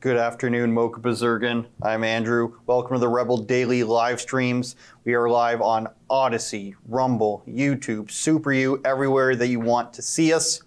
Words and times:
Good 0.00 0.16
afternoon, 0.16 0.74
Mocha 0.74 1.00
Bezirgan. 1.00 1.66
I'm 1.80 2.02
Andrew. 2.02 2.58
Welcome 2.66 2.96
to 2.96 2.98
the 2.98 3.08
Rebel 3.08 3.36
Daily 3.36 3.84
live 3.84 4.20
streams. 4.20 4.74
We 5.04 5.14
are 5.14 5.28
live 5.28 5.62
on 5.62 5.86
Odyssey, 6.10 6.74
Rumble, 6.88 7.44
YouTube, 7.48 8.10
Super 8.10 8.52
U, 8.52 8.80
everywhere 8.84 9.36
that 9.36 9.46
you 9.46 9.60
want 9.60 9.92
to 9.94 10.02
see 10.02 10.32
us. 10.32 10.60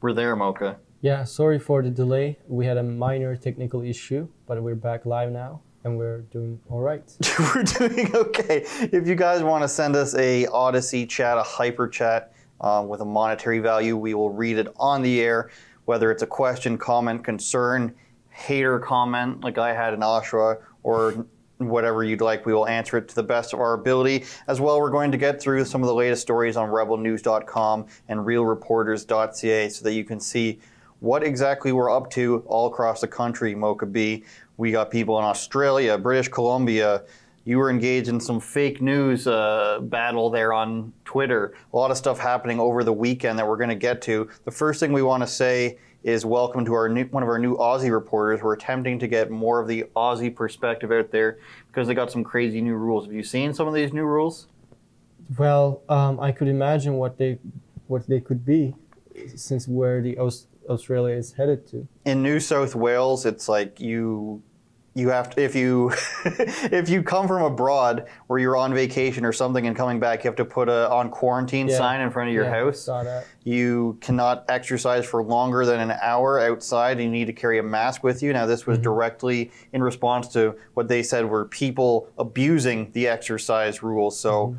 We're 0.00 0.12
there, 0.12 0.34
Mocha. 0.34 0.78
Yeah, 1.00 1.22
sorry 1.22 1.60
for 1.60 1.82
the 1.82 1.90
delay. 1.90 2.38
We 2.48 2.66
had 2.66 2.76
a 2.76 2.82
minor 2.82 3.36
technical 3.36 3.80
issue, 3.80 4.28
but 4.46 4.60
we're 4.60 4.74
back 4.74 5.06
live 5.06 5.30
now 5.30 5.60
and 5.84 5.96
we're 5.96 6.22
doing 6.22 6.60
all 6.68 6.80
right. 6.80 7.04
We're 7.38 7.62
doing 7.62 8.14
okay. 8.14 8.64
If 8.80 9.06
you 9.06 9.14
guys 9.14 9.42
want 9.42 9.62
to 9.62 9.68
send 9.68 9.94
us 9.96 10.14
a 10.16 10.46
Odyssey 10.46 11.06
chat, 11.06 11.38
a 11.38 11.42
hyper 11.42 11.88
chat 11.88 12.32
um, 12.60 12.88
with 12.88 13.00
a 13.00 13.04
monetary 13.04 13.60
value, 13.60 13.96
we 13.96 14.14
will 14.14 14.30
read 14.30 14.58
it 14.58 14.68
on 14.76 15.02
the 15.02 15.20
air. 15.20 15.50
Whether 15.84 16.10
it's 16.10 16.22
a 16.22 16.26
question, 16.26 16.78
comment, 16.78 17.22
concern, 17.22 17.94
hater 18.34 18.80
comment, 18.80 19.44
like 19.44 19.58
I 19.58 19.72
had 19.72 19.94
in 19.94 20.00
Oshawa, 20.00 20.58
or 20.82 21.26
whatever 21.58 22.02
you'd 22.02 22.20
like, 22.20 22.44
we 22.44 22.52
will 22.52 22.66
answer 22.66 22.98
it 22.98 23.08
to 23.08 23.14
the 23.14 23.22
best 23.22 23.52
of 23.52 23.60
our 23.60 23.74
ability. 23.74 24.24
As 24.48 24.60
well, 24.60 24.80
we're 24.80 24.90
going 24.90 25.12
to 25.12 25.16
get 25.16 25.40
through 25.40 25.64
some 25.64 25.82
of 25.82 25.86
the 25.86 25.94
latest 25.94 26.22
stories 26.22 26.56
on 26.56 26.68
rebelnews.com 26.68 27.86
and 28.08 28.20
realreporters.ca 28.20 29.68
so 29.68 29.84
that 29.84 29.92
you 29.92 30.04
can 30.04 30.18
see 30.18 30.58
what 30.98 31.22
exactly 31.22 31.70
we're 31.70 31.94
up 31.94 32.10
to 32.10 32.42
all 32.46 32.66
across 32.66 33.00
the 33.00 33.08
country, 33.08 33.54
Mocha 33.54 33.86
B. 33.86 34.24
We 34.56 34.72
got 34.72 34.90
people 34.90 35.16
in 35.18 35.24
Australia, 35.24 35.96
British 35.96 36.28
Columbia. 36.28 37.04
You 37.44 37.58
were 37.58 37.70
engaged 37.70 38.08
in 38.08 38.18
some 38.18 38.40
fake 38.40 38.82
news 38.82 39.26
uh, 39.28 39.78
battle 39.82 40.30
there 40.30 40.52
on 40.52 40.92
Twitter. 41.04 41.54
A 41.72 41.76
lot 41.76 41.90
of 41.90 41.96
stuff 41.96 42.18
happening 42.18 42.58
over 42.58 42.82
the 42.82 42.92
weekend 42.92 43.38
that 43.38 43.46
we're 43.46 43.58
going 43.58 43.68
to 43.68 43.74
get 43.76 44.02
to. 44.02 44.28
The 44.44 44.50
first 44.50 44.80
thing 44.80 44.92
we 44.92 45.02
want 45.02 45.22
to 45.22 45.26
say 45.26 45.78
is 46.04 46.26
welcome 46.26 46.66
to 46.66 46.74
our 46.74 46.86
new, 46.86 47.06
one 47.06 47.22
of 47.22 47.28
our 47.30 47.38
new 47.38 47.56
Aussie 47.56 47.90
reporters. 47.90 48.42
We're 48.42 48.52
attempting 48.52 48.98
to 48.98 49.08
get 49.08 49.30
more 49.30 49.58
of 49.58 49.66
the 49.66 49.86
Aussie 49.96 50.32
perspective 50.32 50.92
out 50.92 51.10
there 51.10 51.38
because 51.68 51.88
they 51.88 51.94
got 51.94 52.12
some 52.12 52.22
crazy 52.22 52.60
new 52.60 52.74
rules. 52.74 53.06
Have 53.06 53.14
you 53.14 53.22
seen 53.24 53.54
some 53.54 53.66
of 53.66 53.72
these 53.72 53.92
new 53.92 54.04
rules? 54.04 54.46
Well, 55.38 55.80
um, 55.88 56.20
I 56.20 56.30
could 56.30 56.48
imagine 56.48 56.94
what 56.94 57.16
they 57.16 57.38
what 57.86 58.06
they 58.06 58.20
could 58.20 58.44
be, 58.44 58.74
since 59.34 59.66
where 59.66 60.02
the 60.02 60.18
Aus- 60.18 60.46
Australia 60.68 61.16
is 61.16 61.32
headed 61.32 61.66
to. 61.68 61.88
in 62.04 62.22
New 62.22 62.38
South 62.38 62.74
Wales, 62.74 63.24
it's 63.24 63.48
like 63.48 63.80
you 63.80 64.42
you 64.96 65.08
have 65.08 65.28
to 65.30 65.42
if 65.42 65.54
you 65.56 65.90
if 66.24 66.88
you 66.88 67.02
come 67.02 67.26
from 67.26 67.42
abroad 67.42 68.06
where 68.28 68.38
you're 68.38 68.56
on 68.56 68.72
vacation 68.72 69.24
or 69.24 69.32
something 69.32 69.66
and 69.66 69.76
coming 69.76 69.98
back, 69.98 70.22
you 70.22 70.28
have 70.28 70.36
to 70.36 70.44
put 70.44 70.68
a 70.68 70.88
on 70.90 71.10
quarantine 71.10 71.68
Yeah. 71.68 71.76
sign 71.78 72.00
in 72.00 72.10
front 72.10 72.28
of 72.28 72.34
your 72.34 72.44
Yeah, 72.44 72.50
house. 72.64 72.80
Saw 72.80 73.02
that. 73.02 73.26
You 73.42 73.98
cannot 74.00 74.44
exercise 74.48 75.04
for 75.04 75.22
longer 75.22 75.66
than 75.66 75.80
an 75.80 75.96
hour 76.00 76.38
outside. 76.40 77.00
You 77.00 77.10
need 77.10 77.24
to 77.26 77.32
carry 77.32 77.58
a 77.58 77.62
mask 77.62 78.04
with 78.04 78.22
you. 78.22 78.32
Now, 78.32 78.46
this 78.46 78.62
Mm-hmm. 78.62 78.70
was 78.70 78.78
directly 78.78 79.50
in 79.72 79.82
response 79.82 80.28
to 80.28 80.54
what 80.74 80.86
they 80.88 81.02
said 81.02 81.28
were 81.28 81.44
people 81.46 82.08
abusing 82.18 82.90
the 82.92 83.08
exercise 83.08 83.82
rules. 83.82 84.18
So. 84.18 84.56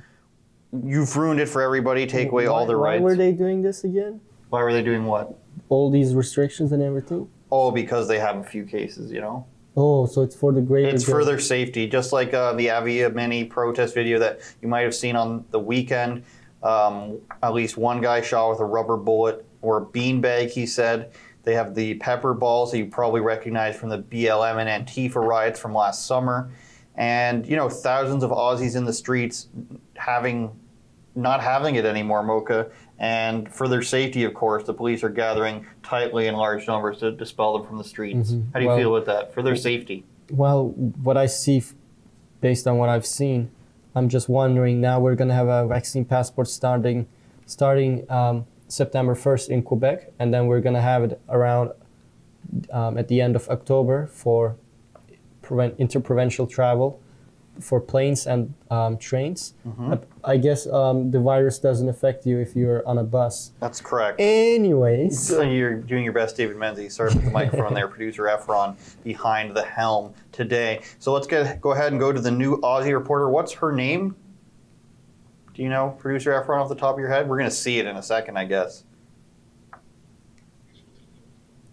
You've 0.84 1.16
ruined 1.16 1.40
it 1.40 1.46
for 1.48 1.62
everybody. 1.62 2.06
Take 2.06 2.32
away 2.32 2.48
all 2.48 2.56
Mm-hmm. 2.58 2.62
Why- 2.64 2.68
their 2.68 2.78
why 2.80 2.90
rights. 2.96 3.02
were 3.04 3.16
they 3.16 3.32
doing 3.32 3.62
this 3.62 3.86
again? 3.86 4.20
why 4.50 4.62
were 4.62 4.74
they 4.74 4.84
doing 4.84 5.06
what? 5.06 5.38
All 5.70 5.90
these 5.90 6.14
restrictions 6.14 6.74
and 6.74 6.84
everything. 6.84 7.30
Oh, 7.52 7.72
because 7.72 8.10
they 8.10 8.20
have 8.20 8.36
a 8.38 8.44
few 8.44 8.66
cases, 8.66 9.10
you 9.12 9.22
know. 9.22 9.46
Oh, 9.78 10.06
so 10.06 10.22
it's 10.22 10.36
for 10.36 10.52
the 10.52 10.62
greater. 10.62 10.90
It's 10.90 11.06
good. 11.06 11.12
for 11.12 11.26
their 11.26 11.40
safety, 11.40 11.88
just 11.88 12.14
like 12.14 12.34
uh, 12.34 12.54
the 12.54 12.70
Avi 12.70 12.98
Yemini 12.98 13.50
protest 13.50 13.94
video 13.94 14.20
that 14.20 14.40
you 14.62 14.68
might 14.68 14.82
have 14.82 14.96
seen 14.96 15.16
on 15.16 15.46
the 15.52 15.60
weekend. 15.60 16.24
Um, 16.64 17.20
at 17.44 17.54
least 17.54 17.78
one 17.78 18.02
guy 18.02 18.22
shot 18.22 18.50
with 18.50 18.60
a 18.60 18.66
rubber 18.66 18.98
bullet 18.98 19.46
or 19.62 19.78
a 19.78 19.86
beanbag, 19.86 20.50
he 20.50 20.66
said. 20.66 21.12
They 21.44 21.54
have 21.54 21.76
the 21.76 21.96
pepper 21.96 22.34
balls 22.34 22.72
that 22.72 22.80
you 22.80 22.88
probably 22.88 23.22
recognize 23.22 23.76
from 23.76 23.90
the 23.90 24.00
BLM 24.00 24.66
and 24.66 24.88
Antifa 24.88 25.16
riots 25.16 25.60
from 25.60 25.76
last 25.76 26.06
summer. 26.08 26.50
And, 26.96 27.46
you 27.46 27.56
know, 27.56 27.70
thousands 27.70 28.24
of 28.24 28.32
Aussies 28.32 28.76
in 28.76 28.86
the 28.86 28.94
streets 28.94 29.50
having, 29.96 30.58
not 31.14 31.42
having 31.42 31.76
it 31.76 31.86
anymore, 31.86 32.24
Mocha. 32.24 32.72
And 32.98 33.52
for 33.54 33.68
their 33.68 33.82
safety, 33.82 34.24
of 34.24 34.34
course, 34.34 34.64
the 34.64 34.74
police 34.74 35.04
are 35.04 35.10
gathering 35.10 35.66
tightly 35.84 36.28
in 36.28 36.36
large 36.36 36.66
numbers 36.68 37.00
to 37.00 37.12
dispel 37.12 37.58
them 37.58 37.68
from 37.68 37.78
the 37.78 37.84
streets. 37.84 38.32
Mhm. 38.32 38.44
How 38.54 38.60
do 38.60 38.64
you 38.64 38.68
Well- 38.70 38.78
feel 38.78 38.92
with 38.94 39.06
that? 39.06 39.34
For 39.34 39.42
their 39.44 39.56
safety. 39.56 40.06
Well, 40.32 40.70
what 41.04 41.18
I 41.18 41.26
see, 41.26 41.58
f- 41.58 41.76
based 42.42 42.68
on 42.68 42.78
what 42.78 42.90
I've 42.90 43.06
seen, 43.06 43.50
I'm 43.96 44.08
just 44.10 44.28
wondering. 44.30 44.80
Now 44.82 45.00
we're 45.00 45.16
gonna 45.16 45.34
have 45.34 45.48
a 45.48 45.68
vaccine 45.68 46.06
passport 46.06 46.48
starting, 46.48 47.08
starting 47.46 48.06
um, 48.10 48.46
September 48.68 49.14
1st 49.14 49.50
in 49.50 49.62
Quebec, 49.62 50.12
and 50.20 50.34
then 50.34 50.48
we're 50.48 50.62
gonna 50.62 50.82
have 50.82 51.04
it 51.04 51.20
around 51.30 51.72
um, 52.72 52.98
at 52.98 53.08
the 53.08 53.22
end 53.22 53.36
of 53.36 53.50
October 53.50 54.06
for 54.08 54.56
prevent 55.42 55.76
interprovincial 55.80 56.46
travel 56.48 57.00
for 57.60 57.80
planes 57.80 58.28
and 58.28 58.54
um, 58.70 58.98
trains. 58.98 59.54
I, 59.80 60.00
I 60.24 60.38
guess 60.38 60.68
um, 60.68 61.12
the 61.12 61.20
virus 61.20 61.60
doesn't 61.60 61.88
affect 61.88 62.26
you 62.26 62.40
if 62.40 62.56
you're 62.56 62.88
on 62.88 62.98
a 62.98 63.04
bus. 63.04 63.52
That's 63.60 63.82
correct. 63.82 64.20
Anyways, 64.20 65.20
So 65.20 65.42
You're 65.42 65.76
doing 65.76 66.04
your 66.04 66.14
best, 66.14 66.38
David 66.38 66.58
Menzies. 66.58 66.96
Sorry 66.96 67.12
for 67.12 67.20
the 67.20 67.32
microphone 67.32 67.74
there. 67.74 67.88
Producer 67.96 68.24
Efron 68.24 68.76
behind 69.04 69.56
the 69.56 69.64
helm 69.64 70.14
today. 70.32 70.82
So 71.00 71.14
let's 71.14 71.28
get 71.28 71.62
go 71.62 71.72
ahead 71.72 71.92
and 71.92 72.00
go 72.00 72.12
to 72.12 72.20
the 72.20 72.32
new 72.32 72.58
Aussie 72.62 72.94
reporter. 72.94 73.30
What's 73.30 73.54
her 73.54 73.72
name? 73.72 74.16
Do 75.54 75.64
you 75.64 75.70
know, 75.70 75.96
producer 76.00 76.32
Efron, 76.32 76.62
off 76.62 76.68
the 76.68 76.76
top 76.76 76.96
of 76.96 77.00
your 77.00 77.08
head? 77.08 77.30
We're 77.30 77.38
going 77.38 77.50
to 77.50 77.56
see 77.56 77.80
it 77.80 77.86
in 77.86 77.96
a 77.96 78.04
second, 78.04 78.38
I 78.38 78.44
guess. 78.44 78.84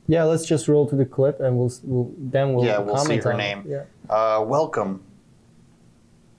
yeah, 0.07 0.25
let's 0.25 0.45
just 0.45 0.69
roll 0.69 0.87
to 0.89 0.95
the 0.95 1.05
clip, 1.05 1.41
and 1.41 1.57
we'll, 1.57 1.73
we'll 1.85 2.13
then 2.19 2.55
we'll 2.55 2.65
Yeah, 2.65 2.79
we'll 2.79 2.99
see 2.99 3.17
her 3.17 3.33
name. 3.33 3.65
Yeah. 3.67 3.85
Uh, 4.11 4.45
welcome. 4.47 5.03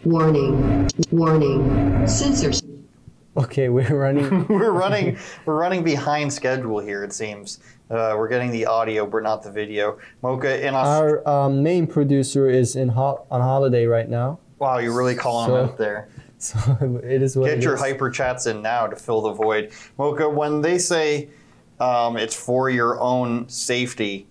Warning, 0.04 0.90
warning, 1.12 2.06
censorship. 2.08 2.66
Okay, 3.38 3.70
we're 3.70 3.96
running. 3.98 4.46
we're 4.50 4.72
running. 4.72 5.18
We're 5.46 5.56
running 5.56 5.84
behind 5.84 6.32
schedule 6.34 6.80
here. 6.80 7.04
It 7.06 7.14
seems. 7.14 7.60
Uh, 7.90 8.14
we're 8.18 8.28
getting 8.28 8.52
the 8.52 8.66
audio, 8.66 9.06
but 9.06 9.24
not 9.24 9.44
the 9.44 9.52
video. 9.52 9.98
Mocha 10.22 10.66
in 10.68 10.74
Australia. 10.76 11.22
Our 11.26 11.46
um, 11.46 11.64
main 11.64 11.88
producer 11.88 12.50
is 12.50 12.76
in 12.76 12.90
ho- 12.90 13.26
on 13.32 13.40
holiday 13.42 13.86
right 13.86 14.10
now, 14.10 14.40
Wow, 14.60 14.80
you're 14.80 14.96
really 14.96 15.16
calling 15.16 15.48
So- 15.50 15.56
him 15.56 15.70
out 15.70 15.78
there. 15.78 16.10
so 16.38 17.02
it 17.04 17.22
is 17.22 17.38
what 17.38 17.46
Get 17.46 17.60
it 17.60 17.64
your 17.64 17.76
is. 17.76 17.80
hyper 17.80 18.10
chats 18.10 18.46
in 18.48 18.62
now 18.62 18.88
to 18.88 18.96
fill 18.98 19.22
the 19.22 19.32
void. 19.32 19.72
Mocha, 19.98 20.28
when 20.30 20.60
they 20.62 20.78
say 20.78 21.30
um, 21.80 22.18
it's 22.18 22.36
for 22.36 22.70
your 22.70 23.00
own 23.00 23.48
safety, 23.48 24.28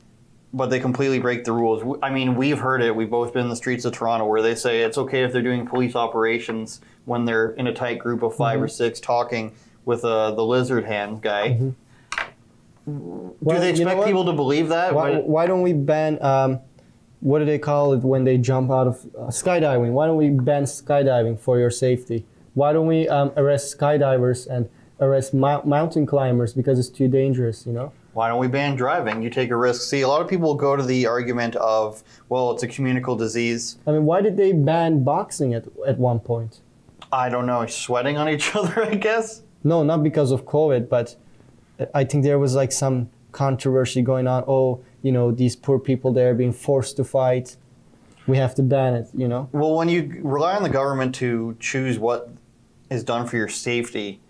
but 0.55 0.69
they 0.71 0.79
completely 0.81 1.19
break 1.19 1.45
the 1.45 1.53
rules. 1.53 1.99
I 2.03 2.11
mean, 2.11 2.35
we've 2.35 2.59
heard 2.59 2.83
it. 2.83 2.95
We've 2.95 3.09
both 3.11 3.33
been 3.33 3.45
in 3.45 3.49
the 3.49 3.57
streets 3.57 3.85
of 3.85 3.93
Toronto 3.95 4.27
where 4.27 4.43
they 4.43 4.55
say 4.55 4.83
it's 4.83 4.99
okay 4.99 5.23
if 5.25 5.33
they're 5.33 5.41
doing 5.43 5.67
police 5.67 5.97
operations 5.97 6.81
when 7.07 7.25
they're 7.25 7.51
in 7.53 7.67
a 7.67 7.73
tight 7.75 7.99
group 7.99 8.23
of 8.23 8.35
5 8.37 8.61
or 8.61 8.67
Mm-hmm. 8.67 8.71
six 8.71 9.01
talking 9.01 9.55
with 9.85 10.05
uh, 10.05 10.31
the 10.33 10.45
lizard 10.45 10.85
hand 10.85 11.23
guy. 11.23 11.49
Do 11.55 11.75
Well, 12.87 13.61
they 13.61 13.75
you 13.75 13.85
know 13.85 13.91
expect 13.93 14.07
people 14.07 14.25
to 14.27 14.33
believe 14.33 14.69
that? 14.69 14.95
Why, 14.95 15.17
why 15.17 15.47
don't 15.47 15.63
we 15.63 15.73
ban? 15.73 16.23
Um, 16.23 16.61
what 17.21 17.39
do 17.39 17.45
they 17.45 17.59
call 17.59 17.93
it 17.93 17.99
when 18.01 18.25
they 18.25 18.37
jump 18.37 18.71
out 18.71 18.89
of 18.89 19.07
uh, 19.17 19.21
skydiving? 19.29 19.93
Why 19.93 20.07
don't 20.07 20.17
we 20.17 20.31
ban 20.31 20.65
skydiving 20.65 21.39
for 21.39 21.59
your 21.59 21.71
safety? 21.71 22.27
Why 22.55 22.73
don't 22.73 22.87
we 22.89 23.09
um, 23.09 23.33
arrest 23.37 23.79
skydivers 23.79 24.47
and 24.49 24.69
arrest 25.01 25.33
mou- 25.33 25.63
mountain 25.65 26.05
climbers 26.05 26.53
because 26.53 26.79
it's 26.79 26.89
too 26.91 27.09
dangerous? 27.09 27.65
You 27.67 27.73
know. 27.73 27.93
Why 28.15 28.29
don't 28.29 28.39
we 28.39 28.49
ban 28.49 28.77
driving? 28.77 29.23
You 29.23 29.31
take 29.31 29.51
a 29.51 29.57
risk. 29.57 29.89
See, 29.89 30.03
a 30.03 30.09
lot 30.09 30.21
of 30.21 30.29
people 30.29 30.55
go 30.55 30.77
to 30.77 30.83
the 30.83 31.07
argument 31.07 31.57
of, 31.57 32.03
well, 32.29 32.51
it's 32.53 32.63
a 32.63 32.69
communicable 32.69 33.17
disease. 33.17 33.79
I 33.87 33.93
mean, 33.93 34.05
why 34.05 34.21
did 34.21 34.37
they 34.37 34.53
ban 34.53 35.03
boxing 35.03 35.55
at 35.55 35.65
at 35.87 35.99
one 35.99 36.21
point? 36.21 36.61
I 37.13 37.29
don't 37.29 37.47
know, 37.47 37.65
sweating 37.67 38.17
on 38.17 38.29
each 38.29 38.55
other, 38.57 38.85
I 38.85 38.95
guess. 38.95 39.43
No, 39.65 39.83
not 39.83 40.03
because 40.03 40.31
of 40.31 40.45
COVID, 40.45 40.89
but 40.89 41.17
I 41.95 42.05
think 42.05 42.25
there 42.25 42.39
was 42.39 42.55
like 42.55 42.73
some 42.73 43.11
controversy 43.33 44.03
going 44.03 44.27
on. 44.27 44.45
Oh, 44.47 44.81
you 45.03 45.13
know, 45.13 45.31
these 45.31 45.57
poor 45.57 45.79
people 45.79 46.13
there 46.13 46.35
being 46.35 46.53
forced 46.53 46.97
to 46.97 47.05
fight. 47.05 47.57
We 48.27 48.37
have 48.37 48.55
to 48.57 48.63
ban 48.63 48.95
it, 48.95 49.09
you 49.15 49.27
know? 49.27 49.49
Well, 49.53 49.75
when 49.75 49.89
you 49.89 50.21
rely 50.23 50.55
on 50.55 50.63
the 50.63 50.69
government 50.69 51.15
to 51.17 51.57
choose 51.59 51.99
what 51.99 52.31
is 52.89 53.03
done 53.03 53.27
for 53.27 53.37
your 53.37 53.49
safety, 53.49 54.21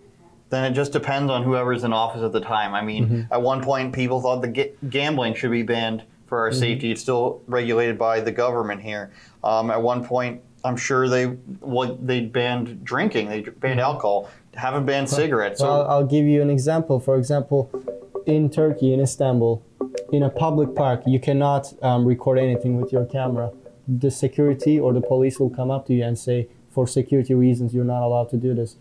then 0.53 0.71
it 0.71 0.75
just 0.75 0.91
depends 0.91 1.31
on 1.31 1.43
whoever's 1.43 1.83
in 1.83 1.93
office 1.93 2.21
at 2.21 2.31
the 2.31 2.39
time. 2.41 2.73
I 2.73 2.81
mean, 2.81 3.27
at 3.31 3.41
one 3.41 3.61
point, 3.63 3.93
people 3.93 4.21
thought 4.21 4.41
the 4.41 4.47
ga- 4.47 4.73
gambling 4.89 5.33
should 5.35 5.51
be 5.51 5.63
banned 5.63 6.03
for 6.27 6.39
our 6.39 6.51
safety. 6.51 6.91
It's 6.91 7.01
still 7.01 7.41
regulated 7.47 7.97
by 7.97 8.19
the 8.19 8.31
government 8.31 8.81
here. 8.81 9.11
Um, 9.43 9.69
at 9.71 9.81
one 9.81 10.03
point, 10.05 10.41
I'm 10.63 10.77
sure 10.77 11.09
they 11.09 11.25
well, 11.59 11.95
they 12.01 12.21
banned 12.21 12.83
drinking. 12.83 13.29
They 13.29 13.41
banned 13.41 13.79
alcohol. 13.79 14.29
Haven't 14.53 14.85
banned 14.85 15.09
cigarettes. 15.09 15.59
So 15.59 15.65
Well, 15.67 15.81
I'll, 15.81 15.87
I'll 15.89 16.05
give 16.05 16.25
you 16.25 16.41
an 16.41 16.49
example. 16.49 16.99
For 16.99 17.17
example, 17.17 17.69
in 18.25 18.49
Turkey, 18.49 18.93
in 18.93 18.99
Istanbul, 18.99 19.63
in 20.11 20.23
a 20.23 20.29
public 20.29 20.75
park, 20.75 21.03
you 21.05 21.19
cannot 21.19 21.73
um, 21.81 22.05
record 22.05 22.37
anything 22.37 22.79
with 22.79 22.91
your 22.93 23.05
camera. 23.05 23.51
The 23.87 24.11
security 24.11 24.79
or 24.79 24.93
the 24.93 25.01
police 25.01 25.39
will 25.39 25.49
come 25.49 25.69
up 25.69 25.87
to 25.87 25.93
you 25.93 26.03
and 26.03 26.17
say, 26.17 26.47
for 26.69 26.87
security 26.87 27.33
reasons, 27.33 27.73
you're 27.73 27.83
not 27.83 28.01
allowed 28.03 28.29
to 28.29 28.37
do 28.37 28.53
this. 28.53 28.77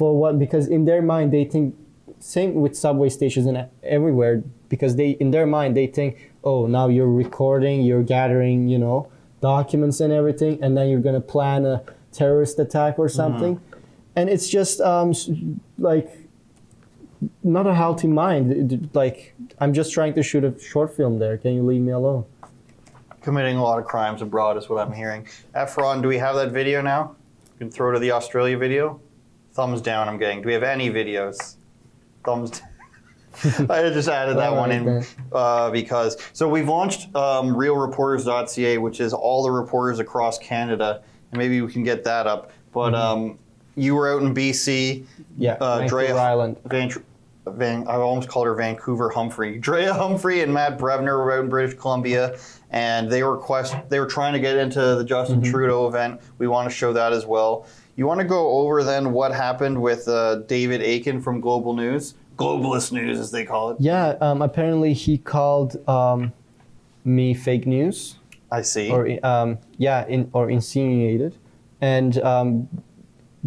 For 0.00 0.16
what? 0.16 0.38
Because 0.38 0.66
in 0.66 0.86
their 0.86 1.02
mind, 1.02 1.30
they 1.30 1.44
think, 1.44 1.76
same 2.20 2.54
with 2.54 2.74
subway 2.74 3.10
stations 3.10 3.44
and 3.44 3.68
everywhere, 3.82 4.42
because 4.70 4.96
they, 4.96 5.10
in 5.10 5.30
their 5.30 5.46
mind, 5.46 5.76
they 5.76 5.88
think, 5.88 6.32
oh, 6.42 6.66
now 6.66 6.88
you're 6.88 7.14
recording, 7.24 7.82
you're 7.82 8.02
gathering, 8.02 8.66
you 8.66 8.78
know, 8.78 9.12
documents 9.42 10.00
and 10.00 10.10
everything, 10.10 10.58
and 10.62 10.74
then 10.74 10.88
you're 10.88 11.00
gonna 11.00 11.20
plan 11.20 11.66
a 11.66 11.82
terrorist 12.12 12.58
attack 12.58 12.98
or 12.98 13.10
something, 13.10 13.60
and 14.16 14.30
it's 14.30 14.48
just 14.48 14.80
um, 14.80 15.12
like 15.76 16.08
not 17.42 17.66
a 17.66 17.74
healthy 17.74 18.08
mind. 18.08 18.88
Like 18.94 19.34
I'm 19.58 19.74
just 19.74 19.92
trying 19.92 20.14
to 20.14 20.22
shoot 20.22 20.44
a 20.44 20.58
short 20.58 20.96
film 20.96 21.18
there. 21.18 21.36
Can 21.36 21.52
you 21.52 21.62
leave 21.62 21.82
me 21.82 21.92
alone? 21.92 22.24
Committing 23.20 23.58
a 23.58 23.62
lot 23.62 23.78
of 23.78 23.84
crimes 23.84 24.22
abroad 24.22 24.56
is 24.56 24.66
what 24.70 24.78
I'm 24.80 24.94
hearing. 24.94 25.28
Efron, 25.54 26.00
do 26.00 26.08
we 26.08 26.16
have 26.16 26.36
that 26.36 26.52
video 26.52 26.80
now? 26.80 27.16
You 27.52 27.66
can 27.66 27.70
throw 27.70 27.92
to 27.92 27.98
the 27.98 28.12
Australia 28.12 28.56
video. 28.56 28.98
Thumbs 29.52 29.80
down. 29.82 30.08
I'm 30.08 30.18
getting. 30.18 30.42
Do 30.42 30.46
we 30.46 30.52
have 30.54 30.62
any 30.62 30.90
videos? 30.90 31.56
Thumbs. 32.24 32.50
down. 32.50 32.66
I 33.70 33.88
just 33.90 34.08
added 34.08 34.36
that 34.38 34.52
one 34.54 34.72
in 34.72 35.04
uh, 35.32 35.70
because 35.70 36.16
so 36.32 36.48
we've 36.48 36.68
launched 36.68 37.14
um, 37.14 37.54
RealReporters.ca, 37.54 38.78
which 38.78 39.00
is 39.00 39.12
all 39.12 39.42
the 39.44 39.50
reporters 39.50 39.98
across 40.00 40.36
Canada, 40.38 41.02
and 41.30 41.38
maybe 41.38 41.60
we 41.62 41.72
can 41.72 41.84
get 41.84 42.02
that 42.04 42.26
up. 42.26 42.50
But 42.72 42.94
um, 42.94 43.38
you 43.76 43.94
were 43.94 44.12
out 44.12 44.22
in 44.22 44.34
BC. 44.34 45.04
Yeah, 45.38 45.54
Uh, 45.60 45.78
Vancouver 45.78 46.06
Drea- 46.06 46.16
Island. 46.16 46.56
Van, 46.66 46.90
Van, 47.46 47.86
I 47.88 47.94
almost 47.94 48.28
called 48.28 48.46
her 48.46 48.54
Vancouver 48.54 49.10
Humphrey. 49.10 49.58
Drea 49.60 49.94
Humphrey 49.94 50.42
and 50.42 50.52
Matt 50.52 50.76
Brevner 50.78 51.16
were 51.16 51.32
out 51.32 51.44
in 51.44 51.48
British 51.48 51.78
Columbia, 51.78 52.36
and 52.70 53.08
they 53.10 53.22
were 53.22 53.36
quest, 53.38 53.74
they 53.88 54.00
were 54.00 54.06
trying 54.06 54.32
to 54.32 54.40
get 54.40 54.56
into 54.56 54.80
the 54.96 55.04
Justin 55.04 55.40
Trudeau 55.40 55.86
event. 55.88 56.20
We 56.38 56.48
want 56.48 56.68
to 56.68 56.74
show 56.74 56.92
that 56.92 57.12
as 57.12 57.26
well. 57.26 57.66
You 58.00 58.06
want 58.06 58.20
to 58.20 58.26
go 58.26 58.48
over 58.48 58.82
then 58.82 59.12
what 59.12 59.30
happened 59.30 59.82
with 59.82 60.08
uh, 60.08 60.36
David 60.46 60.80
Akin 60.80 61.20
from 61.20 61.38
Global 61.38 61.74
News, 61.74 62.14
Globalist 62.38 62.92
News 62.92 63.20
as 63.20 63.30
they 63.30 63.44
call 63.44 63.72
it. 63.72 63.76
Yeah, 63.78 64.16
um, 64.22 64.40
apparently 64.40 64.94
he 64.94 65.18
called 65.18 65.76
um, 65.86 66.32
me 67.04 67.34
fake 67.34 67.66
news. 67.66 68.16
I 68.50 68.62
see. 68.62 68.90
or 68.90 69.18
um, 69.22 69.58
yeah, 69.76 70.06
in, 70.06 70.30
or 70.32 70.48
insinuated, 70.48 71.36
and 71.82 72.16
um, 72.22 72.70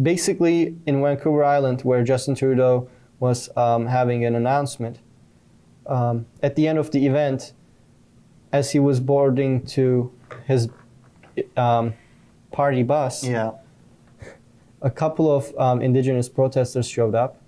basically 0.00 0.76
in 0.86 1.02
Vancouver 1.02 1.42
Island, 1.42 1.82
where 1.82 2.04
Justin 2.04 2.36
Trudeau 2.36 2.88
was 3.18 3.50
um, 3.56 3.86
having 3.86 4.24
an 4.24 4.36
announcement, 4.36 5.00
um, 5.88 6.26
at 6.44 6.54
the 6.54 6.68
end 6.68 6.78
of 6.78 6.92
the 6.92 7.08
event, 7.08 7.54
as 8.52 8.70
he 8.70 8.78
was 8.78 9.00
boarding 9.00 9.66
to 9.66 10.12
his 10.46 10.68
um, 11.56 11.94
party 12.52 12.84
bus, 12.84 13.24
yeah. 13.24 13.50
A 14.84 14.90
couple 14.90 15.34
of 15.34 15.52
um, 15.58 15.80
indigenous 15.80 16.28
protesters 16.28 16.86
showed 16.86 17.14
up, 17.14 17.40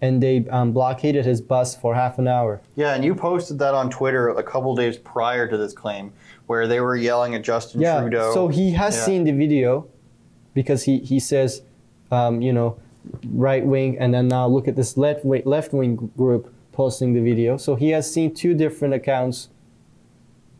and 0.00 0.22
they 0.22 0.46
um, 0.48 0.72
blockaded 0.72 1.26
his 1.26 1.40
bus 1.42 1.74
for 1.74 1.94
half 1.96 2.18
an 2.18 2.28
hour. 2.28 2.62
Yeah, 2.76 2.94
and 2.94 3.04
you 3.04 3.14
posted 3.14 3.58
that 3.58 3.74
on 3.74 3.90
Twitter 3.90 4.28
a 4.28 4.42
couple 4.42 4.74
days 4.76 4.96
prior 4.96 5.48
to 5.48 5.56
this 5.58 5.74
claim, 5.74 6.12
where 6.46 6.66
they 6.68 6.80
were 6.80 6.96
yelling 6.96 7.34
at 7.34 7.42
Justin 7.42 7.80
yeah, 7.80 8.00
Trudeau. 8.00 8.32
So 8.32 8.48
he 8.48 8.70
has 8.72 8.94
Yeah. 8.96 9.04
seen 9.04 9.24
the 9.24 9.32
video 9.32 9.88
because 10.54 10.84
he, 10.84 10.98
he 11.00 11.18
says, 11.18 11.62
um, 12.12 12.40
you 12.40 12.52
know, 12.52 12.78
right 13.34 13.66
wing, 13.66 13.98
and 13.98 14.14
then 14.14 14.28
now 14.28 14.46
look 14.46 14.68
at 14.68 14.76
this 14.76 14.96
left 14.96 15.24
wing, 15.24 15.42
left 15.44 15.72
wing 15.72 16.10
group 16.16 16.54
posting 16.72 17.12
the 17.12 17.20
video. 17.20 17.56
So 17.56 17.74
he 17.74 17.90
has 17.90 18.10
seen 18.10 18.32
two 18.32 18.54
different 18.54 18.94
accounts 18.94 19.48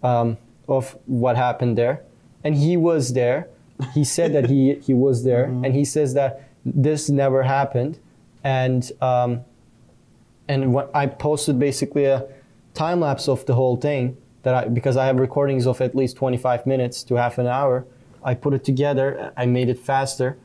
um, 0.02 0.38
of 0.68 0.98
what 1.06 1.36
happened 1.36 1.78
there. 1.78 2.02
And 2.42 2.56
he 2.56 2.76
was 2.76 3.12
there. 3.12 3.48
He 3.94 4.05
said 4.05 4.32
that 4.35 4.49
he, 4.50 4.75
he 4.75 4.94
was 4.94 5.25
there, 5.25 5.47
Mm-hmm. 5.47 5.65
and 5.65 5.75
he 5.75 5.85
says 5.85 6.15
that 6.15 6.43
this 6.65 7.09
never 7.11 7.43
happened. 7.43 7.99
And 8.44 8.91
um, 9.00 9.41
and 10.49 10.73
what 10.75 10.91
I 10.94 11.06
posted 11.06 11.59
basically 11.59 12.05
a 12.06 12.27
time 12.75 13.00
lapse 13.00 13.29
of 13.29 13.44
the 13.47 13.55
whole 13.55 13.77
thing 13.77 14.17
that 14.43 14.55
I 14.55 14.69
because 14.69 14.97
I 14.97 15.06
have 15.06 15.17
recordings 15.19 15.67
of 15.67 15.81
at 15.81 15.94
least 15.94 16.17
25 16.17 16.67
minutes 16.67 17.03
to 17.05 17.15
half 17.17 17.38
an 17.38 17.47
hour. 17.47 17.85
I 18.23 18.35
put 18.35 18.53
it 18.55 18.65
together. 18.65 19.32
I 19.37 19.47
made 19.47 19.69
it 19.69 19.79
faster, 19.79 20.37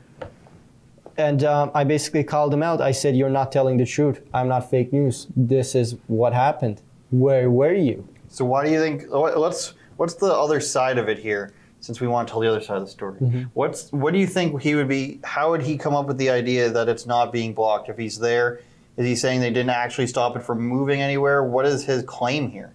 and 1.17 1.43
um, 1.43 1.71
I 1.73 1.83
basically 1.83 2.23
called 2.23 2.53
him 2.53 2.63
out. 2.63 2.81
I 2.81 2.91
said, 2.91 3.15
"You're 3.15 3.29
not 3.29 3.51
telling 3.51 3.77
the 3.77 3.85
truth. 3.85 4.21
I'm 4.33 4.47
not 4.47 4.69
fake 4.69 4.91
news. 4.93 5.27
This 5.35 5.75
is 5.75 5.95
what 6.07 6.33
happened. 6.33 6.81
Where 7.11 7.49
were 7.49 7.73
you?" 7.73 8.07
So 8.27 8.43
why 8.45 8.65
do 8.65 8.71
you 8.71 8.79
think? 8.79 9.05
Let's. 9.09 9.73
What's 9.97 10.15
the 10.15 10.33
other 10.33 10.59
side 10.59 10.97
of 10.97 11.07
it 11.07 11.19
here? 11.19 11.53
Since 11.85 12.01
we 12.01 12.07
want 12.07 12.27
to 12.27 12.31
tell 12.31 12.41
the 12.41 12.49
other 12.49 12.61
side 12.61 12.77
of 12.77 12.85
the 12.85 12.89
story, 12.91 13.19
Mm-hmm. 13.19 13.43
what's 13.53 13.91
what 13.91 14.11
do 14.13 14.19
you 14.19 14.27
think 14.27 14.59
he 14.61 14.73
would 14.75 14.87
be? 14.87 15.19
How 15.23 15.51
would 15.51 15.61
he 15.61 15.77
come 15.77 15.93
up 15.95 16.07
with 16.07 16.17
the 16.17 16.29
idea 16.31 16.69
that 16.69 16.89
it's 16.89 17.05
not 17.05 17.31
being 17.31 17.53
blocked? 17.53 17.89
If 17.89 17.97
he's 17.97 18.17
there, 18.19 18.59
is 18.97 19.05
he 19.05 19.15
saying 19.15 19.41
they 19.41 19.51
didn't 19.51 19.69
actually 19.85 20.07
stop 20.07 20.35
it 20.35 20.41
from 20.43 20.59
moving 20.61 20.99
anywhere? 21.01 21.43
What 21.43 21.65
is 21.65 21.85
his 21.85 22.01
claim 22.03 22.49
here? 22.49 22.73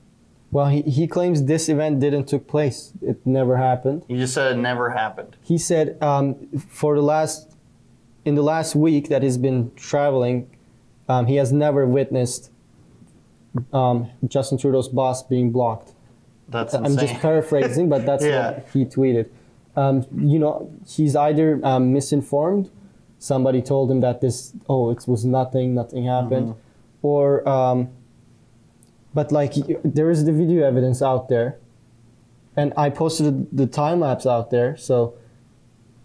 Well, 0.53 0.67
he, 0.67 0.83
he 0.83 1.07
claims 1.07 1.45
this 1.45 1.69
event 1.69 2.01
didn't 2.01 2.27
took 2.27 2.47
place. 2.47 2.93
It 3.03 3.19
never 3.25 3.57
happened. 3.57 4.05
He 4.09 4.17
just 4.17 4.35
said 4.35 4.53
it 4.53 4.59
never 4.61 4.91
happened. 4.91 5.37
he 5.43 5.59
said 5.59 6.01
um, 6.03 6.35
for 6.69 6.95
the 6.95 7.03
last 7.03 7.53
in 8.25 8.35
the 8.37 8.43
last 8.43 8.77
week 8.77 9.09
that 9.09 9.23
he's 9.23 9.39
been 9.39 9.73
traveling 9.77 10.37
um, 11.09 11.27
he 11.27 11.37
has 11.37 11.51
never 11.53 11.87
witnessed 11.87 12.51
um, 13.73 14.11
justin 14.29 14.59
trudeau's 14.59 14.89
bus 14.89 15.23
being 15.23 15.51
blocked 15.51 15.93
That's 16.50 16.75
i'm 16.75 16.97
just 16.97 17.14
paraphrasing 17.20 17.88
but 17.88 18.05
that's 18.06 18.25
Yeah. 18.25 18.52
what 18.52 18.67
he 18.73 18.85
tweeted 18.85 19.26
um, 19.76 20.05
you 20.17 20.38
know 20.38 20.70
he's 20.87 21.14
either 21.17 21.61
um, 21.64 21.93
misinformed 21.93 22.70
somebody 23.19 23.62
told 23.62 23.91
him 23.91 24.00
that 24.00 24.20
this 24.20 24.52
oh 24.69 24.91
it 24.91 25.06
was 25.06 25.25
nothing 25.25 25.75
nothing 25.75 26.05
happened 26.06 26.49
Mm-hmm. 26.49 27.06
or 27.06 27.49
um, 27.49 27.88
but 29.14 29.31
like 29.32 29.55
there 29.85 30.11
is 30.11 30.25
the 30.25 30.32
video 30.32 30.67
evidence 30.67 31.00
out 31.02 31.29
there 31.29 31.58
and 32.56 32.73
i 32.76 32.91
posted 32.91 33.47
the 33.56 33.67
time 33.67 34.00
lapse 34.00 34.26
out 34.26 34.50
there 34.50 34.76
so 34.76 35.14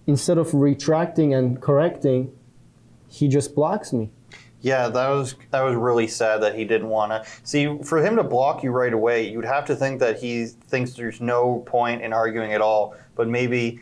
instead 0.07 0.37
of 0.37 0.53
retracting 0.53 1.33
and 1.33 1.59
correcting 1.61 2.31
he 3.07 3.27
just 3.27 3.55
blocks 3.55 3.91
me 3.93 4.09
Yeah, 4.65 4.87
that 4.89 5.09
was 5.09 5.35
that 5.51 5.61
was 5.61 5.75
really 5.75 6.07
sad 6.07 6.41
that 6.41 6.55
he 6.55 6.65
didn't 6.65 6.89
want 6.89 7.11
to 7.11 7.23
see. 7.43 7.77
For 7.83 7.99
him 8.03 8.15
to 8.15 8.23
block 8.23 8.63
you 8.63 8.71
right 8.71 8.91
away, 8.93 9.29
you'd 9.29 9.45
have 9.45 9.65
to 9.65 9.75
think 9.75 9.99
that 9.99 10.17
he 10.19 10.47
thinks 10.47 10.93
there's 10.93 11.21
no 11.21 11.59
point 11.67 12.01
in 12.01 12.11
arguing 12.13 12.51
at 12.51 12.61
all. 12.61 12.95
But 13.13 13.27
maybe 13.27 13.79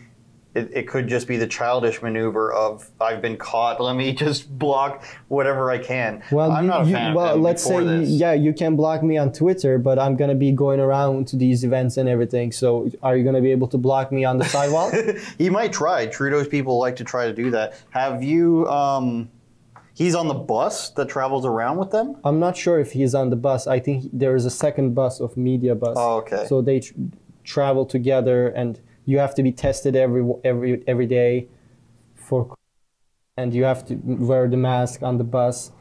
it, 0.54 0.70
it 0.74 0.88
could 0.90 1.08
just 1.08 1.26
be 1.26 1.38
the 1.38 1.48
childish 1.48 2.02
maneuver 2.02 2.52
of 2.52 2.92
I've 3.00 3.22
been 3.22 3.38
caught. 3.38 3.80
Let 3.80 3.96
me 3.96 4.12
just 4.26 4.60
block 4.60 5.06
whatever 5.30 5.72
I 5.72 5.78
can. 5.78 6.22
well 6.34 6.52
I'm 6.52 6.66
you, 6.66 6.70
not 6.70 6.82
a 6.82 6.86
you- 6.86 6.94
fan 6.96 7.12
of 7.12 7.16
well 7.16 7.38
let's 7.38 7.64
say 7.64 7.82
this. 7.82 8.10
yeah 8.10 8.34
you 8.34 8.52
can 8.52 8.76
block 8.76 9.04
me 9.04 9.18
on 9.18 9.32
twitter 9.32 9.78
but 9.80 9.98
i'm 9.98 10.16
gonna 10.18 10.36
be 10.36 10.52
going 10.52 10.80
around 10.82 11.28
to 11.30 11.36
these 11.38 11.64
events 11.64 11.98
and 11.98 12.08
everything 12.10 12.52
so 12.52 12.90
are 13.02 13.16
you 13.18 13.24
gonna 13.24 13.42
be 13.42 13.52
able 13.52 13.68
to 13.70 13.78
block 13.78 14.12
me 14.12 14.26
on 14.26 14.38
the 14.38 14.46
sidewalk 14.46 14.94
he 15.38 15.50
might 15.50 15.72
try. 15.72 16.06
Trudeau's 16.08 16.48
people 16.50 16.78
like 16.78 16.98
to 16.98 17.04
try 17.06 17.26
to 17.26 17.34
do 17.34 17.50
that. 17.52 17.82
Have 17.92 18.22
you? 18.22 18.68
Um, 18.68 19.30
he's 19.94 20.16
on 20.16 20.28
the 20.28 20.34
bus 20.34 20.90
that 20.92 21.08
travels 21.10 21.46
around 21.46 21.78
with 21.78 21.92
them. 21.92 22.16
i'm 22.24 22.40
not 22.40 22.56
sure 22.58 22.80
if 22.80 22.92
he's 22.94 23.14
on 23.16 23.30
the 23.30 23.36
bus 23.36 23.68
i 23.68 23.80
think 23.80 24.06
there 24.12 24.36
is 24.36 24.46
a 24.46 24.50
second 24.52 24.94
bus 24.96 25.20
of 25.20 25.36
media 25.38 25.76
bus 25.76 25.96
Oh, 25.98 26.18
okay. 26.18 26.46
so 26.48 26.62
they 26.62 26.80
tr- 26.80 26.94
travel 27.44 27.86
together 27.86 28.48
and 28.50 28.80
you 29.06 29.20
have 29.20 29.36
to 29.36 29.44
be 29.44 29.52
tested 29.52 29.96
every 29.96 30.24
every 30.44 30.84
every 30.88 31.06
day 31.06 31.48
for 32.16 32.56
and 33.38 33.54
you 33.54 33.64
have 33.66 33.86
to 33.88 33.96
wear 34.04 34.48
the 34.48 34.58
mask 34.58 35.04
on 35.04 35.18
the 35.18 35.24
bus 35.24 35.72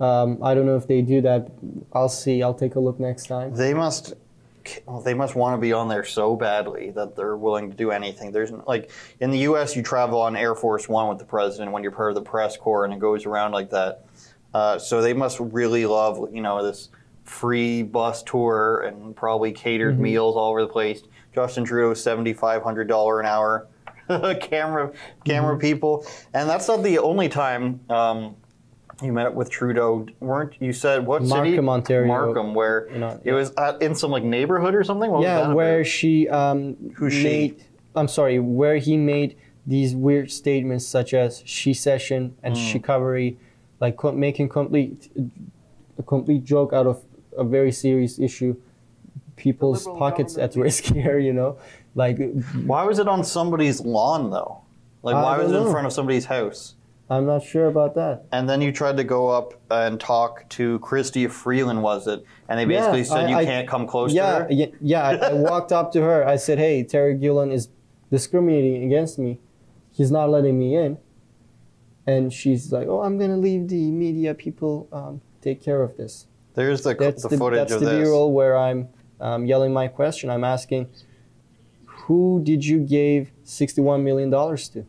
um, 0.00 0.38
i 0.42 0.54
don't 0.54 0.66
know 0.66 0.76
if 0.76 0.86
they 0.88 1.02
do 1.02 1.20
that 1.20 1.48
i'll 1.92 2.08
see 2.08 2.42
i'll 2.42 2.54
take 2.64 2.74
a 2.74 2.80
look 2.80 2.98
next 2.98 3.26
time 3.26 3.54
They 3.54 3.74
must. 3.74 4.14
Well, 4.86 5.00
they 5.00 5.14
must 5.14 5.34
want 5.34 5.56
to 5.56 5.60
be 5.60 5.72
on 5.72 5.88
there 5.88 6.04
so 6.04 6.36
badly 6.36 6.90
that 6.90 7.16
they're 7.16 7.36
willing 7.36 7.70
to 7.70 7.76
do 7.76 7.90
anything. 7.90 8.32
There's 8.32 8.50
like 8.50 8.90
in 9.20 9.30
the 9.30 9.38
U.S. 9.38 9.76
you 9.76 9.82
travel 9.82 10.20
on 10.20 10.36
Air 10.36 10.54
Force 10.54 10.88
One 10.88 11.08
with 11.08 11.18
the 11.18 11.24
president 11.24 11.72
when 11.72 11.82
you're 11.82 11.92
part 11.92 12.10
of 12.10 12.14
the 12.14 12.22
press 12.22 12.56
corps, 12.56 12.84
and 12.84 12.92
it 12.92 12.98
goes 12.98 13.26
around 13.26 13.52
like 13.52 13.70
that. 13.70 14.04
Uh, 14.54 14.78
so 14.78 15.00
they 15.00 15.14
must 15.14 15.40
really 15.40 15.86
love 15.86 16.34
you 16.34 16.42
know 16.42 16.62
this 16.62 16.88
free 17.24 17.82
bus 17.82 18.22
tour 18.22 18.80
and 18.80 19.14
probably 19.14 19.52
catered 19.52 19.98
meals 19.98 20.36
all 20.36 20.50
over 20.50 20.62
the 20.62 20.68
place. 20.68 21.02
Justin 21.34 21.64
Trudeau 21.64 21.94
seventy 21.94 22.32
five 22.32 22.62
hundred 22.62 22.88
dollar 22.88 23.20
an 23.20 23.26
hour 23.26 23.68
camera 24.40 24.92
camera 25.24 25.58
people, 25.58 26.06
and 26.34 26.48
that's 26.48 26.68
not 26.68 26.82
the 26.82 26.98
only 26.98 27.28
time. 27.28 27.80
Um, 27.88 28.36
you 29.02 29.12
met 29.12 29.26
up 29.26 29.34
with 29.34 29.50
Trudeau, 29.50 30.06
weren't 30.20 30.54
you? 30.60 30.72
Said 30.72 31.06
what 31.06 31.22
city? 31.22 31.30
Markham, 31.50 31.68
Ontario. 31.68 32.08
Markham, 32.08 32.54
where 32.54 32.88
You 32.92 32.98
know, 32.98 33.20
it 33.24 33.32
was 33.32 33.52
at, 33.56 33.80
in 33.82 33.94
some 33.94 34.10
like 34.10 34.22
neighborhood 34.24 34.74
or 34.74 34.84
something. 34.84 35.10
What 35.10 35.18
was 35.20 35.24
yeah 35.24 35.46
that 35.48 35.54
where 35.56 35.80
about? 35.80 35.86
she 35.86 36.28
um 36.28 36.76
Who's 36.96 37.12
she? 37.14 37.24
made 37.24 37.64
i'm 37.94 38.08
sorry 38.08 38.38
where 38.38 38.76
he 38.78 38.96
made 38.96 39.36
these 39.66 39.94
weird 39.94 40.30
statements 40.30 40.86
such 40.86 41.12
as 41.12 41.42
she 41.44 41.74
session 41.74 42.34
and 42.42 42.54
Mm. 42.56 42.70
chicanery 42.72 43.36
like 43.80 43.96
co- 43.98 44.12
making 44.12 44.48
complete 44.48 45.10
a 45.98 46.02
complete 46.02 46.42
joke 46.42 46.72
out 46.72 46.86
of 46.86 47.02
a 47.36 47.44
very 47.44 47.70
serious 47.70 48.18
issue 48.18 48.56
people's 49.36 49.84
liberal 49.86 49.98
pockets 49.98 50.34
at 50.38 50.50
government. 50.50 50.64
risk 50.64 50.84
here 50.94 51.18
you 51.18 51.32
know 51.34 51.58
like 51.94 52.18
Why 52.64 52.84
was 52.84 52.98
it 52.98 53.06
on 53.08 53.22
somebody's 53.24 53.80
lawn 53.82 54.30
though? 54.30 54.62
Like 55.02 55.14
I 55.16 55.22
why 55.22 55.36
don't 55.36 55.44
was 55.44 55.52
it 55.52 55.56
in 55.58 55.64
know. 55.64 55.70
front 55.72 55.86
of 55.86 55.92
somebody's 55.92 56.24
house? 56.24 56.74
I'm 57.12 57.26
not 57.26 57.42
sure 57.44 57.66
about 57.66 57.94
that. 57.96 58.24
And 58.32 58.48
then 58.48 58.62
you 58.62 58.72
tried 58.72 58.96
to 58.96 59.04
go 59.04 59.28
up 59.28 59.52
and 59.70 60.00
talk 60.00 60.48
to 60.50 60.78
Chrystia 60.78 61.30
Freeland, 61.30 61.82
was 61.82 62.06
it? 62.06 62.24
And 62.48 62.58
they 62.58 62.64
basically 62.64 63.00
Yeah, 63.00 63.04
said 63.04 63.24
I- 63.26 63.28
you 63.30 63.36
I- 63.36 63.44
can't 63.44 63.68
come 63.68 63.86
close 63.86 64.14
yeah, 64.14 64.38
to 64.38 64.44
her. 64.44 64.46
yeah, 64.50 64.66
yeah. 64.80 65.02
I, 65.02 65.14
I 65.16 65.32
walked 65.34 65.72
up 65.72 65.92
to 65.92 66.00
her. 66.00 66.26
I 66.26 66.36
said, 66.36 66.58
"Hey, 66.58 66.82
Terry 66.82 67.14
Gillen 67.16 67.52
is 67.52 67.68
discriminating 68.10 68.82
against 68.84 69.18
me. 69.18 69.40
He's 69.90 70.10
not 70.10 70.30
letting 70.30 70.58
me 70.58 70.74
in." 70.74 70.96
And 72.06 72.32
she's 72.32 72.72
like, 72.72 72.88
"Oh, 72.88 73.02
I'm 73.02 73.18
gonna 73.18 73.36
leave 73.36 73.68
the 73.68 73.90
media 73.90 74.34
people 74.34 74.88
um, 74.92 75.20
take 75.42 75.62
care 75.62 75.82
of 75.82 75.96
this." 75.98 76.26
There's 76.54 76.82
the, 76.82 76.94
That's 76.94 77.22
the 77.22 77.28
the, 77.30 77.36
footage 77.38 77.58
that's 77.58 77.72
of 77.72 77.80
the 77.80 77.86
this. 77.90 78.08
B-roll 78.08 78.32
where 78.32 78.56
I'm 78.56 78.88
um, 79.20 79.44
yelling 79.46 79.72
my 79.74 79.86
question. 79.88 80.30
I'm 80.30 80.44
asking, 80.44 80.88
"Who 82.06 82.40
did 82.42 82.64
you 82.64 82.80
give 82.80 83.32
61 83.44 84.02
million 84.02 84.30
dollars 84.30 84.68
to?" 84.70 84.86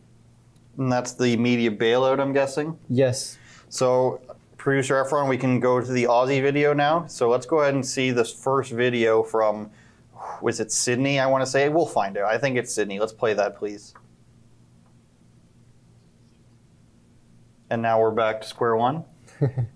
And 0.78 0.90
that's 0.90 1.12
the 1.12 1.36
media 1.36 1.70
bailout, 1.70 2.20
I'm 2.20 2.32
guessing. 2.32 2.78
Yes. 2.88 3.38
So, 3.68 4.20
producer 4.56 5.02
Efron, 5.02 5.28
we 5.28 5.36
can 5.36 5.60
go 5.60 5.80
to 5.80 5.92
the 5.92 6.04
Aussie 6.04 6.42
video 6.42 6.72
now. 6.72 7.06
So 7.06 7.28
let's 7.28 7.46
go 7.46 7.60
ahead 7.60 7.74
and 7.74 7.84
see 7.84 8.10
this 8.10 8.32
first 8.32 8.72
video 8.72 9.22
from, 9.22 9.70
was 10.40 10.60
it 10.60 10.72
Sydney? 10.72 11.18
I 11.20 11.26
want 11.26 11.42
to 11.42 11.46
say. 11.46 11.68
We'll 11.68 11.86
find 11.86 12.16
out. 12.16 12.32
I 12.32 12.38
think 12.38 12.56
it's 12.56 12.74
Sydney. 12.74 12.98
Let's 12.98 13.12
play 13.12 13.34
that, 13.34 13.56
please. 13.56 13.94
And 17.70 17.82
now 17.82 18.00
we're 18.00 18.10
back 18.10 18.40
to 18.42 18.46
square 18.46 18.76
one. 18.76 19.04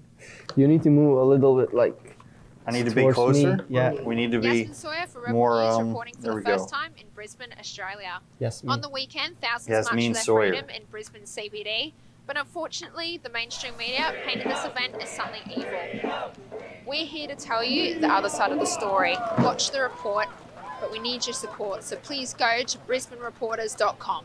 You 0.57 0.67
need 0.67 0.83
to 0.83 0.91
move 0.91 1.19
a 1.19 1.25
little 1.25 1.57
bit, 1.57 1.75
like 1.75 2.08
I 2.69 2.71
need 2.71 2.85
to 2.85 2.91
be 2.95 3.01
Towards 3.01 3.17
me, 3.39 3.45
closer. 3.45 3.65
yeah. 3.71 3.93
We 3.93 4.15
need 4.15 4.31
to 4.33 4.41
be. 4.41 4.49
Yasmin 4.59 4.75
Sawyer 4.75 5.07
for 5.07 5.21
Rebel 5.21 5.33
more, 5.33 5.63
News 5.63 5.75
um, 5.77 5.89
reporting 5.89 6.15
for 6.17 6.21
there 6.21 6.31
the 6.33 6.37
we 6.37 6.43
go. 6.43 6.53
first 6.59 6.69
time 6.69 6.93
in 6.99 7.07
Brisbane, 7.15 7.49
Australia. 7.59 8.21
yes, 8.41 8.63
me. 8.63 8.69
On 8.71 8.83
the 8.83 8.91
weekend, 8.91 9.41
thousands 9.41 9.71
Yasmin 9.71 10.13
marched 10.13 10.19
for 10.19 10.25
Sawyer. 10.25 10.51
their 10.53 10.63
freedom 10.65 10.77
in 10.77 10.83
Brisbane 10.91 11.23
CBD, 11.23 11.93
but 12.27 12.37
unfortunately, 12.37 13.19
the 13.23 13.31
mainstream 13.31 13.75
media 13.79 14.13
painted 14.27 14.47
this 14.51 14.67
event 14.67 14.97
as 15.01 15.09
something 15.09 15.41
evil. 15.51 16.31
We're 16.87 17.07
here 17.07 17.27
to 17.29 17.35
tell 17.37 17.65
you 17.65 17.99
the 18.01 18.09
other 18.09 18.29
side 18.29 18.53
of 18.53 18.59
the 18.59 18.67
story. 18.67 19.17
Watch 19.39 19.71
the 19.71 19.81
report, 19.81 20.27
but 20.79 20.93
we 20.93 20.99
need 20.99 21.27
your 21.27 21.33
support, 21.35 21.83
so 21.85 21.97
please 21.97 22.35
go 22.35 22.63
to 22.65 22.79
brisbanereporters.com. 22.81 24.25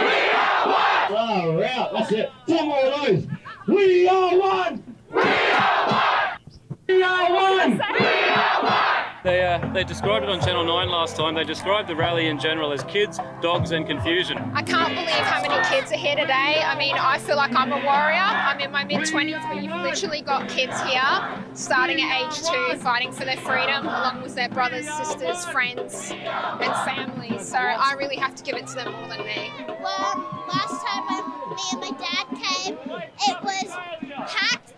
We 0.00 0.06
are 0.06 0.66
one. 0.66 1.08
Far 1.08 1.64
out. 1.64 1.92
That's 1.92 2.10
it. 2.12 2.30
Ten 2.48 2.66
more 2.66 2.80
of 2.80 3.00
those. 3.06 3.26
We 3.68 4.08
are 4.08 4.36
one. 4.36 4.82
We 5.12 5.20
are 5.20 5.24
one. 5.24 5.47
We 7.08 7.14
are 7.14 7.32
one. 7.32 7.80
They, 9.24 9.44
uh, 9.44 9.72
they 9.72 9.82
described 9.82 10.24
it 10.24 10.30
on 10.30 10.40
Channel 10.40 10.64
9 10.64 10.88
last 10.88 11.16
time. 11.16 11.34
They 11.34 11.42
described 11.44 11.88
the 11.88 11.96
rally 11.96 12.26
in 12.26 12.38
general 12.38 12.72
as 12.72 12.84
kids, 12.84 13.18
dogs, 13.42 13.72
and 13.72 13.86
confusion. 13.86 14.38
I 14.54 14.62
can't 14.62 14.94
believe 14.94 15.08
how 15.08 15.42
many 15.42 15.68
kids 15.68 15.90
are 15.90 15.96
here 15.96 16.14
today. 16.14 16.62
I 16.64 16.78
mean, 16.78 16.94
I 16.96 17.18
feel 17.18 17.36
like 17.36 17.54
I'm 17.54 17.72
a 17.72 17.84
warrior. 17.84 18.16
I'm 18.20 18.60
in 18.60 18.70
my 18.70 18.84
mid 18.84 19.00
20s, 19.00 19.42
but 19.48 19.62
you've 19.62 19.74
literally 19.74 20.22
got 20.22 20.48
kids 20.48 20.80
here 20.82 21.02
starting 21.54 22.00
at 22.00 22.22
age 22.22 22.46
two, 22.46 22.78
fighting 22.78 23.10
for 23.10 23.24
their 23.24 23.36
freedom, 23.38 23.86
along 23.86 24.22
with 24.22 24.34
their 24.36 24.48
brothers, 24.48 24.88
sisters, 24.88 25.44
friends, 25.46 26.12
and 26.12 26.74
family. 26.86 27.38
So 27.40 27.58
I 27.58 27.94
really 27.98 28.16
have 28.16 28.34
to 28.36 28.44
give 28.44 28.54
it 28.54 28.66
to 28.68 28.74
them 28.76 28.92
more 28.92 29.08
than 29.08 29.26
me. 29.26 29.50
Well, 29.66 30.46
last 30.48 30.86
time 30.86 31.04
when 31.08 31.56
me 31.56 31.62
and 31.72 31.80
my 31.80 31.90
dad 31.98 32.26
came, 32.28 32.78
it 33.28 33.42
was 33.42 33.68
packed, 34.30 34.77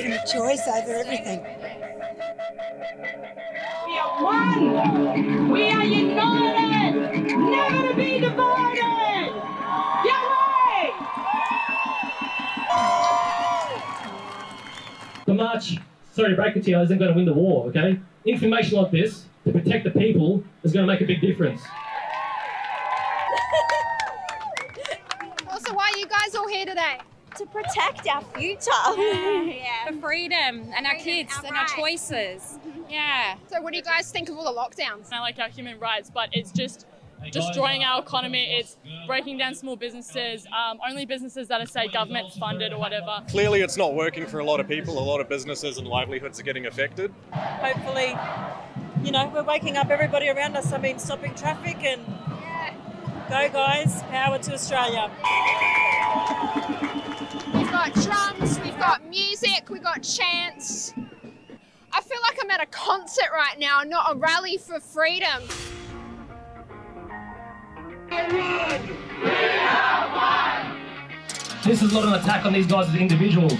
freedom 0.00 0.12
of 0.12 0.24
choice 0.26 0.66
over 0.68 0.92
everything. 0.92 1.44
We 3.86 3.98
are 3.98 4.22
one. 4.22 5.50
We 5.50 5.70
are 5.70 5.84
united. 5.84 7.36
Never 7.36 7.88
to 7.88 7.94
be 7.94 8.07
march, 15.38 15.78
sorry 16.12 16.30
to 16.30 16.36
break 16.36 16.56
it 16.56 16.64
to 16.64 16.70
you, 16.70 16.80
isn't 16.80 16.98
going 16.98 17.10
to 17.10 17.16
win 17.16 17.24
the 17.24 17.32
war, 17.32 17.66
okay? 17.68 17.98
Information 18.26 18.76
like 18.76 18.90
this 18.90 19.24
to 19.44 19.52
protect 19.52 19.84
the 19.84 19.90
people 19.90 20.44
is 20.62 20.72
going 20.72 20.86
to 20.86 20.92
make 20.92 21.00
a 21.00 21.06
big 21.06 21.20
difference. 21.20 21.62
Also, 25.50 25.74
why 25.74 25.90
are 25.92 25.98
you 25.98 26.06
guys 26.06 26.34
all 26.36 26.46
here 26.46 26.64
today? 26.64 26.98
To 27.36 27.46
protect 27.46 28.06
our 28.06 28.22
future. 28.36 28.70
for 29.86 30.00
freedom 30.00 30.70
and 30.76 30.86
our 30.86 30.94
kids 30.94 31.32
our 31.38 31.46
and 31.46 31.56
our 31.56 31.66
choices. 31.66 32.58
Mm-hmm. 32.66 32.82
Yeah. 32.90 33.34
So, 33.48 33.60
what 33.60 33.72
do 33.72 33.76
you 33.76 33.82
guys 33.82 34.10
think 34.10 34.28
of 34.28 34.36
all 34.36 34.44
the 34.44 34.58
lockdowns? 34.58 35.12
I 35.12 35.20
like 35.20 35.38
our 35.38 35.48
human 35.48 35.78
rights, 35.80 36.10
but 36.10 36.28
it's 36.32 36.52
just 36.52 36.86
destroying 37.32 37.84
our 37.84 38.00
economy. 38.00 38.56
It's 38.58 38.76
breaking 39.06 39.38
down 39.38 39.54
small 39.54 39.76
businesses, 39.76 40.46
um, 40.46 40.78
only 40.88 41.06
businesses 41.06 41.48
that 41.48 41.60
are, 41.60 41.66
say, 41.66 41.88
government 41.88 42.32
funded 42.34 42.72
or 42.72 42.78
whatever. 42.78 43.22
Clearly, 43.28 43.60
it's 43.60 43.76
not 43.76 43.94
working 43.94 44.26
for 44.26 44.38
a 44.38 44.44
lot 44.44 44.60
of 44.60 44.68
people. 44.68 44.98
A 44.98 45.00
lot 45.00 45.20
of 45.20 45.28
businesses 45.28 45.78
and 45.78 45.86
livelihoods 45.86 46.38
are 46.40 46.44
getting 46.44 46.66
affected. 46.66 47.12
Hopefully, 47.32 48.16
you 49.04 49.12
know, 49.12 49.30
we're 49.34 49.42
waking 49.42 49.76
up 49.76 49.90
everybody 49.90 50.28
around 50.28 50.56
us. 50.56 50.72
I 50.72 50.78
mean, 50.78 50.98
stopping 50.98 51.34
traffic 51.34 51.82
and 51.84 52.04
go, 53.28 53.48
guys. 53.48 54.02
Power 54.04 54.38
to 54.38 54.52
Australia. 54.54 55.10
We've 57.54 57.70
got 57.70 57.92
drums, 57.94 58.58
we've 58.60 58.78
got 58.78 59.06
music, 59.08 59.68
we've 59.68 59.82
got 59.82 60.02
chants. 60.02 60.92
I 61.92 62.00
feel 62.00 62.18
like 62.22 62.38
I'm 62.42 62.50
at 62.50 62.62
a 62.62 62.66
concert 62.66 63.28
right 63.32 63.58
now, 63.58 63.82
not 63.84 64.14
a 64.14 64.16
rally 64.16 64.56
for 64.58 64.80
freedom. 64.80 65.42
This 68.08 68.24
is 71.82 71.92
not 71.92 72.04
an 72.04 72.14
attack 72.14 72.46
on 72.46 72.54
these 72.54 72.66
guys 72.66 72.88
as 72.88 72.94
individuals. 72.94 73.52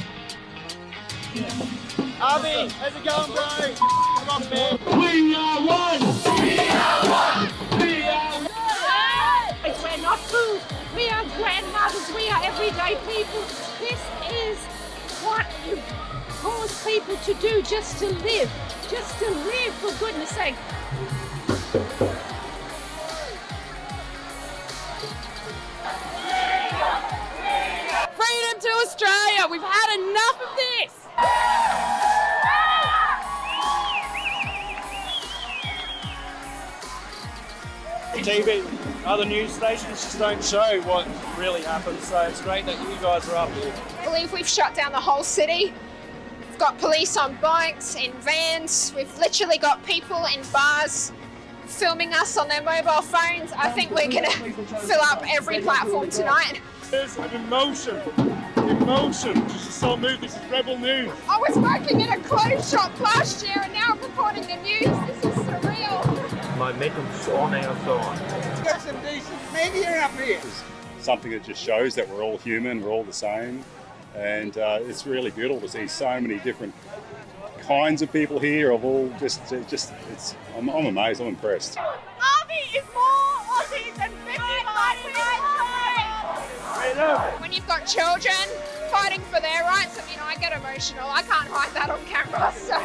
Avi, 2.21 2.69
how's 2.69 2.97
it 2.97 3.05
going, 3.05 3.33
bro? 3.33 3.45
Come 3.77 4.29
on, 4.31 4.49
man. 4.49 4.79
We 4.99 5.35
are 5.35 5.61
one. 5.61 6.01
We 6.41 6.59
are 6.61 7.05
one. 7.05 7.51
We 7.79 8.03
are 8.05 8.41
one! 8.41 9.55
We're 9.83 9.99
not 10.03 10.19
fools. 10.19 10.63
We 10.97 11.11
are 11.11 11.25
grandmothers. 11.37 12.11
We 12.15 12.31
are 12.31 12.43
everyday 12.43 12.97
people. 13.07 13.43
This 13.81 14.01
is 14.33 14.59
what 15.23 15.47
you 15.69 15.79
cause 16.41 16.73
people 16.87 17.17
to 17.17 17.35
do 17.35 17.61
just 17.63 17.99
to 17.99 18.07
live. 18.07 18.51
Just 18.89 19.19
to 19.19 19.31
live, 19.31 19.75
for 19.75 19.93
goodness 19.99 20.31
sake. 20.31 20.57
To 28.61 28.69
Australia. 28.85 29.47
We've 29.49 29.63
had 29.63 29.99
enough 30.01 30.41
of 30.43 30.57
this. 30.57 30.93
TV, 38.25 39.07
other 39.07 39.25
news 39.25 39.53
stations 39.53 40.03
just 40.03 40.19
don't 40.19 40.43
show 40.43 40.81
what 40.83 41.07
really 41.39 41.63
happens. 41.63 42.03
So 42.09 42.21
it's 42.23 42.41
great 42.43 42.67
that 42.67 42.81
you 42.81 42.97
guys 43.01 43.29
are 43.29 43.37
up 43.37 43.53
here. 43.53 43.73
I 44.01 44.05
believe 44.05 44.33
we've 44.33 44.49
shut 44.49 44.75
down 44.75 44.91
the 44.91 44.99
whole 44.99 45.23
city. 45.23 45.73
We've 46.41 46.59
got 46.59 46.79
police 46.79 47.17
on 47.17 47.37
bikes, 47.37 47.95
in 47.95 48.13
vans. 48.15 48.93
We've 48.97 49.17
literally 49.19 49.59
got 49.59 49.85
people 49.87 50.27
in 50.35 50.43
bars 50.53 51.13
filming 51.67 52.13
us 52.13 52.37
on 52.37 52.49
their 52.49 52.63
mobile 52.63 53.03
phones. 53.03 53.53
I 53.53 53.71
think 53.71 53.93
we're 53.93 54.11
going 54.11 54.25
to 54.25 54.31
fill 54.79 55.01
up 55.03 55.23
every 55.33 55.61
platform 55.61 56.11
tonight. 56.11 56.61
There's 56.91 57.19
an 57.19 57.31
emotion. 57.35 58.01
Emotion. 58.57 59.35
Just 59.51 59.73
so 59.73 59.95
move. 59.95 60.23
This 60.23 60.35
is 60.35 60.45
Rebel 60.51 60.79
News. 60.79 61.13
I 61.29 61.37
was 61.37 61.55
working 61.59 62.01
in 62.01 62.09
a 62.09 62.19
clothes 62.21 62.71
shop 62.71 62.99
last 62.99 63.45
year 63.47 63.61
and 63.63 63.75
now 63.75 63.89
I'm 63.91 64.01
reporting 64.01 64.47
the 64.47 64.57
news. 64.57 64.85
This 65.07 65.25
is 65.25 65.45
surreal. 65.45 66.57
Momentum's 66.57 67.29
on 67.29 67.55
our 67.55 67.77
side. 67.85 68.53
It's 68.53 68.61
got 68.63 68.81
some 68.81 68.97
decent 69.03 69.39
media 69.53 69.97
out 69.97 70.13
here. 70.13 70.41
Something 70.99 71.33
that 71.33 71.45
just 71.45 71.63
shows 71.63 71.95
that 71.95 72.09
we're 72.09 72.23
all 72.23 72.39
human, 72.39 72.81
we're 72.83 72.91
all 72.91 73.05
the 73.05 73.13
same, 73.13 73.63
and 74.17 74.57
uh, 74.57 74.79
it's 74.81 75.07
really 75.07 75.31
beautiful 75.31 75.61
to 75.61 75.69
see 75.69 75.87
so 75.87 76.19
many 76.19 76.39
different 76.39 76.75
kinds 77.61 78.01
of 78.01 78.11
people 78.11 78.39
here. 78.39 78.73
Of 78.73 78.85
all 78.85 79.09
just, 79.21 79.47
just 79.69 79.93
it's. 80.11 80.35
I'm, 80.57 80.71
I'm 80.71 80.87
amazed. 80.87 81.21
I'm 81.21 81.29
impressed. 81.29 81.77
Army 81.79 82.63
is 82.75 82.85
more 82.95 83.29
Aussie 83.61 83.95
than 83.95 84.11
55 84.11 84.11
people. 84.11 84.18
When 86.79 87.53
you've 87.53 87.67
got 87.67 87.87
children 87.87 88.39
fighting 88.93 89.21
for 89.33 89.41
their 89.41 89.63
rights, 89.65 89.99
I 89.99 90.07
mean, 90.09 90.21
I 90.23 90.37
get 90.37 90.53
emotional. 90.53 91.11
I 91.11 91.23
can't 91.23 91.49
hide 91.51 91.75
that 91.75 91.91
on 91.91 91.99
camera, 92.07 92.53
so. 92.55 92.79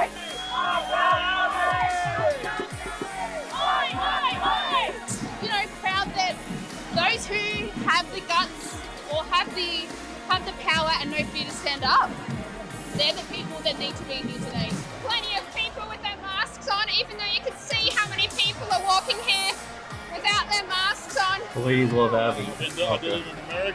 you 5.43 5.49
know, 5.49 5.61
proud 5.85 6.09
that 6.17 6.33
those 6.97 7.27
who 7.27 7.69
have 7.85 8.09
the 8.15 8.21
guts 8.21 8.81
or 9.13 9.23
have 9.29 9.53
the 9.53 9.85
have 10.27 10.43
the 10.47 10.53
power 10.63 10.89
and 10.99 11.11
no 11.11 11.23
fear 11.25 11.45
to 11.45 11.51
stand 11.51 11.83
up, 11.83 12.09
they're 12.97 13.13
the 13.13 13.21
people 13.31 13.59
that 13.61 13.77
need 13.77 13.95
to 13.95 14.03
be 14.05 14.25
here 14.25 14.41
today. 14.41 14.71
Plenty 15.05 15.37
of 15.37 15.45
people 15.55 15.85
with 15.87 16.01
their 16.01 16.17
masks 16.17 16.67
on, 16.67 16.89
even 16.97 17.15
though 17.17 17.31
you 17.31 17.41
can 17.45 17.55
see 17.57 17.91
how 17.93 18.09
many 18.09 18.27
people 18.29 18.65
are 18.73 18.81
walking 18.85 19.19
here 19.27 19.53
without 20.23 20.49
their 20.51 20.67
masks 20.67 21.17
on. 21.17 21.39
The 21.53 21.59
ladies 21.67 21.91
love 21.91 22.13
Abby. 22.13 22.45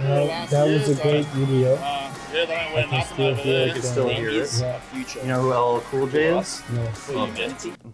That, 0.00 0.50
that 0.50 0.66
was 0.66 0.88
a 0.98 1.02
great 1.02 1.26
video. 1.26 1.74
Uh, 1.74 2.12
yeah, 2.32 2.44
they 2.44 2.46
don't 2.46 2.76
I 2.76 2.82
can 2.82 3.06
still 3.06 3.34
hear 3.34 3.64
You 3.64 3.70
it. 3.70 3.72
can 3.74 3.82
still 3.82 4.08
hear 4.08 4.28
it. 4.30 4.50
Yeah. 4.60 4.80
You 5.22 5.28
know 5.28 5.40
who 5.42 5.52
LL 5.76 5.80
Cool 5.90 6.06
J 6.08 6.38
is? 6.38 6.62
No. 6.72 7.28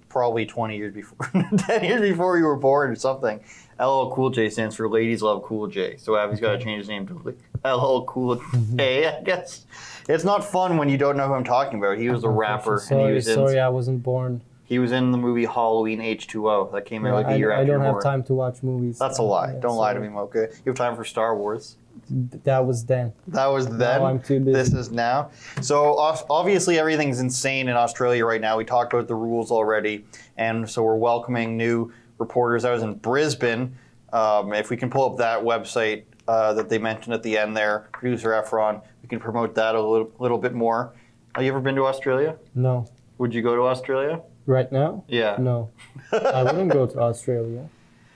Probably 0.09 0.45
20 0.47 0.77
years 0.77 0.93
before, 0.95 1.29
10 1.59 1.85
years 1.85 2.01
before 2.01 2.39
you 2.39 2.45
were 2.45 2.57
born 2.57 2.91
or 2.91 2.97
something. 2.97 3.41
LL 3.79 4.11
Cool 4.13 4.31
J 4.31 4.51
stands 4.51 4.75
for 4.77 4.89
Ladies 4.89 5.23
Love 5.23 5.43
Cool 5.45 5.67
J. 5.69 5.97
So 5.99 6.17
Abby's 6.17 6.41
got 6.41 6.53
to 6.53 6.59
change 6.59 6.79
his 6.81 6.89
name 6.89 7.07
to 7.07 7.37
LL 7.69 8.05
Cool 8.07 8.41
J, 8.77 9.07
I 9.09 9.23
guess. 9.23 9.67
It's 10.09 10.25
not 10.25 10.45
fun 10.45 10.77
when 10.79 10.89
you 10.89 10.99
don't 10.99 11.17
know 11.17 11.27
who 11.29 11.35
I'm 11.35 11.45
talking 11.45 11.79
about. 11.79 11.99
He 11.99 12.11
was 12.11 12.25
a 12.25 12.29
rapper 12.29 12.75
and 12.75 12.83
he 12.83 12.87
Sorry, 12.89 13.15
was 13.15 13.29
in 13.29 13.35
sorry, 13.35 13.59
I 13.61 13.69
wasn't 13.69 14.03
born. 14.03 14.43
He 14.65 14.79
was 14.79 14.93
in 14.93 15.13
the 15.13 15.19
movie 15.19 15.45
Halloween 15.45 16.01
H2O 16.01 16.73
that 16.73 16.87
came 16.87 17.05
out 17.07 17.15
like 17.15 17.27
a 17.27 17.31
I, 17.31 17.37
year 17.37 17.53
I 17.53 17.61
after 17.61 17.75
I 17.75 17.85
don't 17.85 17.95
have 17.95 18.03
time 18.03 18.23
to 18.25 18.35
watch 18.35 18.63
movies. 18.63 18.99
That's 18.99 19.19
a 19.19 19.23
lie. 19.23 19.53
Yeah, 19.53 19.61
don't 19.61 19.77
lie 19.77 19.93
to 19.93 20.01
me, 20.01 20.09
Mocha. 20.09 20.49
You 20.51 20.71
have 20.71 20.75
time 20.75 20.97
for 20.97 21.05
Star 21.05 21.37
Wars. 21.37 21.77
That 22.11 22.67
was 22.67 22.85
then. 22.85 23.13
That 23.29 23.47
was 23.47 23.69
then. 23.69 24.03
I'm 24.03 24.21
too 24.21 24.41
busy. 24.41 24.53
This 24.53 24.73
is 24.73 24.91
now. 24.91 25.31
So 25.61 25.97
obviously 26.29 26.79
everything's 26.79 27.21
insane 27.21 27.69
in 27.69 27.77
Australia 27.77 28.25
right 28.25 28.41
now. 28.41 28.57
We 28.57 28.65
talked 28.65 28.93
about 28.93 29.07
the 29.07 29.15
rules 29.15 29.51
already, 29.51 30.05
and 30.37 30.69
so 30.69 30.83
we're 30.83 30.97
welcoming 30.97 31.57
new 31.57 31.93
reporters. 32.19 32.65
I 32.65 32.73
was 32.73 32.83
in 32.83 32.95
Brisbane. 32.95 33.77
Um, 34.13 34.53
if 34.55 34.71
we 34.71 34.77
can 34.77 34.91
pull 34.91 35.13
up 35.13 35.19
that 35.19 35.41
website 35.41 36.05
uh, 36.27 36.55
that 36.55 36.69
they 36.69 36.79
mentioned 36.79 37.15
at 37.15 37.23
the 37.23 37.37
end 37.37 37.57
there, 37.57 37.89
producer 37.93 38.31
Efron, 38.31 38.83
we 39.03 39.09
can 39.09 39.21
promote 39.21 39.55
that 39.57 39.75
a 39.75 39.81
little, 39.81 40.11
little 40.19 40.39
bit 40.39 40.55
more. 40.55 40.95
Have 41.35 41.45
you 41.45 41.51
ever 41.51 41.61
been 41.61 41.75
to 41.75 41.85
Australia? 41.85 42.37
No. 42.55 42.89
Would 43.19 43.35
you 43.35 43.43
go 43.43 43.55
to 43.57 43.63
Australia? 43.63 44.21
Right 44.47 44.71
now? 44.71 45.05
Yeah. 45.09 45.37
No. 45.39 45.71
I 46.13 46.43
wouldn't 46.43 46.73
go 46.73 46.87
to 46.87 46.99
Australia 47.01 47.69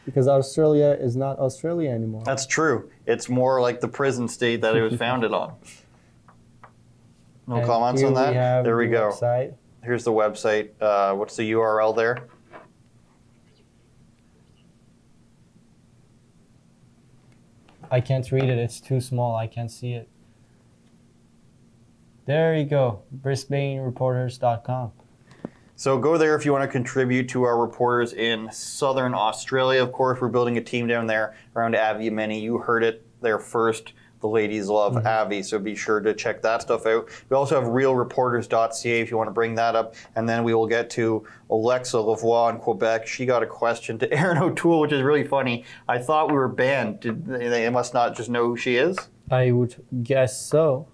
because 0.05 0.29
Australia 0.29 0.97
is 1.01 1.17
not 1.17 1.39
Australia 1.39 1.91
anymore. 1.91 2.23
That's 2.25 2.47
true. 2.47 2.91
It's 3.07 3.29
more 3.29 3.61
like 3.61 3.81
the 3.81 3.89
prison 3.89 4.29
state 4.29 4.61
that 4.61 4.77
it 4.77 4.83
was 4.83 4.95
founded 4.97 5.33
on. 5.33 5.55
No 7.47 7.57
And 7.57 7.67
comments 7.67 8.03
on 8.03 8.13
that? 8.15 8.31
We 8.31 8.37
have 8.37 8.65
there 8.65 8.77
we 8.77 8.87
the 8.87 8.93
go. 8.93 9.11
Website. 9.11 9.55
Here's 9.83 10.05
the 10.05 10.13
website. 10.13 10.71
Uh, 10.81 11.15
what's 11.15 11.37
the 11.37 11.51
URL 11.53 11.97
there? 11.97 12.19
I 17.91 18.01
can't 18.01 18.31
read 18.31 18.45
it. 18.45 18.59
It's 18.59 18.81
too 18.81 19.01
small. 19.01 19.35
I 19.35 19.47
can't 19.47 19.71
see 19.71 19.93
it. 19.95 20.09
There 22.27 22.55
you 22.55 22.65
go. 22.67 23.03
BrisbaneReporters.com. 23.23 24.93
So 25.79 25.97
go 25.97 26.19
there 26.19 26.35
if 26.35 26.45
you 26.45 26.51
want 26.51 26.65
to 26.65 26.69
contribute 26.69 27.29
to 27.29 27.45
our 27.45 27.57
reporters 27.57 28.13
in 28.13 28.51
southern 28.51 29.15
Australia. 29.15 29.81
Of 29.81 29.93
course, 29.93 30.21
we're 30.21 30.27
building 30.27 30.57
a 30.59 30.61
team 30.61 30.89
down 30.89 31.07
there 31.07 31.37
around 31.55 31.77
Avi 31.77 32.11
Yemini. 32.11 32.43
You 32.43 32.59
heard 32.59 32.83
it 32.83 33.07
there 33.23 33.39
first. 33.39 33.93
The 34.21 34.27
ladies 34.27 34.67
love 34.67 34.95
Mm-hmm. 34.95 35.07
Avi, 35.07 35.43
so 35.45 35.61
be 35.61 35.77
sure 35.77 36.01
to 36.01 36.15
check 36.15 36.43
that 36.43 36.63
stuff 36.63 36.85
out. 36.85 37.09
We 37.31 37.37
also 37.37 37.55
have 37.55 37.71
realreporters.ca 37.71 39.01
if 39.01 39.09
you 39.09 39.17
want 39.17 39.29
to 39.29 39.33
bring 39.33 39.55
that 39.55 39.77
up. 39.77 39.95
And 40.17 40.29
then 40.29 40.43
we 40.43 40.53
will 40.53 40.67
get 40.67 40.91
to 40.91 41.25
Alexa 41.49 41.97
Lavoie 41.97 42.51
in 42.51 42.59
Quebec. 42.59 43.07
She 43.07 43.25
got 43.25 43.45
a 43.45 43.47
question 43.47 44.01
to 44.01 44.13
Erin 44.19 44.39
O'Toole, 44.39 44.81
which 44.81 44.91
is 44.91 45.03
really 45.03 45.23
funny. 45.23 45.65
I 45.89 45.99
thought 45.99 46.27
we 46.27 46.35
were 46.35 46.49
banned. 46.49 46.99
Did 46.99 47.25
they, 47.25 47.47
they 47.47 47.71
must 47.71 47.95
not 47.95 48.17
just 48.17 48.29
know 48.29 48.49
who 48.49 48.57
she 48.57 48.75
is? 48.75 48.99
I 49.31 49.53
would 49.53 49.77
guess 50.03 50.41
so. 50.45 50.89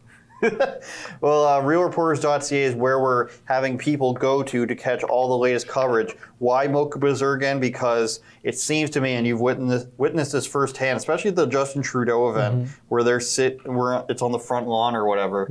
Well, 1.21 1.47
uh, 1.47 1.63
realreporters.ca 1.63 2.63
is 2.63 2.75
where 2.75 3.01
we're 3.01 3.31
having 3.45 3.79
people 3.79 4.13
go 4.13 4.43
to 4.43 4.67
to 4.67 4.75
catch 4.75 5.03
all 5.03 5.29
the 5.29 5.37
latest 5.39 5.69
coverage. 5.69 6.15
Why 6.39 6.67
Mocha 6.67 6.99
again? 7.33 7.61
Because 7.61 8.21
it 8.43 8.59
seems 8.59 8.91
to 8.91 9.01
me, 9.01 9.15
and 9.15 9.27
you've 9.27 9.41
witnessed, 9.41 9.89
witnessed 9.97 10.33
this 10.33 10.47
firsthand, 10.47 10.99
especially 10.99 11.31
at 11.31 11.37
the 11.37 11.47
Justin 11.47 11.83
Trudeau 11.83 12.31
event, 12.31 12.69
where 12.89 13.03
they're 13.03 13.21
sit, 13.21 13.67
where 13.67 14.05
it's 14.09 14.23
on 14.23 14.33
the 14.33 14.39
front 14.39 14.67
lawn 14.67 14.95
or 14.95 15.07
whatever. 15.07 15.51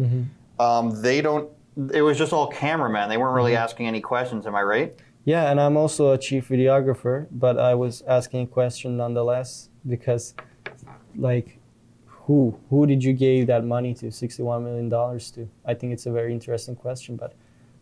Um, 0.59 1.01
they 1.01 1.21
don't. 1.21 1.49
It 1.91 2.03
was 2.03 2.17
just 2.17 2.33
all 2.33 2.47
cameramen. 2.47 3.09
They 3.09 3.17
weren't 3.17 3.35
really 3.35 3.55
asking 3.55 3.87
any 3.87 4.01
questions. 4.01 4.45
Am 4.45 4.55
I 4.55 4.61
right? 4.61 4.95
Yeah, 5.25 5.49
and 5.49 5.59
I'm 5.59 5.77
also 5.77 6.11
a 6.11 6.17
chief 6.17 6.49
videographer, 6.49 7.27
but 7.31 7.57
I 7.57 7.73
was 7.75 8.03
asking 8.07 8.41
a 8.41 8.47
question 8.47 8.97
nonetheless 8.97 9.69
because, 9.87 10.35
like, 11.15 11.57
who 12.25 12.57
who 12.69 12.85
did 12.85 13.03
you 13.03 13.13
give 13.13 13.47
that 13.47 13.63
money 13.65 13.93
to, 13.95 14.11
sixty-one 14.11 14.63
million 14.63 14.89
dollars 14.89 15.31
to? 15.31 15.47
I 15.65 15.73
think 15.73 15.93
it's 15.93 16.05
a 16.05 16.11
very 16.11 16.33
interesting 16.33 16.75
question, 16.75 17.15
but 17.15 17.33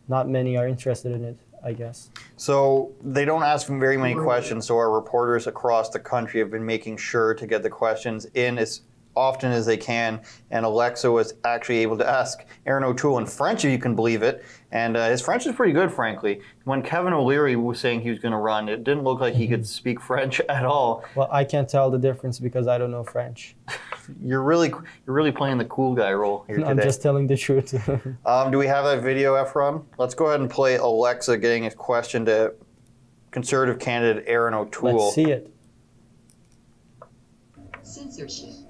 not 0.08 0.28
many 0.28 0.56
are 0.56 0.68
interested 0.68 1.12
in 1.12 1.24
it. 1.24 1.38
I 1.64 1.74
guess. 1.74 2.10
So 2.36 2.90
they 3.04 3.24
don't 3.24 3.44
ask 3.44 3.68
very 3.68 3.96
many 3.96 4.16
questions. 4.16 4.66
So 4.66 4.76
our 4.76 4.90
reporters 4.90 5.46
across 5.46 5.90
the 5.90 6.00
country 6.00 6.40
have 6.40 6.50
been 6.50 6.66
making 6.66 6.96
sure 6.96 7.34
to 7.34 7.46
get 7.46 7.62
the 7.62 7.70
questions 7.70 8.26
in 8.34 8.58
as 8.58 8.80
often 9.14 9.52
as 9.52 9.66
they 9.66 9.76
can. 9.76 10.20
And 10.50 10.64
Alexa 10.64 11.10
was 11.10 11.34
actually 11.44 11.78
able 11.78 11.98
to 11.98 12.08
ask 12.08 12.44
Erin 12.66 12.84
O'Toole 12.84 13.18
in 13.18 13.26
French, 13.26 13.64
if 13.64 13.70
you 13.70 13.78
can 13.78 13.94
believe 13.94 14.22
it. 14.22 14.44
And 14.70 14.96
uh, 14.96 15.08
his 15.10 15.20
French 15.20 15.46
is 15.46 15.54
pretty 15.54 15.72
good, 15.72 15.92
frankly. 15.92 16.40
When 16.64 16.82
Kevin 16.82 17.12
O'Leary 17.12 17.56
was 17.56 17.78
saying 17.78 18.00
he 18.00 18.10
was 18.10 18.18
going 18.18 18.32
to 18.32 18.38
run, 18.38 18.68
it 18.68 18.84
didn't 18.84 19.04
look 19.04 19.20
like 19.20 19.34
he 19.34 19.46
could 19.46 19.66
speak 19.66 20.00
French 20.00 20.40
at 20.48 20.64
all. 20.64 21.04
Well, 21.14 21.28
I 21.30 21.44
can't 21.44 21.68
tell 21.68 21.90
the 21.90 21.98
difference 21.98 22.38
because 22.38 22.66
I 22.66 22.78
don't 22.78 22.90
know 22.90 23.04
French. 23.04 23.54
You're 24.20 24.42
really, 24.42 24.68
you're 24.68 25.14
really 25.14 25.30
playing 25.30 25.58
the 25.58 25.64
cool 25.66 25.94
guy 25.94 26.12
role 26.12 26.44
here 26.48 26.56
today. 26.56 26.68
I'm 26.68 26.80
just 26.80 27.00
telling 27.02 27.28
the 27.28 27.36
truth. 27.36 27.72
Um, 28.26 28.50
do 28.50 28.58
we 28.58 28.66
have 28.66 28.84
that 28.84 29.00
video, 29.00 29.34
Efron? 29.34 29.84
Let's 29.96 30.14
go 30.14 30.26
ahead 30.26 30.40
and 30.40 30.50
play 30.50 30.74
Alexa 30.74 31.38
getting 31.38 31.66
a 31.66 31.70
question 31.70 32.24
to 32.26 32.52
Conservative 33.30 33.78
candidate 33.80 34.24
Erin 34.26 34.54
O'Toole. 34.54 35.04
Let's 35.04 35.14
see 35.14 35.30
it. 35.30 35.50
Censorship. 37.82 38.61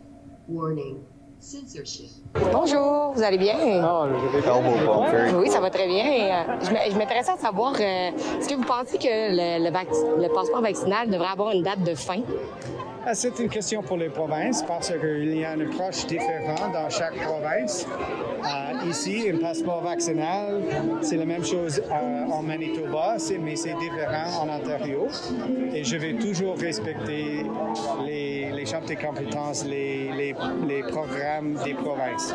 Warning. 0.53 0.97
Censorship. 1.41 2.07
Bonjour, 2.53 3.12
vous 3.17 3.23
allez 3.23 3.38
bien? 3.38 3.57
Very 5.11 5.35
Oui, 5.35 5.49
ça 5.51 5.59
va 5.61 5.71
très 5.71 5.88
bien. 5.88 6.05
Je 6.62 6.97
m'intéressais 6.97 7.33
à 7.33 7.37
savoir, 7.37 7.73
euh, 7.75 8.11
est-ce 8.38 8.49
que 8.49 8.55
vous 8.55 8.62
pensez 8.65 8.97
que 8.97 9.09
le, 9.09 9.65
le 9.65 9.71
vac- 9.73 9.88
le 10.19 10.29
passeport 10.33 10.61
vaccinal 10.62 11.11
devrait 11.11 11.33
avoir 11.33 11.51
une 11.51 11.62
date 11.65 11.83
de 11.83 11.95
fin? 11.97 12.21
Ah, 13.05 13.15
C'est 13.15 13.37
une 13.41 13.49
question 13.49 13.83
pour 13.83 13.97
les 13.97 14.09
provinces 14.11 14.62
parce 14.62 14.93
qu'il 14.93 15.37
y 15.37 15.45
a 15.45 15.55
une 15.55 15.62
approche 15.62 16.07
différente 16.07 16.73
dans 16.73 16.88
chaque 16.88 17.17
province. 17.17 17.85
Euh, 18.45 18.88
ici, 18.88 19.29
un 19.29 19.38
passeport 19.38 19.83
vaccinal, 19.83 20.62
c'est 21.01 21.17
la 21.17 21.25
même 21.25 21.45
chose 21.45 21.83
euh, 21.91 22.25
en 22.31 22.43
Manitoba, 22.43 23.17
mais 23.41 23.57
c'est 23.57 23.75
différent 23.75 24.43
en 24.43 24.49
Ontario. 24.49 25.09
Et 25.75 25.83
je 25.83 25.97
vais 25.97 26.15
toujours 26.15 26.57
respecter 26.57 27.45
les, 28.07 28.53
les 28.53 28.67
champs 28.67 28.81
de 28.81 28.95
compétences, 28.95 29.65
les 29.65 30.35
programmes 30.88 31.55
des 31.65 31.75
provinces. 31.75 32.33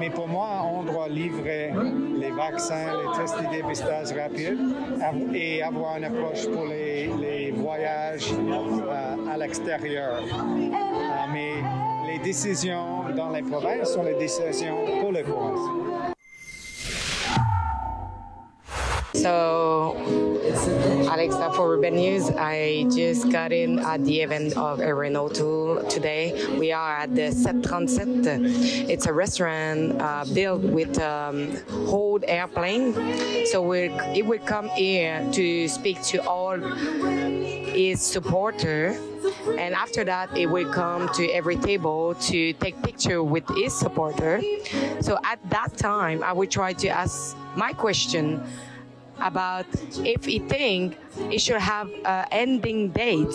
Mais 0.00 0.10
pour 0.10 0.28
moi, 0.28 0.48
on 0.72 0.82
doit 0.82 1.08
livrer 1.08 1.72
les 2.20 2.30
vaccins, 2.30 2.86
les 3.02 3.18
tests 3.18 3.36
de 3.38 3.50
dépistage 3.56 4.12
rapides 4.12 4.58
av- 5.02 5.34
et 5.34 5.62
avoir 5.62 5.96
une 5.96 6.04
approche 6.04 6.46
pour 6.48 6.66
les, 6.66 7.08
les 7.20 7.50
voyages 7.52 8.30
euh, 8.32 9.32
à 9.32 9.36
l'extérieur. 9.36 10.20
Euh, 10.22 11.32
mais 11.32 11.52
les 12.12 12.18
décisions 12.18 13.04
dans 13.16 13.30
les 13.30 13.42
provinces 13.42 13.92
sont 13.94 14.02
les 14.02 14.14
décisions 14.14 14.76
pour 15.00 15.12
les 15.12 15.22
provinces. 15.22 15.66
So, 19.16 19.96
Alexa 21.10 21.52
for 21.54 21.74
Urban 21.74 21.96
News, 21.96 22.28
I 22.30 22.86
just 22.94 23.32
got 23.32 23.50
in 23.50 23.78
at 23.78 24.04
the 24.04 24.20
event 24.20 24.56
of 24.58 24.80
a 24.80 24.94
Renault 24.94 25.30
O'Toole 25.30 25.84
today. 25.84 26.46
We 26.58 26.70
are 26.72 26.98
at 26.98 27.14
the 27.14 27.32
Set 27.32 27.62
37. 27.64 28.44
It's 28.90 29.06
a 29.06 29.12
restaurant 29.14 30.00
uh, 30.00 30.26
built 30.34 30.60
with 30.62 30.98
um, 31.00 31.56
whole 31.86 32.20
airplane. 32.28 32.92
So 33.46 33.62
we 33.62 33.88
it 34.14 34.26
will 34.26 34.44
come 34.44 34.68
here 34.70 35.26
to 35.32 35.68
speak 35.68 36.02
to 36.12 36.18
all 36.28 36.58
his 36.58 38.02
supporter 38.02 38.98
and 39.58 39.74
after 39.74 40.04
that 40.04 40.36
it 40.36 40.46
will 40.46 40.70
come 40.72 41.08
to 41.14 41.26
every 41.30 41.56
table 41.56 42.14
to 42.14 42.52
take 42.54 42.80
picture 42.82 43.22
with 43.22 43.44
his 43.56 43.78
supporter 43.78 44.40
so 45.00 45.18
at 45.24 45.38
that 45.50 45.76
time 45.76 46.22
i 46.22 46.32
will 46.32 46.46
try 46.46 46.72
to 46.72 46.88
ask 46.88 47.36
my 47.54 47.72
question 47.72 48.42
about 49.20 49.66
if 50.04 50.24
he 50.24 50.38
think 50.38 50.98
it 51.30 51.40
should 51.40 51.60
have 51.60 51.90
an 52.04 52.26
ending 52.30 52.90
date 52.90 53.34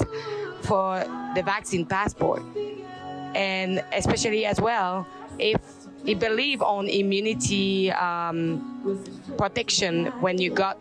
for 0.61 1.03
the 1.35 1.41
vaccine 1.43 1.85
passport 1.85 2.43
and 3.33 3.83
especially 3.93 4.45
as 4.45 4.59
well 4.59 5.07
if 5.39 5.59
he 6.05 6.15
believe 6.15 6.61
on 6.61 6.87
immunity 6.87 7.91
um, 7.91 9.03
protection 9.37 10.07
when 10.19 10.39
you 10.39 10.51
got 10.51 10.77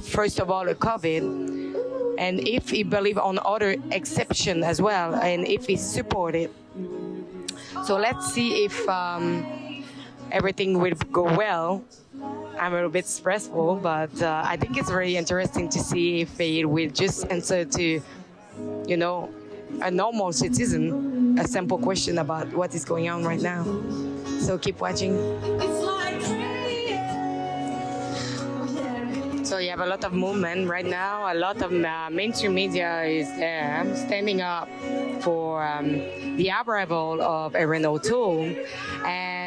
first 0.00 0.40
of 0.40 0.50
all 0.50 0.68
a 0.68 0.74
COVID, 0.74 2.16
and 2.18 2.46
if 2.46 2.70
he 2.70 2.82
believe 2.82 3.18
on 3.18 3.38
other 3.44 3.76
exception 3.90 4.62
as 4.62 4.80
well, 4.80 5.14
and 5.16 5.46
if 5.46 5.66
he 5.66 5.76
support 5.76 6.34
it. 6.34 6.52
So 7.84 7.96
let's 7.96 8.32
see 8.32 8.64
if 8.64 8.88
um, 8.88 9.84
everything 10.30 10.78
will 10.78 10.94
go 11.10 11.24
well. 11.24 11.84
I'm 12.58 12.72
a 12.72 12.76
little 12.76 12.90
bit 12.90 13.06
stressful, 13.06 13.76
but 13.76 14.22
uh, 14.22 14.42
I 14.44 14.56
think 14.56 14.76
it's 14.76 14.90
very 14.90 15.16
interesting 15.16 15.68
to 15.70 15.78
see 15.78 16.20
if 16.20 16.38
he 16.38 16.64
will 16.64 16.90
just 16.90 17.26
answer 17.30 17.64
to, 17.64 18.00
you 18.86 18.96
know, 18.96 19.30
a 19.80 19.90
normal 19.90 20.32
citizen 20.32 21.22
a 21.38 21.48
simple 21.48 21.78
question 21.78 22.18
about 22.18 22.52
what 22.52 22.74
is 22.74 22.84
going 22.84 23.08
on 23.08 23.24
right 23.24 23.40
now. 23.40 23.64
So 24.40 24.58
keep 24.58 24.80
watching. 24.80 25.16
So 29.44 29.58
you 29.58 29.70
have 29.70 29.80
a 29.80 29.86
lot 29.86 30.04
of 30.04 30.12
movement 30.12 30.68
right 30.68 30.86
now. 30.86 31.32
A 31.32 31.34
lot 31.34 31.60
of 31.62 31.72
uh, 31.72 32.08
mainstream 32.10 32.54
media 32.54 33.02
is 33.02 33.28
there, 33.36 33.84
standing 33.96 34.40
up 34.40 34.68
for 35.20 35.62
um, 35.66 35.98
the 36.36 36.50
arrival 36.66 37.20
of 37.20 37.54
Erin 37.54 37.84
O'Toole. 37.84 38.54
And 39.04 39.41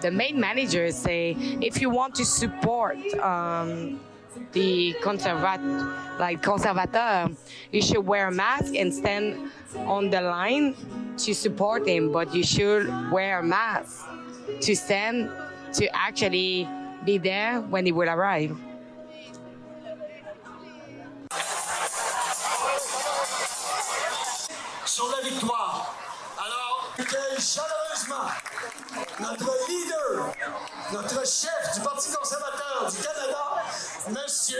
the 0.00 0.10
main 0.10 0.38
managers 0.38 0.96
say, 0.96 1.36
if 1.60 1.80
you 1.80 1.90
want 1.90 2.14
to 2.16 2.24
support 2.24 2.96
um, 3.18 4.00
the 4.52 4.94
conservat 5.02 5.60
like 6.18 6.42
conservateur, 6.42 7.28
you 7.72 7.82
should 7.82 8.06
wear 8.06 8.28
a 8.28 8.32
mask 8.32 8.74
and 8.74 8.92
stand 8.92 9.50
on 9.86 10.10
the 10.10 10.20
line 10.20 10.74
to 11.18 11.34
support 11.34 11.86
him, 11.86 12.12
but 12.12 12.34
you 12.34 12.42
should 12.42 12.88
wear 13.10 13.40
a 13.40 13.42
mask 13.42 14.06
to 14.60 14.74
stand 14.74 15.30
to 15.72 15.88
actually 15.94 16.68
be 17.04 17.18
there 17.18 17.60
when 17.60 17.86
he 17.86 17.92
will 17.92 18.08
arrive. 18.08 18.56
sur 24.98 25.04
la 25.10 25.22
victoire. 25.22 25.57
Notre 29.30 29.52
leader, 29.68 30.32
notre 30.92 31.26
chef 31.26 31.74
du 31.74 31.80
Parti 31.80 32.10
conservateur 32.12 32.90
du 32.90 32.96
Canada, 32.96 33.62
Monsieur 34.08 34.58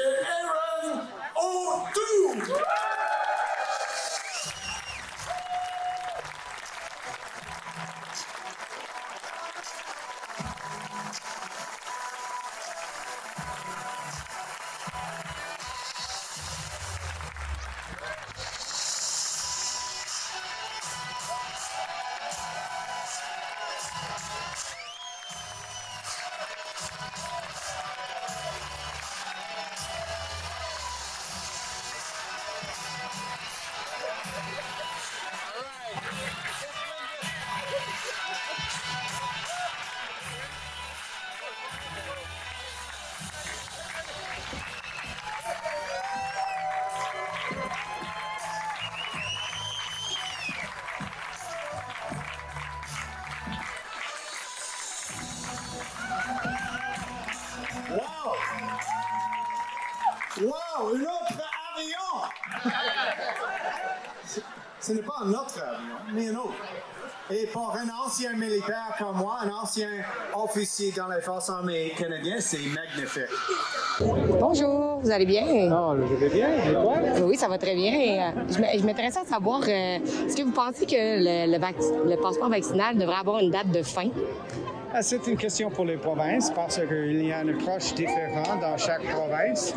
Wow! 60.81 60.88
Un 60.95 61.01
autre 61.01 61.43
avion! 61.77 62.73
Ce- 64.81 64.93
n'est 64.93 65.03
pas 65.03 65.14
un 65.25 65.31
autre 65.31 65.59
avion, 65.61 65.97
mais 66.12 66.29
un 66.29 66.37
autre. 66.37 66.53
Et 67.31 67.47
pour 67.49 67.75
un 67.77 67.87
ancien 68.07 68.33
militaire 68.33 68.95
comme 68.99 69.17
moi, 69.19 69.37
un 69.43 69.51
ancien 69.51 69.88
officier 70.35 70.93
dans 70.93 71.09
les 71.09 71.21
forces 71.21 71.51
armées 71.51 71.93
canadiennes, 71.99 72.41
c'est 72.41 72.57
magnifique. 72.59 73.29
Bonjour, 74.41 75.01
vous 75.03 75.11
allez 75.11 75.27
bien? 75.27 75.45
Ah, 75.71 75.93
je 76.09 76.14
vais 76.14 76.29
bien, 76.31 76.49
et 76.49 76.73
toi? 76.73 76.95
Oui, 77.25 77.37
ça 77.37 77.49
va 77.49 77.59
très 77.59 77.75
bien. 77.75 78.33
Je 78.49 78.59
m- 78.59 78.69
je 78.79 78.85
m'intéressais 78.87 79.21
à 79.21 79.25
savoir, 79.27 79.61
euh, 79.62 79.99
est-ce 80.27 80.35
que 80.37 80.43
vous 80.43 80.53
pensez 80.53 80.87
que 80.87 80.95
le, 80.97 81.53
le 81.53 81.59
vac- 81.59 82.07
le 82.07 82.17
passeport 82.17 82.49
vaccinal 82.49 82.97
devrait 82.97 83.17
avoir 83.21 83.41
une 83.41 83.51
date 83.51 83.71
de 83.71 83.83
fin? 83.83 84.09
Ah, 84.90 85.03
C'est 85.03 85.27
une 85.27 85.37
question 85.37 85.70
pour 85.70 85.85
les 85.85 85.98
provinces 85.98 86.51
parce 86.51 86.81
qu'il 86.81 87.22
y 87.22 87.31
a 87.31 87.42
une 87.42 87.51
approche 87.51 87.92
différente 87.94 88.61
dans 88.61 88.77
chaque 88.79 89.03
province. 89.03 89.74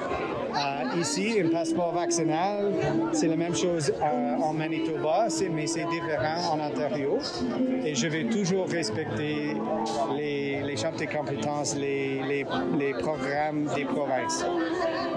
Euh, 0.55 0.99
ici, 0.99 1.37
un 1.43 1.49
passeport 1.49 1.93
vaccinal, 1.93 2.71
c'est 3.11 3.27
la 3.27 3.35
même 3.35 3.53
chose 3.55 3.91
euh, 4.01 4.35
en 4.37 4.53
Manitoba, 4.53 5.27
mais 5.51 5.67
c'est 5.67 5.85
différent 5.85 6.53
en 6.53 6.59
Ontario. 6.61 7.17
Et 7.83 7.93
je 7.93 8.07
vais 8.07 8.23
toujours 8.23 8.69
respecter 8.69 9.57
les, 10.15 10.61
les 10.63 10.77
champs 10.77 10.91
de 10.91 11.05
compétences, 11.05 11.75
les, 11.75 12.45
programmes 12.99 13.65
des 13.75 13.83
provinces. 13.85 14.45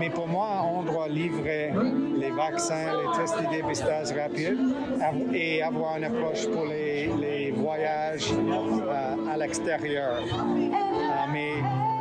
Mais 0.00 0.10
pour 0.10 0.26
moi, 0.26 0.66
on 0.72 0.82
doit 0.82 1.08
livrer 1.08 1.72
les 2.18 2.30
vaccins, 2.30 2.92
les 2.96 3.18
tests 3.18 3.36
de 3.38 3.50
dépistage 3.50 4.12
rapides 4.12 4.58
et 5.32 5.62
avoir 5.62 5.96
une 5.98 6.04
approche 6.04 6.46
pour 6.48 6.66
les, 6.66 7.08
les 7.64 7.70
voyages 7.70 8.32
euh, 8.32 9.32
à 9.32 9.36
l'extérieur. 9.36 10.18
Euh, 10.20 11.32
mais 11.32 11.52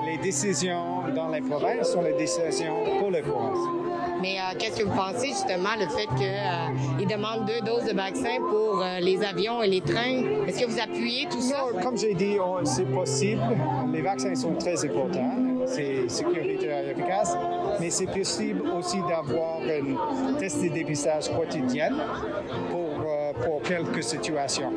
les 0.05 0.17
décisions 0.17 1.03
dans 1.15 1.29
les 1.29 1.41
provinces 1.41 1.91
sont 1.91 2.01
les 2.01 2.13
décisions 2.13 2.99
pour 2.99 3.11
les 3.11 3.21
provinces. 3.21 3.59
Mais 4.21 4.37
euh, 4.37 4.57
qu'est-ce 4.57 4.79
que 4.79 4.83
vous 4.83 4.95
pensez 4.95 5.27
justement 5.27 5.75
le 5.79 5.87
fait 5.87 6.07
qu'ils 6.17 7.07
demandent 7.07 7.45
deux 7.45 7.61
doses 7.65 7.85
de 7.85 7.95
vaccin 7.95 8.39
pour 8.49 8.81
euh, 8.81 8.99
les 8.99 9.23
avions 9.23 9.61
et 9.61 9.67
les 9.67 9.81
trains? 9.81 10.23
Est-ce 10.47 10.61
que 10.61 10.69
vous 10.69 10.79
appuyez 10.79 11.27
tout 11.29 11.41
ça? 11.41 11.65
Comme 11.81 11.97
j'ai 11.97 12.13
dit, 12.13 12.37
c'est 12.63 12.91
possible. 12.91 13.41
Les 13.91 14.01
vaccins 14.01 14.35
sont 14.35 14.55
très 14.55 14.83
importants. 14.85 15.31
C'est 15.65 16.09
sécuritaire 16.09 16.85
et 16.85 16.91
efficace. 16.91 17.37
Mais 17.79 17.89
c'est 17.89 18.07
possible 18.07 18.63
aussi 18.77 18.97
d'avoir 19.07 19.59
un 19.61 20.33
test 20.33 20.61
de 20.61 20.69
dépistage 20.69 21.29
quotidien 21.29 21.89
pour, 22.69 23.05
pour 23.43 23.61
quelques 23.61 24.03
situations 24.03 24.71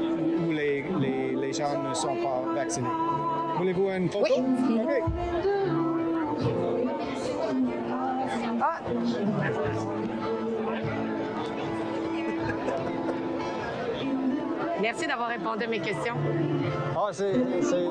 gens 1.57 1.83
ne 1.83 1.95
sont 1.95 2.17
pas 2.17 2.43
vaccinés. 2.55 2.89
Voulez-vous 3.57 3.89
une 3.91 4.11
photo? 4.11 4.35
Oui. 4.39 5.01
Ah. 8.61 8.81
Merci 14.81 15.07
d'avoir 15.07 15.29
répondu 15.29 15.65
à 15.65 15.67
mes 15.67 15.81
questions. 15.81 16.15
Ah, 16.97 17.09
c'est- 17.13 17.33
c'est- 17.63 17.71
c'est- 17.71 17.87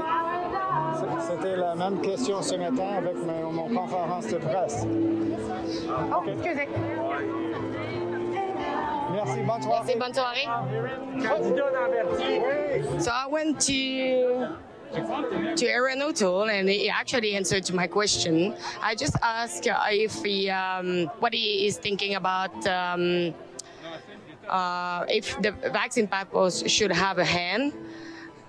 C'était 1.28 1.56
la 1.58 1.76
même 1.76 2.00
question 2.02 2.42
ce 2.42 2.56
matin 2.56 2.98
avec 2.98 3.16
mon, 3.26 3.52
mon 3.52 3.68
conférence 3.68 4.28
de 4.28 4.38
presse. 4.38 4.86
Oh, 4.88 6.22
excusez. 6.28 6.68
Merci, 9.26 9.44
bonne 9.44 9.62
soirée. 9.62 9.86
Merci, 9.86 9.96
bonne 10.00 10.14
soirée. 10.14 10.46
Candidat. 11.22 11.66
So 13.02 13.12
I 13.12 13.28
went 13.28 13.60
to 13.62 14.56
to 15.56 15.66
Erin 15.68 16.02
O'Toole, 16.02 16.50
and 16.50 16.70
he 16.70 16.90
actually 16.90 17.36
answered 17.36 17.64
to 17.66 17.76
my 17.76 17.88
question. 17.88 18.54
I 18.82 18.96
just 18.96 19.16
asked 19.22 19.68
uh, 19.68 19.78
if 19.90 20.24
he, 20.24 20.50
um, 20.50 21.10
what 21.20 21.34
he 21.34 21.68
is 21.68 21.78
thinking 21.78 22.16
about. 22.16 22.56
Um, 22.68 23.34
uh, 24.48 25.06
if 25.10 25.42
the 25.42 25.52
vaccine 25.74 26.08
passports 26.08 26.70
should 26.70 26.92
have 26.92 27.18
a 27.18 27.26
hand 27.26 27.74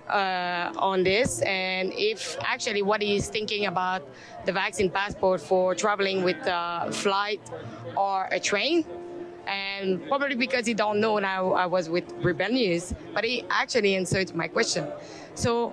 uh, 0.07 0.71
on 0.77 1.03
this, 1.03 1.41
and 1.41 1.91
if 1.95 2.37
actually 2.41 2.83
what 2.83 3.01
he 3.01 3.15
is 3.15 3.29
thinking 3.29 3.65
about 3.65 4.03
the 4.45 4.51
vaccine 4.51 4.91
passport 4.91 5.41
for 5.41 5.73
traveling 5.73 6.23
with 6.23 6.37
a 6.45 6.89
flight 6.91 7.41
or 7.95 8.27
a 8.31 8.39
train. 8.39 8.85
And 9.47 10.05
probably 10.07 10.35
because 10.35 10.65
he 10.65 10.73
don't 10.73 10.99
know 10.99 11.19
now 11.19 11.53
I 11.53 11.65
was 11.65 11.89
with 11.89 12.11
Rebel 12.21 12.49
News, 12.49 12.93
but 13.13 13.23
he 13.23 13.45
actually 13.49 13.95
answered 13.95 14.35
my 14.35 14.47
question. 14.47 14.87
So 15.35 15.69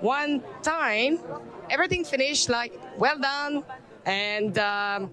one 0.00 0.42
time, 0.62 1.18
everything 1.70 2.04
finished 2.04 2.50
like 2.50 2.78
well 2.98 3.18
done, 3.18 3.64
and 4.04 4.58
um, 4.58 5.10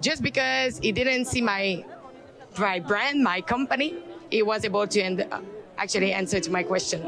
just 0.00 0.22
because 0.22 0.78
he 0.78 0.90
didn't 0.90 1.26
see 1.26 1.40
my 1.40 1.84
my 2.58 2.80
brand, 2.80 3.22
my 3.22 3.40
company, 3.40 3.94
he 4.30 4.42
was 4.42 4.64
able 4.64 4.86
to 4.86 5.00
end, 5.00 5.20
uh, 5.30 5.40
actually 5.78 6.12
answer 6.12 6.40
to 6.40 6.50
my 6.50 6.62
question. 6.62 7.06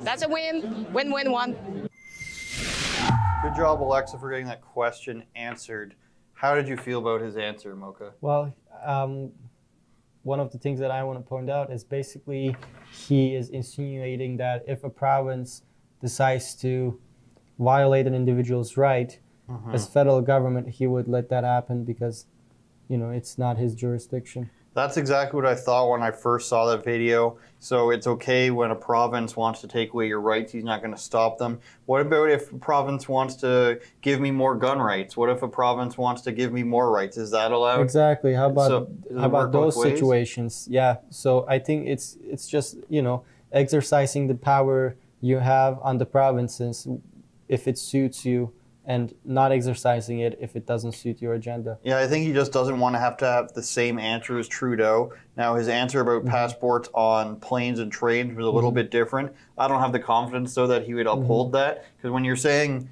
That's 0.00 0.22
a 0.22 0.28
win. 0.28 0.86
Win, 0.92 1.12
win, 1.12 1.30
one. 1.30 1.56
Good 3.42 3.56
job, 3.56 3.82
Alexa, 3.82 4.18
for 4.18 4.30
getting 4.30 4.46
that 4.46 4.62
question 4.62 5.24
answered. 5.34 5.94
How 6.42 6.56
did 6.56 6.66
you 6.66 6.76
feel 6.76 6.98
about 6.98 7.20
his 7.20 7.36
answer, 7.36 7.76
Mocha? 7.76 8.14
Well, 8.20 8.52
um, 8.84 9.30
one 10.24 10.40
of 10.40 10.50
the 10.50 10.58
things 10.58 10.80
that 10.80 10.90
I 10.90 11.04
want 11.04 11.20
to 11.20 11.22
point 11.22 11.48
out 11.48 11.72
is 11.72 11.84
basically 11.84 12.56
he 12.90 13.36
is 13.36 13.48
insinuating 13.48 14.38
that 14.38 14.64
if 14.66 14.82
a 14.82 14.90
province 14.90 15.62
decides 16.00 16.56
to 16.56 16.98
violate 17.60 18.08
an 18.08 18.14
individual's 18.14 18.76
right, 18.76 19.20
Mhm. 19.48 19.72
as 19.72 19.86
federal 19.86 20.20
government, 20.20 20.68
he 20.68 20.86
would 20.88 21.06
let 21.06 21.28
that 21.28 21.44
happen 21.44 21.84
because, 21.84 22.26
you 22.88 22.96
know, 22.98 23.10
it's 23.10 23.38
not 23.38 23.56
his 23.56 23.76
jurisdiction. 23.76 24.50
That's 24.74 24.96
exactly 24.96 25.36
what 25.36 25.46
I 25.46 25.54
thought 25.54 25.90
when 25.90 26.02
I 26.02 26.10
first 26.10 26.48
saw 26.48 26.66
that 26.66 26.82
video. 26.82 27.36
So 27.58 27.90
it's 27.90 28.06
okay 28.06 28.50
when 28.50 28.70
a 28.70 28.74
province 28.74 29.36
wants 29.36 29.60
to 29.60 29.68
take 29.68 29.92
away 29.92 30.08
your 30.08 30.20
rights, 30.20 30.52
he's 30.52 30.64
not 30.64 30.80
going 30.80 30.94
to 30.94 31.00
stop 31.00 31.38
them. 31.38 31.60
What 31.86 32.00
about 32.00 32.30
if 32.30 32.50
a 32.50 32.56
province 32.56 33.08
wants 33.08 33.34
to 33.36 33.80
give 34.00 34.18
me 34.18 34.30
more 34.30 34.54
gun 34.54 34.78
rights? 34.78 35.16
What 35.16 35.28
if 35.28 35.42
a 35.42 35.48
province 35.48 35.98
wants 35.98 36.22
to 36.22 36.32
give 36.32 36.52
me 36.52 36.62
more 36.62 36.90
rights? 36.90 37.18
Is 37.18 37.30
that 37.32 37.52
allowed? 37.52 37.82
Exactly. 37.82 38.32
How 38.32 38.48
about 38.48 38.68
So, 38.68 38.90
how 39.16 39.26
about 39.26 39.52
those 39.52 39.80
situations? 39.80 40.66
Yeah. 40.70 40.96
So 41.10 41.46
I 41.48 41.58
think 41.58 41.86
it's 41.86 42.16
it's 42.24 42.48
just 42.48 42.78
you 42.88 43.02
know 43.02 43.24
exercising 43.52 44.26
the 44.26 44.34
power 44.34 44.96
you 45.20 45.38
have 45.38 45.78
on 45.82 45.98
the 45.98 46.06
provinces 46.06 46.88
if 47.52 47.68
it 47.68 47.76
suits 47.76 48.24
you, 48.24 48.50
and 48.84 49.14
not 49.24 49.52
exercising 49.52 50.18
it 50.20 50.36
if 50.40 50.56
it 50.56 50.66
doesn't 50.66 50.92
suit 50.92 51.22
your 51.22 51.34
agenda. 51.34 51.78
Yeah, 51.84 51.98
I 51.98 52.06
think 52.06 52.26
he 52.26 52.32
just 52.32 52.52
doesn't 52.52 52.80
want 52.80 52.94
to 52.96 52.98
have 52.98 53.16
to 53.18 53.26
have 53.26 53.52
the 53.52 53.62
same 53.62 53.98
answer 53.98 54.38
as 54.38 54.48
Trudeau. 54.48 55.12
Now, 55.36 55.54
his 55.54 55.68
answer 55.68 56.00
about 56.00 56.24
passports 56.24 56.88
on 56.92 57.36
planes 57.36 57.78
and 57.78 57.92
trains 57.92 58.34
was 58.36 58.44
a 58.44 58.50
little 58.50 58.72
Mhm. 58.72 58.76
bit 58.76 58.90
different. 58.90 59.32
I 59.56 59.68
don't 59.68 59.80
have 59.80 59.92
the 59.92 60.00
confidence, 60.00 60.54
though, 60.54 60.66
that 60.66 60.84
he 60.84 60.94
would 60.94 61.06
uphold 61.06 61.52
that. 61.52 61.84
Because 61.96 62.10
when 62.10 62.24
you're 62.24 62.34
saying 62.36 62.88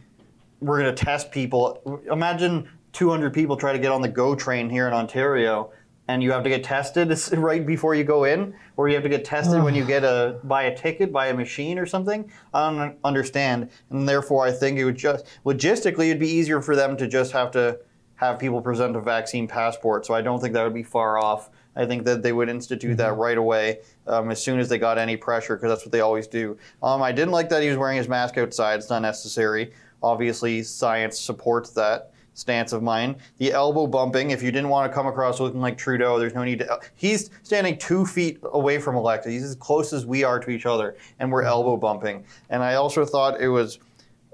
we're 0.61 0.81
going 0.81 0.95
to 0.95 1.05
test 1.05 1.33
people, 1.33 2.01
imagine 2.11 2.69
200 2.93 3.33
people 3.33 3.57
try 3.57 3.73
to 3.73 3.79
get 3.79 3.91
on 3.91 4.03
the 4.03 4.09
GO 4.09 4.35
train 4.35 4.71
here 4.71 4.87
in 4.87 4.93
Ontario. 4.93 5.71
And 6.11 6.25
you 6.25 6.33
have 6.33 6.43
to 6.43 6.49
get 6.49 6.65
tested 6.65 7.17
right 7.39 7.65
before 7.65 7.95
you 7.95 8.03
go 8.03 8.25
in, 8.25 8.53
or 8.77 8.89
you 8.89 8.95
have 8.95 9.05
to 9.05 9.09
get 9.09 9.25
tested 9.25 9.63
when 9.63 9.77
you 9.77 9.85
get 9.85 10.03
a 10.03 10.41
buy 10.43 10.65
a 10.65 10.77
ticket, 10.77 11.13
buy 11.13 11.29
a 11.29 11.35
machine 11.35 11.79
or 11.79 11.87
something. 11.87 12.29
I 12.53 12.73
don't 12.73 12.99
understand, 13.05 13.71
and 13.91 14.09
therefore 14.09 14.45
I 14.45 14.51
think 14.51 14.77
it 14.77 14.85
would 14.85 14.97
just 14.97 15.25
logistically 15.47 16.07
it'd 16.07 16.19
be 16.19 16.29
easier 16.29 16.61
for 16.61 16.75
them 16.75 16.97
to 16.97 17.07
just 17.07 17.31
have 17.31 17.53
to 17.53 17.79
have 18.17 18.41
people 18.41 18.61
present 18.61 18.97
a 18.97 19.01
vaccine 19.01 19.47
passport. 19.47 20.05
So 20.05 20.13
I 20.13 20.21
don't 20.21 20.41
think 20.41 20.53
that 20.55 20.65
would 20.65 20.75
be 20.75 20.83
far 20.83 21.17
off. 21.17 21.49
I 21.77 21.87
think 21.87 22.05
that 22.07 22.25
they 22.25 22.33
would 22.33 22.49
institute 22.49 22.97
that 22.97 23.17
right 23.17 23.39
away 23.39 23.79
um, 24.09 24.33
as 24.33 24.43
soon 24.43 24.59
as 24.59 24.69
they 24.69 24.79
got 24.79 24.99
any 24.99 25.17
pressure, 25.17 25.55
because 25.55 25.71
that's 25.71 25.85
what 25.87 25.93
they 25.93 26.01
always 26.01 26.27
do. 26.27 26.59
Um, 26.83 27.03
I 27.03 27.13
didn't 27.13 27.31
like 27.31 27.49
that 27.51 27.63
he 27.63 27.69
was 27.69 27.79
wearing 27.79 27.99
his 27.99 28.09
mask 28.09 28.37
outside. 28.37 28.81
It's 28.81 28.91
not 28.91 29.03
necessary. 29.03 29.73
Obviously, 30.03 30.65
science 30.65 31.21
supports 31.21 31.71
that 31.71 32.10
stance 32.35 32.73
of 32.73 32.83
mine. 32.83 33.17
The 33.39 33.53
elbow 33.53 33.87
bumping, 33.87 34.31
if 34.31 34.43
you 34.43 34.51
didn't 34.51 34.69
want 34.69 34.91
to 34.91 34.95
come 34.95 35.07
across 35.07 35.41
looking 35.41 35.61
like 35.61 35.77
Trudeau, 35.77 36.19
there's 36.19 36.35
no 36.35 36.45
need 36.45 36.61
to. 36.61 36.81
He's 36.97 37.31
standing 37.43 37.79
two 37.79 38.07
feet 38.07 38.41
away 38.53 38.79
from 38.79 38.95
Alexa. 38.97 39.31
He's 39.31 39.45
as 39.45 39.57
close 39.57 39.93
as 39.93 40.07
we 40.07 40.25
are 40.25 40.41
to 40.41 40.51
each 40.51 40.67
other, 40.67 40.97
and 41.19 41.31
we're 41.31 41.43
elbow 41.43 41.77
bumping. 41.77 42.25
And 42.49 42.63
I 42.63 42.75
also 42.75 43.05
thought 43.05 43.41
it 43.41 43.49
was 43.49 43.79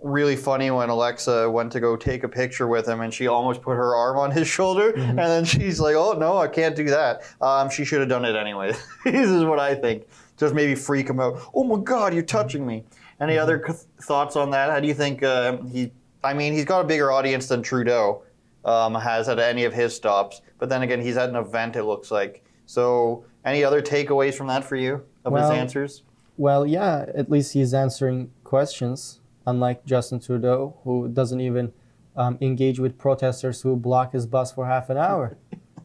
really 0.02 0.36
funny 0.36 0.70
when 0.70 0.88
Alexa 0.88 1.50
went 1.50 1.72
to 1.72 1.80
go 1.80 1.96
take 1.96 2.22
a 2.22 2.28
picture 2.28 2.68
with 2.68 2.86
him 2.86 3.00
and 3.00 3.12
she 3.12 3.26
almost 3.26 3.62
put 3.62 3.76
her 3.76 3.94
arm 3.96 4.18
on 4.18 4.30
his 4.30 4.46
shoulder 4.46 4.90
and 4.94 5.18
then 5.18 5.44
she's 5.44 5.80
like, 5.80 5.96
oh 5.96 6.12
no, 6.12 6.36
I 6.36 6.48
can't 6.48 6.76
do 6.76 6.84
that. 6.84 7.22
Um, 7.40 7.70
she 7.70 7.84
should 7.84 8.00
have 8.00 8.08
done 8.08 8.24
it 8.24 8.36
anyway. 8.36 8.74
this 9.04 9.28
is 9.28 9.44
what 9.44 9.58
I 9.58 9.74
think. 9.74 10.06
Just 10.36 10.54
maybe 10.54 10.74
freak 10.74 11.08
him 11.08 11.18
out. 11.18 11.40
Oh 11.54 11.64
my 11.64 11.82
God, 11.82 12.12
you're 12.12 12.22
touching 12.22 12.66
me. 12.66 12.84
Any 13.20 13.38
other 13.38 13.62
c- 13.66 13.72
thoughts 14.02 14.36
on 14.36 14.50
that? 14.50 14.70
How 14.70 14.80
do 14.80 14.86
you 14.86 14.94
think 14.94 15.22
uh, 15.22 15.56
he? 15.62 15.92
I 16.26 16.34
mean, 16.34 16.52
he's 16.52 16.64
got 16.64 16.80
a 16.80 16.84
bigger 16.84 17.12
audience 17.12 17.46
than 17.46 17.62
Trudeau 17.62 18.22
um, 18.64 18.94
has 18.94 19.28
at 19.28 19.38
any 19.38 19.64
of 19.64 19.72
his 19.72 19.94
stops. 19.94 20.42
But 20.58 20.68
then 20.68 20.82
again, 20.82 21.00
he's 21.00 21.16
at 21.16 21.28
an 21.28 21.36
event. 21.36 21.76
It 21.76 21.84
looks 21.84 22.10
like. 22.10 22.44
So, 22.66 23.24
any 23.44 23.62
other 23.62 23.80
takeaways 23.80 24.34
from 24.34 24.48
that 24.48 24.64
for 24.64 24.74
you 24.74 25.04
of 25.24 25.32
Well, 25.32 25.48
his 25.48 25.56
answers? 25.56 26.02
Well, 26.36 26.66
yeah, 26.66 27.06
at 27.14 27.30
least 27.30 27.52
he's 27.52 27.72
answering 27.72 28.32
questions, 28.42 29.20
unlike 29.46 29.86
Justin 29.86 30.18
Trudeau, 30.18 30.76
who 30.82 31.06
doesn't 31.08 31.40
even 31.40 31.72
um, 32.16 32.38
engage 32.40 32.80
with 32.80 32.98
protesters 32.98 33.62
who 33.62 33.76
block 33.76 34.12
his 34.12 34.26
bus 34.26 34.50
for 34.50 34.66
half 34.66 34.90
an 34.90 34.96
hour. 34.96 35.36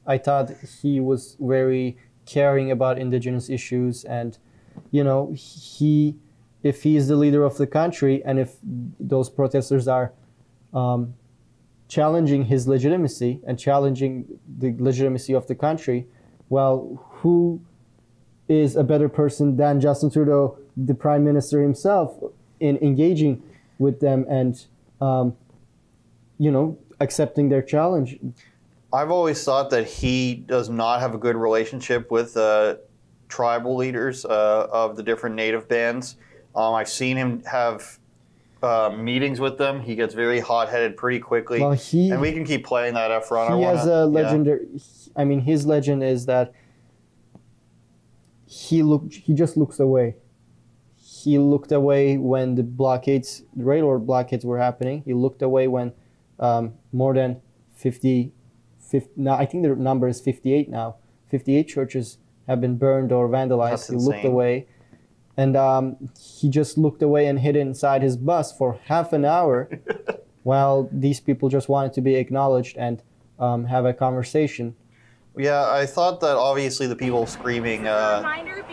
I 0.08 0.17
thought 0.17 0.49
he 0.82 0.99
was 0.99 1.38
very 1.39 1.97
caring 2.25 2.71
about 2.71 2.97
indigenous 2.97 3.47
issues, 3.47 4.04
and 4.06 4.39
you 4.89 5.04
know, 5.04 5.32
he, 5.36 6.15
if 6.63 6.82
he 6.82 6.97
is 6.97 7.08
the 7.08 7.15
leader 7.15 7.43
of 7.43 7.58
the 7.58 7.67
country, 7.67 8.23
and 8.25 8.39
if 8.39 8.56
those 8.99 9.30
protesters 9.30 9.88
are 9.88 10.13
um, 10.73 11.13
challenging 11.88 12.45
his 12.45 12.67
legitimacy 12.67 13.41
and 13.45 13.60
challenging 13.60 14.25
the 14.60 14.75
legitimacy 14.79 15.34
of 15.34 15.47
the 15.47 15.55
country, 15.55 16.07
well, 16.49 17.05
who 17.19 17.62
is 18.47 18.75
a 18.75 18.84
better 18.84 19.10
person 19.10 19.57
than 19.57 19.79
Justin 19.79 20.10
Trudeau, 20.10 20.57
the 20.75 20.93
prime 20.93 21.23
minister 21.23 21.62
himself, 21.62 22.17
in 22.60 22.77
engaging 22.77 23.41
with 23.79 23.99
them 23.99 24.25
and, 24.29 24.65
um, 24.99 25.36
you 26.38 26.51
know, 26.51 26.77
accepting 26.99 27.49
their 27.49 27.62
challenge. 27.62 28.19
I've 28.93 29.12
always 29.12 29.43
thought 29.43 29.69
that 29.69 29.88
he 29.88 30.36
does 30.36 30.69
not 30.69 30.99
have 30.99 31.15
a 31.15 31.17
good 31.17 31.36
relationship 31.36 32.12
with 32.12 32.36
uh, 32.36 32.75
tribal 33.29 33.75
leaders 33.75 34.25
uh, 34.25 34.67
of 34.71 34.97
the 34.97 35.03
different 35.03 35.36
native 35.36 35.67
bands. 35.67 36.17
Um, 36.55 36.73
I've 36.73 36.89
seen 36.89 37.15
him 37.15 37.41
have 37.45 37.97
uh, 38.62 38.95
meetings 38.95 39.39
with 39.39 39.58
them. 39.58 39.82
He 39.82 39.95
gets 39.95 40.13
very 40.13 40.39
hot-headed 40.39 40.95
pretty 40.97 41.19
quickly, 41.19 41.60
Well, 41.62 41.71
he- 41.71 42.12
and 42.12 42.21
we 42.21 42.32
can 42.32 42.43
keep 42.45 42.65
playing 42.65 42.93
that 42.93 43.12
up 43.12 43.26
front. 43.26 43.52
I 43.52 43.58
he 43.58 43.63
wanna- 43.63 43.78
has 43.78 43.88
a 43.88 43.89
yeah. 43.89 44.04
legendary. 44.04 44.67
I 45.15 45.24
mean, 45.26 45.41
his 45.41 45.65
legend 45.65 46.04
is 46.04 46.26
that 46.28 46.54
he 48.45 48.84
looked. 48.84 49.13
He 49.15 49.34
just 49.34 49.58
looks 49.58 49.80
away. 49.80 50.15
He 50.95 51.38
looked 51.38 51.71
away 51.71 52.17
when 52.17 52.56
the 52.56 52.63
blockades, 52.63 53.43
the 53.56 53.63
railroad 53.63 54.06
blockades, 54.06 54.45
were 54.45 54.58
happening. 54.58 55.04
He 55.06 55.13
looked 55.13 55.41
away 55.41 55.67
when 55.67 55.93
um, 56.39 56.74
more 56.91 57.13
than 57.13 57.41
50, 57.76 58.32
50 58.80 59.10
Now 59.15 59.36
I 59.36 59.45
think 59.45 59.63
the 59.63 59.76
number 59.76 60.08
is 60.08 60.19
fifty-eight 60.19 60.69
now. 60.69 60.95
Fifty-eight 61.30 61.67
churches 61.67 62.17
have 62.47 62.60
been 62.60 62.78
burned 62.78 63.12
or 63.12 63.30
vandalized. 63.30 63.69
That's 63.71 63.88
he 63.89 63.95
looked 63.95 64.26
away, 64.26 64.67
and 65.41 65.58
um, 65.58 65.97
he 66.19 66.49
just 66.49 66.77
looked 66.77 67.01
away 67.01 67.25
and 67.25 67.39
hid 67.39 67.56
inside 67.56 68.04
his 68.04 68.15
bus 68.15 68.56
for 68.56 68.80
half 68.86 69.12
an 69.12 69.25
hour, 69.25 69.71
while 70.43 70.88
these 70.91 71.19
people 71.19 71.49
just 71.49 71.67
wanted 71.67 71.93
to 71.93 72.01
be 72.01 72.13
acknowledged 72.13 72.77
and 72.77 73.01
um, 73.39 73.65
have 73.65 73.84
a 73.84 73.91
conversation. 73.91 74.75
Yeah, 75.38 75.70
I 75.72 75.86
thought 75.86 76.20
that 76.22 76.36
obviously 76.36 76.88
the 76.88 76.96
people 76.96 77.26
screaming, 77.26 77.88
uh, 77.88 78.22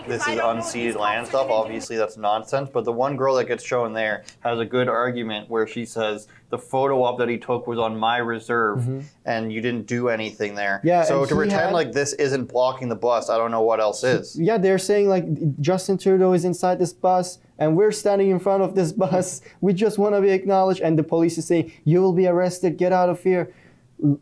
this 0.08 0.22
is 0.26 0.38
unceded 0.40 0.96
land 0.96 1.28
stuff, 1.28 1.46
obviously 1.50 1.96
that's 1.96 2.16
nonsense. 2.16 2.68
But 2.72 2.84
the 2.84 2.92
one 2.92 3.16
girl 3.16 3.36
that 3.36 3.44
gets 3.46 3.62
shown 3.62 3.92
there 3.92 4.24
has 4.40 4.58
a 4.58 4.64
good 4.64 4.88
argument 4.88 5.48
where 5.48 5.68
she 5.68 5.84
says 5.84 6.26
the 6.50 6.58
photo 6.58 7.02
op 7.04 7.18
that 7.18 7.28
he 7.28 7.38
took 7.38 7.68
was 7.68 7.78
on 7.78 7.96
my 7.96 8.16
reserve 8.18 8.80
Mhm. 8.80 9.02
and 9.24 9.52
you 9.52 9.60
didn't 9.60 9.86
do 9.86 10.08
anything 10.08 10.56
there. 10.56 10.80
Yeah, 10.82 11.04
so 11.04 11.24
to 11.24 11.34
pretend 11.36 11.60
had- 11.66 11.72
like 11.74 11.92
this 11.92 12.12
isn't 12.14 12.46
blocking 12.46 12.88
the 12.88 12.96
bus, 12.96 13.30
I 13.30 13.36
don't 13.36 13.52
know 13.52 13.62
what 13.62 13.78
else 13.78 14.02
is. 14.02 14.34
Yeah, 14.36 14.58
they're 14.58 14.78
saying 14.78 15.08
like 15.08 15.60
Justin 15.60 15.96
Trudeau 15.96 16.32
is 16.32 16.44
inside 16.44 16.80
this 16.80 16.92
bus 16.92 17.38
and 17.58 17.76
we're 17.76 17.92
standing 17.92 18.30
in 18.30 18.38
front 18.40 18.62
of 18.64 18.74
this 18.74 18.92
bus. 18.92 19.42
We 19.60 19.74
just 19.74 19.98
want 19.98 20.14
to 20.14 20.20
be 20.20 20.30
acknowledged, 20.30 20.80
and 20.80 20.98
the 20.98 21.02
police 21.02 21.36
is 21.38 21.44
saying 21.46 21.72
you 21.84 22.00
will 22.00 22.12
be 22.12 22.26
arrested. 22.26 22.76
Get 22.78 22.92
out 22.92 23.08
of 23.10 23.22
here. 23.22 23.52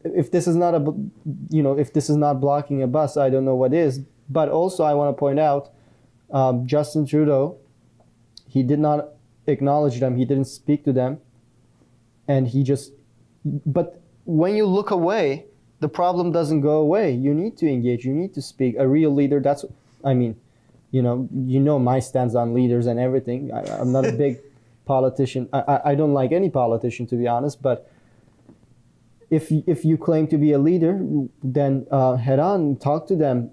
If 0.04 0.30
this 0.30 0.46
is 0.46 0.56
not 0.56 0.74
a, 0.74 0.94
you 1.50 1.62
know, 1.62 1.78
if 1.78 1.92
this 1.92 2.08
is 2.08 2.16
not 2.16 2.40
blocking 2.40 2.82
a 2.82 2.86
bus, 2.86 3.16
I 3.16 3.30
don't 3.30 3.44
know 3.44 3.54
what 3.54 3.74
is. 3.74 4.00
But 4.28 4.48
also, 4.48 4.84
I 4.84 4.94
want 4.94 5.14
to 5.14 5.18
point 5.18 5.38
out, 5.38 5.70
um, 6.32 6.66
Justin 6.66 7.06
Trudeau, 7.06 7.58
he 8.48 8.62
did 8.62 8.78
not 8.78 9.10
acknowledge 9.46 10.00
them. 10.00 10.16
He 10.16 10.24
didn't 10.24 10.46
speak 10.46 10.84
to 10.84 10.92
them, 10.92 11.18
and 12.26 12.48
he 12.48 12.62
just. 12.62 12.92
But 13.44 14.00
when 14.24 14.56
you 14.56 14.66
look 14.66 14.90
away, 14.90 15.46
the 15.80 15.88
problem 15.88 16.32
doesn't 16.32 16.62
go 16.62 16.78
away. 16.78 17.12
You 17.12 17.34
need 17.34 17.56
to 17.58 17.68
engage. 17.68 18.04
You 18.04 18.14
need 18.14 18.34
to 18.34 18.42
speak. 18.42 18.76
A 18.78 18.88
real 18.88 19.14
leader. 19.14 19.40
That's. 19.40 19.64
I 20.04 20.14
mean, 20.14 20.36
you 20.90 21.02
know, 21.02 21.28
you 21.32 21.60
know 21.60 21.78
my 21.78 22.00
stance 22.00 22.34
on 22.34 22.54
leaders 22.54 22.86
and 22.86 22.98
everything. 22.98 23.52
I, 23.52 23.60
I'm 23.78 23.92
not 23.92 24.06
a 24.06 24.12
big 24.12 24.38
politician. 24.86 25.48
I, 25.52 25.60
I, 25.60 25.90
I 25.90 25.94
don't 25.94 26.14
like 26.14 26.32
any 26.32 26.50
politician 26.50 27.06
to 27.08 27.16
be 27.16 27.28
honest. 27.28 27.62
But 27.62 27.90
if 29.30 29.50
if 29.50 29.84
you 29.84 29.96
claim 29.96 30.26
to 30.28 30.38
be 30.38 30.52
a 30.52 30.58
leader, 30.58 31.00
then 31.42 31.86
uh, 31.90 32.16
head 32.16 32.38
on, 32.38 32.76
talk 32.76 33.06
to 33.08 33.16
them, 33.16 33.50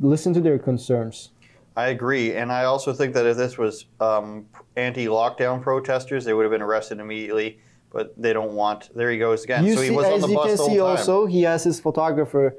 listen 0.00 0.32
to 0.34 0.40
their 0.40 0.58
concerns. 0.58 1.30
I 1.76 1.88
agree, 1.88 2.34
and 2.34 2.50
I 2.50 2.64
also 2.64 2.92
think 2.92 3.14
that 3.14 3.26
if 3.26 3.36
this 3.36 3.56
was 3.56 3.86
um, 4.00 4.46
anti-lockdown 4.76 5.62
protesters, 5.62 6.24
they 6.24 6.34
would 6.34 6.42
have 6.42 6.52
been 6.52 6.62
arrested 6.62 6.98
immediately. 6.98 7.60
But 7.92 8.14
they 8.16 8.32
don't 8.32 8.52
want. 8.52 8.94
There 8.94 9.10
he 9.10 9.18
goes 9.18 9.42
again. 9.42 9.64
You 9.64 9.74
so 9.74 9.80
he 9.80 9.88
see, 9.88 9.94
was 9.94 10.06
on 10.06 10.12
as 10.12 10.22
the 10.22 10.28
you 10.28 10.34
bus 10.34 10.46
can 10.46 10.56
the 10.56 10.62
whole 10.62 10.70
see, 10.70 10.78
also 10.78 11.26
he 11.26 11.42
has 11.42 11.64
his 11.64 11.80
photographer 11.80 12.54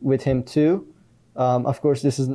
with 0.00 0.22
him 0.22 0.44
too. 0.44 0.86
Um, 1.34 1.66
of 1.66 1.80
course, 1.80 2.00
this 2.00 2.20
is 2.20 2.30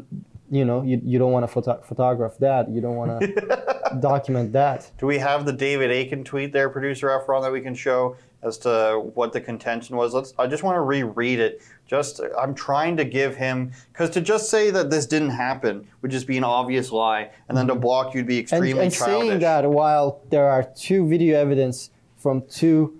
you 0.54 0.66
know, 0.66 0.84
you, 0.84 1.02
you 1.04 1.18
don't 1.18 1.32
want 1.32 1.44
to 1.44 1.48
photo- 1.48 1.82
photograph 1.82 2.38
that. 2.38 2.70
You 2.70 2.80
don't 2.80 2.96
want 2.96 3.22
to 3.22 3.98
document 4.02 4.54
that. 4.54 4.92
Do 5.00 5.08
we 5.08 5.18
have 5.18 5.46
the 5.46 5.52
David 5.52 5.90
Akin 5.90 6.24
tweet 6.24 6.54
there, 6.54 6.70
producer 6.70 7.08
Efron, 7.08 7.42
that 7.42 7.52
we 7.52 7.60
can 7.62 7.74
show 7.74 8.16
as 8.44 8.58
to 8.60 9.02
what 9.14 9.34
the 9.34 9.42
contention 9.42 9.96
was? 9.96 10.14
Let's. 10.14 10.34
I 10.38 10.48
just 10.48 10.64
want 10.64 10.76
to 10.76 10.82
reread 10.82 11.40
it. 11.40 11.62
Just 11.88 12.22
I'm 12.40 12.54
trying 12.54 12.98
to 12.98 13.06
give 13.06 13.36
him 13.36 13.72
because 13.92 14.10
to 14.12 14.22
just 14.22 14.50
say 14.50 14.70
that 14.72 14.90
this 14.90 15.06
didn't 15.06 15.32
happen 15.32 15.88
would 16.02 16.12
just 16.12 16.28
be 16.28 16.38
an 16.38 16.44
obvious 16.44 16.92
lie, 16.92 17.30
and 17.48 17.58
then 17.58 17.68
to 17.68 17.76
block 17.76 18.14
you'd 18.14 18.28
be 18.28 18.44
Mm-hmm. 18.44 18.56
And, 18.56 18.64
extremely 18.64 18.84
and 18.86 18.94
childish. 18.94 19.28
saying 19.30 19.40
that 19.40 19.70
while 19.70 20.22
there 20.30 20.50
are 20.50 20.64
two 20.64 21.08
video 21.08 21.40
evidence 21.40 21.90
from 22.18 22.44
two 22.50 23.00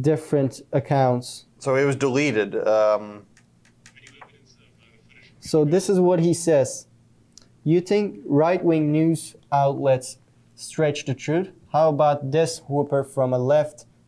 different 0.00 0.62
accounts. 0.72 1.46
So 1.58 1.76
it 1.76 1.84
was 1.84 1.96
deleted. 1.96 2.56
Um, 2.66 3.26
So 5.40 5.64
this 5.64 5.88
is 5.88 5.98
what 5.98 6.20
he 6.20 6.34
says. 6.34 6.86
You 7.64 7.80
think 7.80 8.20
right-wing 8.26 8.92
news 8.92 9.34
outlets 9.50 10.18
stretch 10.54 11.04
the 11.04 11.14
truth? 11.14 11.50
How 11.72 11.88
about 11.88 12.30
this 12.30 12.60
whooper 12.68 13.02
from 13.02 13.32
a 13.32 13.38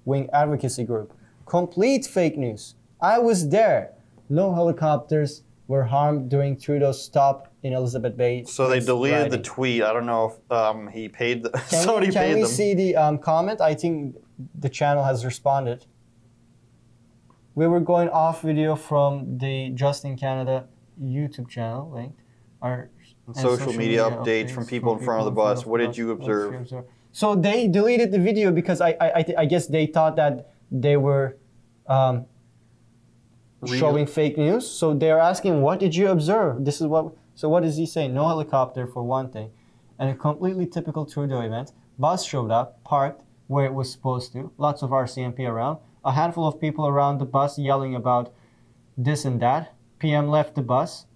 left-wing 0.05 0.29
advocacy 0.33 0.85
group? 0.85 1.13
Complete 1.47 2.07
fake 2.07 2.37
news. 2.37 2.75
I 3.01 3.19
was 3.19 3.49
there. 3.51 3.93
No 4.29 4.55
helicopters 4.55 5.43
were 5.67 5.85
harmed 5.85 6.31
during 6.31 6.59
Trudeau's 6.59 7.03
stop 7.03 7.53
in 7.63 7.73
Elizabeth 7.73 8.17
Bay. 8.17 8.45
so 8.45 8.69
they 8.69 8.81
deleted 8.81 9.31
the 9.31 9.39
tweet. 9.39 9.83
I 9.83 9.93
don't 9.93 10.07
know 10.07 10.27
if 10.27 10.53
um, 10.53 10.89
he 10.89 11.09
paid. 11.09 11.43
The, 11.43 11.51
Can 11.71 11.83
somebody 11.83 12.09
we, 12.09 12.13
can 12.13 12.23
paid 12.23 12.35
we 12.35 12.41
them. 12.43 12.51
see 12.51 12.75
the 12.75 12.97
um, 12.97 13.19
comment? 13.19 13.61
I 13.61 13.75
think 13.75 14.17
the 14.59 14.69
channel 14.69 15.05
has 15.05 15.25
responded. 15.25 15.87
We 17.55 17.67
were 17.67 17.81
going 17.81 18.09
off 18.11 18.43
video 18.43 18.77
from 18.77 19.39
the 19.39 19.71
Justin 19.71 20.17
Canada 20.17 20.67
YouTube 21.03 21.49
channel 21.49 21.91
linked. 21.91 22.21
Our 22.61 22.91
and 23.27 23.37
social 23.37 23.73
media 23.73 24.03
updates 24.03 24.51
from 24.51 24.67
people 24.67 24.97
in 24.99 25.05
front 25.05 25.21
of 25.21 25.25
the 25.27 25.31
bus. 25.31 25.65
What 25.65 25.79
did 25.79 25.97
you 25.97 26.11
observe? 26.11 26.71
So 27.15 27.37
they 27.37 27.69
deleted 27.69 28.11
the 28.11 28.19
video 28.19 28.51
because 28.51 28.81
I 28.81 28.97
I, 29.01 29.25
I, 29.39 29.45
guess 29.47 29.69
they 29.69 29.87
thought 29.87 30.17
that 30.17 30.51
they 30.73 30.97
were 30.97 31.37
um, 31.87 32.27
showing 33.65 34.05
fake 34.05 34.37
news. 34.37 34.69
So 34.69 34.95
they're 34.95 35.21
asking, 35.21 35.63
what 35.63 35.79
did 35.79 35.95
you 35.95 36.09
observe? 36.09 36.65
This 36.65 36.81
is 36.81 36.89
what. 36.89 37.15
So 37.37 37.49
what 37.49 37.63
does 37.63 37.77
he 37.77 37.87
say? 37.87 38.09
No 38.09 38.27
helicopter 38.27 38.89
for 38.89 39.05
one 39.05 39.31
thing, 39.31 39.53
and 39.97 40.11
a 40.11 40.15
completely 40.15 40.67
typical 40.67 41.07
Trudeau 41.07 41.41
event. 41.41 41.71
Bus 42.01 42.25
showed 42.25 42.51
up, 42.51 42.83
parked 42.83 43.23
where 43.47 43.65
it 43.65 43.75
was 43.75 43.93
supposed 43.93 44.33
to. 44.33 44.51
Lots 44.59 44.83
of 44.83 44.91
RCMP 44.91 45.49
around. 45.49 45.79
A 46.05 46.13
handful 46.13 46.49
of 46.49 46.61
people 46.61 46.89
around 46.89 47.19
the 47.19 47.25
bus 47.25 47.61
yelling 47.61 47.95
about 47.95 48.35
this 48.99 49.25
and 49.25 49.41
that. 49.41 49.73
PM 50.01 50.27
left 50.29 50.57
the 50.57 50.63
bus. 50.63 51.07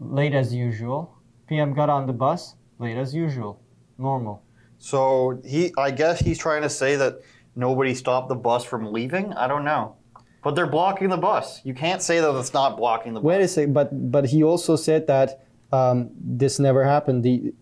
Late 0.00 0.32
as 0.32 0.54
usual. 0.54 1.18
PM 1.48 1.74
got 1.74 1.90
on 1.90 2.06
the 2.06 2.14
bus. 2.14 2.54
Late 2.78 2.96
as 2.96 3.14
usual. 3.14 3.60
Normal. 3.98 4.42
So 4.84 5.40
he, 5.46 5.72
I 5.78 5.90
guess 5.90 6.20
he's 6.20 6.36
trying 6.36 6.60
to 6.60 6.68
say 6.68 6.96
that 6.96 7.22
nobody 7.56 7.94
stopped 7.94 8.28
the 8.28 8.34
bus 8.34 8.66
from 8.66 8.92
leaving. 8.92 9.32
I 9.32 9.46
don't 9.48 9.64
know, 9.64 9.96
but 10.42 10.54
they're 10.54 10.66
blocking 10.66 11.08
the 11.08 11.16
bus. 11.16 11.62
You 11.64 11.72
can't 11.72 12.02
say 12.02 12.20
that 12.20 12.38
it's 12.38 12.52
not 12.52 12.76
blocking 12.76 13.14
the 13.14 13.20
bus. 13.20 13.24
Wait 13.24 13.40
a 13.40 13.48
second, 13.48 13.72
but 13.72 13.88
but 14.12 14.26
he 14.26 14.42
also 14.42 14.76
said 14.76 15.06
that 15.06 15.46
um, 15.72 16.10
this 16.20 16.58
never 16.58 16.84
happened. 16.84 17.22
The 17.22 17.54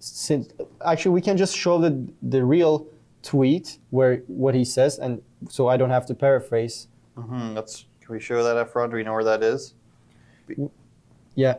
since 0.00 0.48
actually 0.84 1.12
we 1.12 1.20
can 1.20 1.36
just 1.36 1.56
show 1.56 1.78
the 1.78 2.04
the 2.20 2.44
real 2.44 2.88
tweet 3.22 3.78
where 3.90 4.24
what 4.26 4.56
he 4.56 4.64
says, 4.64 4.98
and 4.98 5.22
so 5.48 5.68
I 5.68 5.76
don't 5.76 5.90
have 5.90 6.06
to 6.06 6.14
paraphrase. 6.14 6.88
hmm 7.14 7.54
Let's. 7.54 7.86
Can 8.00 8.12
we 8.12 8.20
show 8.20 8.42
that 8.42 8.56
Efron? 8.66 8.90
Do 8.90 8.96
we 8.96 9.04
know 9.04 9.12
where 9.12 9.22
that 9.22 9.44
is? 9.44 9.74
Yeah. 11.36 11.58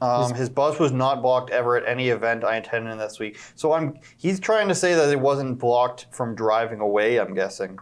Um, 0.00 0.32
his 0.34 0.48
bus 0.48 0.78
was 0.78 0.92
not 0.92 1.20
blocked 1.20 1.50
ever 1.50 1.76
at 1.76 1.86
any 1.86 2.08
event 2.08 2.42
I 2.42 2.56
attended 2.56 2.98
this 2.98 3.18
week. 3.18 3.38
So 3.54 3.72
I'm. 3.72 3.98
He's 4.16 4.40
trying 4.40 4.68
to 4.68 4.74
say 4.74 4.94
that 4.94 5.10
it 5.10 5.20
wasn't 5.20 5.58
blocked 5.58 6.06
from 6.10 6.34
driving 6.34 6.80
away. 6.80 7.18
I'm 7.18 7.34
guessing. 7.34 7.78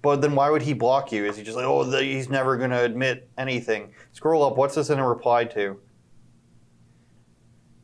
But 0.00 0.20
then 0.20 0.34
why 0.34 0.50
would 0.50 0.62
he 0.62 0.72
block 0.72 1.12
you? 1.12 1.24
Is 1.24 1.36
he 1.36 1.44
just 1.44 1.56
like, 1.56 1.64
oh, 1.64 1.84
the, 1.84 2.02
he's 2.02 2.28
never 2.28 2.56
going 2.56 2.70
to 2.70 2.82
admit 2.82 3.28
anything? 3.38 3.94
Scroll 4.12 4.44
up. 4.44 4.56
What's 4.56 4.74
this 4.74 4.90
in 4.90 4.98
a 4.98 5.08
reply 5.08 5.44
to? 5.44 5.78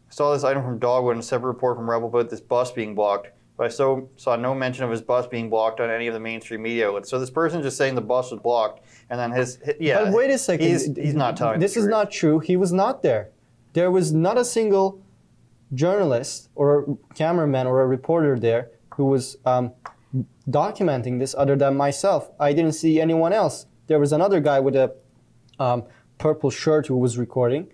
I 0.09 0.12
saw 0.12 0.33
this 0.33 0.42
item 0.42 0.64
from 0.64 0.81
Dogwood 0.81 1.14
in 1.14 1.20
a 1.20 1.22
separate 1.22 1.48
report 1.48 1.77
from 1.77 1.88
Rebel 1.88 2.09
about 2.09 2.29
this 2.29 2.40
bus 2.40 2.72
being 2.72 2.96
blocked, 2.96 3.29
but 3.59 3.66
I 3.66 3.68
so, 3.71 4.09
saw 4.16 4.37
no 4.37 4.55
mention 4.55 4.85
of 4.85 4.90
his 4.90 5.03
bus 5.03 5.27
being 5.27 5.51
blocked 5.51 5.81
on 5.81 5.90
any 5.90 6.07
of 6.07 6.14
the 6.14 6.21
mainstream 6.21 6.62
media 6.62 6.87
outlets. 6.87 7.11
So 7.11 7.18
this 7.18 7.29
person's 7.29 7.64
just 7.64 7.77
saying 7.77 7.97
the 7.97 8.01
bus 8.01 8.31
was 8.31 8.40
blocked, 8.40 8.87
and 9.11 9.18
then 9.18 9.33
his, 9.33 9.59
hi- 9.66 9.75
yeah. 9.81 10.05
But 10.05 10.14
wait 10.14 10.31
a 10.31 10.38
second. 10.38 10.64
He's, 10.64 10.87
he's 10.97 11.14
not 11.14 11.37
telling. 11.37 11.59
This 11.59 11.77
is 11.77 11.83
truth. 11.83 11.90
not 11.90 12.11
true. 12.12 12.38
He 12.38 12.57
was 12.57 12.73
not 12.73 13.03
there. 13.03 13.31
There 13.73 13.90
was 13.90 14.12
not 14.12 14.38
a 14.38 14.44
single 14.44 15.03
journalist 15.75 16.51
or 16.55 16.79
a 16.79 17.14
cameraman 17.14 17.66
or 17.66 17.81
a 17.81 17.87
reporter 17.87 18.38
there 18.38 18.71
who 18.94 19.07
was 19.07 19.37
um, 19.44 19.73
documenting 20.49 21.18
this 21.18 21.35
other 21.37 21.57
than 21.57 21.77
myself. 21.77 22.31
I 22.38 22.53
didn't 22.53 22.73
see 22.73 23.01
anyone 23.01 23.33
else. 23.33 23.66
There 23.88 23.99
was 23.99 24.12
another 24.12 24.38
guy 24.38 24.61
with 24.61 24.77
a 24.77 24.94
um, 25.59 25.83
purple 26.18 26.51
shirt 26.51 26.87
who 26.87 26.97
was 26.97 27.18
recording, 27.18 27.73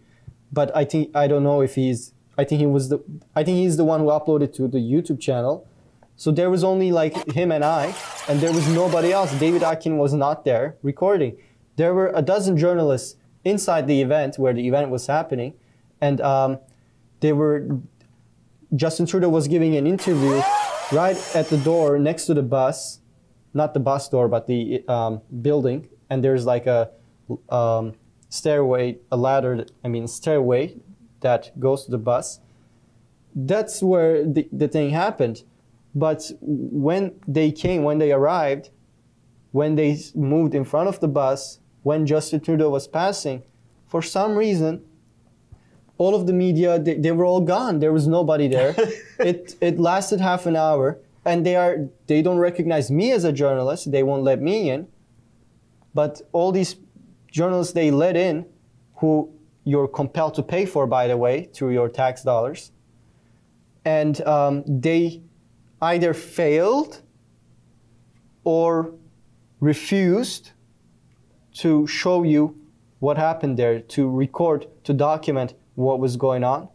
but 0.51 0.75
I 0.75 0.87
think 0.87 1.15
I 1.15 1.27
don't 1.27 1.45
know 1.45 1.61
if 1.61 1.75
he's. 1.75 2.15
I 2.39 2.45
think 2.45 2.61
he 2.61 2.67
was 2.67 2.89
the. 2.89 3.01
I 3.37 3.45
think 3.45 3.59
he's 3.59 3.77
the 3.77 3.85
one 3.85 4.01
who 4.01 4.07
uploaded 4.07 4.55
to 4.55 4.67
the 4.67 4.79
YouTube 4.79 5.21
channel. 5.21 5.69
So 6.17 6.31
there 6.31 6.49
was 6.49 6.63
only 6.63 6.93
like 6.93 7.33
him 7.33 7.51
and 7.51 7.65
I, 7.65 7.95
and 8.29 8.41
there 8.41 8.53
was 8.53 8.69
nobody 8.69 9.13
else. 9.13 9.37
David 9.39 9.63
Akin 9.63 9.99
was 9.99 10.15
not 10.15 10.45
there 10.45 10.77
recording. 10.83 11.37
There 11.77 11.93
were 11.93 12.13
a 12.15 12.23
dozen 12.23 12.57
journalists 12.57 13.17
inside 13.45 13.87
the 13.87 14.01
event 14.01 14.39
where 14.39 14.55
the 14.55 14.67
event 14.67 14.91
was 14.91 15.07
happening, 15.07 15.55
and 16.01 16.21
um, 16.21 16.59
they 17.21 17.33
were. 17.33 17.81
Justin 18.75 19.07
Trudeau 19.07 19.29
was 19.29 19.47
giving 19.47 19.77
an 19.77 19.87
interview 19.87 20.41
right 20.91 21.17
at 21.35 21.49
the 21.49 21.59
door 21.59 21.99
next 21.99 22.27
to 22.27 22.35
the 22.35 22.43
bus, 22.43 23.01
not 23.53 23.73
the 23.73 23.81
bus 23.81 24.09
door, 24.09 24.27
but 24.29 24.47
the 24.47 24.85
um, 24.89 25.21
building, 25.43 25.89
and 26.11 26.25
there's 26.25 26.45
like 26.45 26.67
a 26.67 26.91
um, 27.51 27.95
stairway, 28.29 28.99
a 29.13 29.17
ladder. 29.17 29.65
I 29.85 29.89
mean, 29.89 30.07
stairway 30.09 30.77
that 31.21 31.59
goes 31.59 31.85
to 31.87 31.91
the 31.91 31.99
bus. 31.99 32.41
That's 33.35 33.83
where 33.83 34.25
the, 34.25 34.49
the 34.53 34.69
thing 34.69 34.91
happened. 34.91 35.43
But 35.95 36.31
when 36.41 37.15
they 37.29 37.53
came, 37.53 37.83
when 37.83 37.99
they 37.99 38.13
arrived, 38.13 38.71
when 39.53 39.77
they 39.77 39.99
moved 40.15 40.55
in 40.55 40.65
front 40.65 40.89
of 40.89 40.99
the 41.01 41.09
bus, 41.09 41.61
when 41.83 42.07
Justin 42.07 42.41
Trudeau 42.41 42.71
was 42.71 42.89
passing, 42.89 43.43
for 43.87 44.03
some 44.03 44.35
reason, 44.35 44.85
all 45.99 46.15
of 46.15 46.27
the 46.27 46.33
media 46.33 46.79
they, 46.79 46.95
they 46.95 47.13
were 47.13 47.25
all 47.25 47.41
gone. 47.41 47.79
There 47.79 47.93
was 47.93 48.09
nobody 48.09 48.49
there. 48.49 48.75
it 49.19 49.55
it 49.61 49.79
lasted 49.79 50.21
half 50.21 50.47
an 50.47 50.57
hour, 50.57 50.99
and 51.25 51.47
they 51.47 51.55
are 51.55 51.89
they 52.07 52.23
don't 52.23 52.39
recognize 52.39 52.91
me 52.91 53.13
as 53.13 53.23
a 53.25 53.33
journalist. 53.33 53.93
They 53.93 54.03
won't 54.03 54.25
let 54.25 54.41
me 54.43 54.71
in. 54.71 54.89
But 55.95 56.23
all 56.33 56.51
these 56.51 56.75
journalists 57.31 57.73
they 57.73 57.93
let 57.93 58.17
in, 58.17 58.47
who 58.97 59.31
you're 59.63 59.87
compelled 59.87 60.35
to 60.35 60.43
pay 60.43 60.67
for, 60.67 60.87
by 60.87 61.07
the 61.07 61.17
way, 61.17 61.49
through 61.55 61.71
your 61.71 61.89
tax 61.89 62.23
dollars, 62.23 62.73
and 63.85 64.21
um, 64.27 64.65
they 64.67 65.23
either 65.85 66.15
failed 66.15 67.03
or 68.43 68.95
refused 69.61 70.53
to 71.55 71.87
show 71.87 72.23
you 72.23 72.57
what 73.01 73.17
happened 73.19 73.59
there, 73.59 73.81
to 73.81 74.09
record, 74.11 74.67
to 74.85 74.93
document 74.95 75.55
what 75.75 75.99
was 76.01 76.17
going 76.17 76.43
on. 76.43 76.69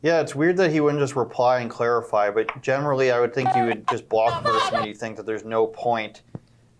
Yeah, 0.00 0.20
it's 0.20 0.34
weird 0.34 0.56
that 0.56 0.72
he 0.72 0.80
wouldn't 0.80 1.00
just 1.00 1.14
reply 1.14 1.60
and 1.60 1.70
clarify, 1.70 2.30
but 2.30 2.60
generally 2.62 3.12
I 3.12 3.20
would 3.20 3.34
think 3.34 3.54
you 3.54 3.64
would 3.66 3.86
just 3.88 4.08
block 4.08 4.42
the 4.42 4.50
person 4.50 4.78
when 4.78 4.88
you 4.88 4.94
think 4.94 5.16
that 5.18 5.26
there's 5.26 5.44
no 5.44 5.66
point 5.66 6.22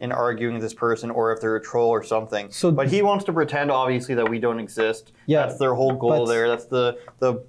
in 0.01 0.11
arguing 0.11 0.55
with 0.55 0.63
this 0.63 0.75
person 0.75 1.11
or 1.11 1.33
if 1.33 1.41
they're 1.41 1.55
a 1.55 1.63
troll 1.63 1.91
or 1.91 2.03
something. 2.03 2.51
So- 2.51 2.73
but 2.73 2.89
he 2.89 3.03
wants 3.03 3.25
to 3.27 3.33
pretend 3.33 3.71
obviously 3.71 4.17
that 4.17 4.29
we 4.29 4.41
don't 4.41 4.59
exist. 4.59 5.13
Yeah, 5.27 5.47
That's 5.47 5.59
their 5.59 5.75
whole 5.75 5.93
goal 5.95 6.27
there. 6.27 6.49
That's 6.49 6.65
the 6.65 6.99
the 7.21 7.45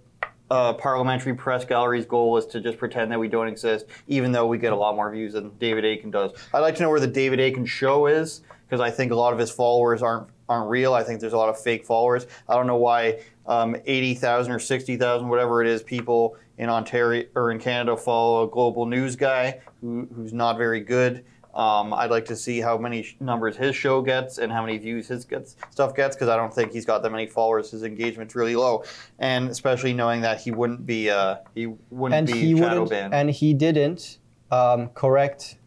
uh, 0.50 0.74
parliamentary 0.74 1.34
press 1.34 1.66
gallery's 1.66 2.06
goal 2.06 2.38
is 2.38 2.46
to 2.48 2.60
just 2.60 2.78
pretend 2.78 3.12
that 3.12 3.20
we 3.20 3.28
don't 3.28 3.48
exist, 3.48 3.86
even 4.08 4.32
though 4.32 4.46
we 4.46 4.58
get 4.58 4.74
a 4.74 4.76
lot 4.76 4.96
more 4.96 5.12
views 5.12 5.34
than 5.34 5.50
David 5.58 5.86
Akin 5.86 6.12
does. 6.12 6.32
I'd 6.54 6.60
like 6.60 6.76
to 6.76 6.84
know 6.84 6.90
where 6.90 7.00
the 7.00 7.08
David 7.08 7.40
Akin 7.40 7.66
show 7.66 8.08
is 8.08 8.42
because 8.66 8.80
I 8.80 8.92
think 8.92 9.12
a 9.12 9.16
lot 9.16 9.34
of 9.34 9.40
his 9.40 9.52
followers 9.52 10.02
aren't 10.02 10.28
aren't 10.50 10.70
real. 10.70 10.94
I 10.94 11.04
think 11.04 11.22
there's 11.22 11.34
a 11.34 11.38
lot 11.38 11.50
of 11.50 11.60
fake 11.60 11.86
followers. 11.86 12.28
I 12.48 12.56
don't 12.56 12.68
know 12.68 12.76
why 12.76 13.22
um, 13.46 13.76
eighty 13.86 14.14
thousand 14.14 14.52
or 14.52 14.60
sixty 14.60 14.98
thousand, 14.98 15.30
whatever 15.30 15.62
it 15.62 15.68
is, 15.68 15.82
people 15.82 16.38
in 16.58 16.70
Ontario 16.70 17.26
or 17.36 17.52
in 17.52 17.60
Canada 17.60 17.98
follow 17.98 18.44
a 18.44 18.50
global 18.50 18.86
news 18.86 19.16
guy 19.16 19.62
who, 19.82 20.08
who's 20.16 20.34
not 20.34 20.58
very 20.58 20.82
good. 20.82 21.26
Um, 21.54 21.94
I'd 21.94 22.10
like 22.10 22.26
to 22.26 22.36
see 22.36 22.62
how 22.62 22.78
many 22.80 23.04
sh- 23.04 23.16
numbers 23.20 23.56
his 23.56 23.76
show 23.76 24.02
gets 24.02 24.40
and 24.40 24.52
how 24.52 24.66
many 24.66 24.80
views 24.80 25.08
his 25.08 25.24
gets, 25.24 25.56
stuff 25.70 25.94
gets 25.96 26.16
because 26.16 26.28
I 26.28 26.36
don't 26.36 26.54
think 26.54 26.72
he's 26.72 26.86
got 26.86 27.04
that 27.04 27.12
many 27.12 27.28
followers. 27.28 27.70
His 27.70 27.84
engagement's 27.84 28.34
really 28.34 28.56
low, 28.56 28.84
and 29.20 29.50
especially 29.50 29.94
knowing 29.94 30.22
that 30.22 30.42
he 30.42 30.50
wouldn't 30.50 30.86
be 30.86 31.12
uh, 31.12 31.38
he 31.54 31.68
wouldn't 31.92 32.18
and 32.18 32.28
be 32.28 32.54
he 32.54 32.58
shadow 32.58 32.86
banned. 32.88 33.14
and 33.14 33.30
he 33.30 33.54
didn't 33.54 34.18
um, 34.52 34.90
correct 34.90 35.58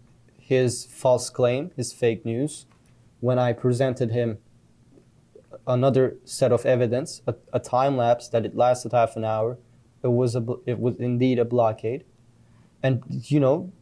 his 0.40 0.86
false 0.86 1.30
claim, 1.30 1.70
his 1.76 1.92
fake 1.92 2.24
news, 2.24 2.66
when 3.20 3.38
I 3.38 3.52
presented 3.52 4.10
him 4.10 4.38
another 5.66 6.16
set 6.24 6.52
of 6.52 6.64
evidence, 6.66 7.22
a, 7.26 7.34
a 7.52 7.60
time 7.60 7.96
lapse 7.96 8.28
that 8.28 8.44
it 8.44 8.56
lasted 8.56 8.92
half 8.92 9.16
an 9.16 9.24
hour. 9.24 9.58
It 10.02 10.08
was 10.08 10.36
a 10.36 10.44
it 10.66 10.78
was 10.78 10.96
indeed 10.98 11.38
a 11.38 11.44
blockade, 11.44 12.04
and 12.82 13.02
you 13.08 13.40
know, 13.40 13.72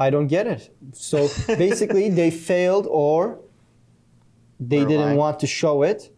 I 0.00 0.08
don't 0.08 0.28
get 0.28 0.46
it. 0.46 0.74
So 0.92 1.28
basically, 1.46 2.08
they 2.08 2.30
failed 2.50 2.86
or 2.90 3.38
they 4.58 4.84
didn't 4.86 5.06
lying. 5.06 5.18
want 5.18 5.38
to 5.40 5.46
show 5.46 5.82
it. 5.82 6.10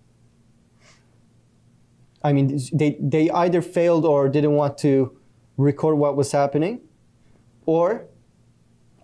I 2.23 2.33
mean, 2.33 2.61
they 2.73 2.97
they 3.01 3.29
either 3.31 3.61
failed 3.61 4.05
or 4.05 4.29
didn't 4.29 4.53
want 4.53 4.79
to 4.79 5.19
record 5.57 5.99
what 5.99 6.17
was 6.17 6.31
happening, 6.31 6.81
or 7.67 8.07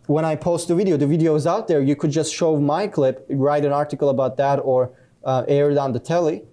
when 0.07 0.25
I 0.25 0.37
post 0.37 0.69
the 0.69 0.77
video, 0.77 0.97
the 0.97 1.09
video 1.09 1.35
is 1.35 1.47
out 1.47 1.67
there. 1.67 1.83
You 1.83 1.97
could 1.97 2.13
just 2.13 2.33
show 2.33 2.57
my 2.59 2.87
clip, 2.87 3.27
write 3.29 3.65
an 3.65 3.73
article 3.73 4.09
about 4.09 4.37
that, 4.37 4.61
or 4.61 4.93
uh, 5.25 5.45
air 5.49 5.71
it 5.71 5.77
on 5.77 5.93
the 5.93 5.99
telly. 5.99 6.45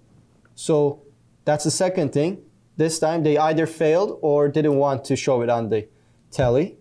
So 0.55 1.03
that's 1.45 1.63
the 1.63 1.71
second 1.71 2.11
thing. 2.11 2.41
This 2.75 2.97
time 2.97 3.21
they 3.21 3.37
either 3.37 3.67
failed 3.67 4.17
or 4.21 4.49
didn't 4.49 4.75
want 4.75 5.05
to 5.05 5.15
show 5.15 5.41
it 5.41 5.49
on 5.49 5.69
the 5.69 5.87
telly. 6.31 6.77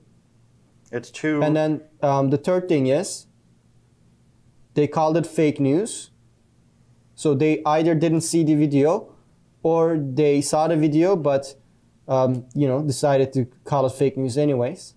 It's 0.94 1.10
too. 1.10 1.42
And 1.42 1.56
then 1.56 1.82
um, 2.02 2.30
the 2.30 2.38
third 2.38 2.68
thing 2.68 2.86
is 2.86 3.26
they 4.74 4.86
called 4.86 5.16
it 5.16 5.26
fake 5.26 5.58
news. 5.58 6.10
So 7.16 7.34
they 7.34 7.62
either 7.66 7.94
didn't 7.94 8.22
see 8.22 8.44
the 8.44 8.54
video 8.54 9.12
or 9.62 9.98
they 9.98 10.40
saw 10.40 10.68
the 10.68 10.76
video 10.76 11.16
but 11.16 11.54
um, 12.06 12.46
you 12.54 12.68
know 12.68 12.82
decided 12.82 13.32
to 13.32 13.46
call 13.64 13.86
it 13.86 13.92
fake 13.92 14.16
news 14.16 14.38
anyways. 14.38 14.94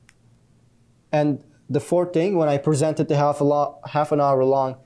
And 1.11 1.43
the 1.69 1.79
fourth 1.79 2.13
thing, 2.13 2.37
when 2.37 2.49
I 2.49 2.57
presented 2.57 3.07
the 3.07 3.15
half 3.15 3.41
a 3.41 3.43
lo- 3.43 3.79
half 3.85 4.11
an 4.11 4.21
hour 4.21 4.43
long 4.43 4.77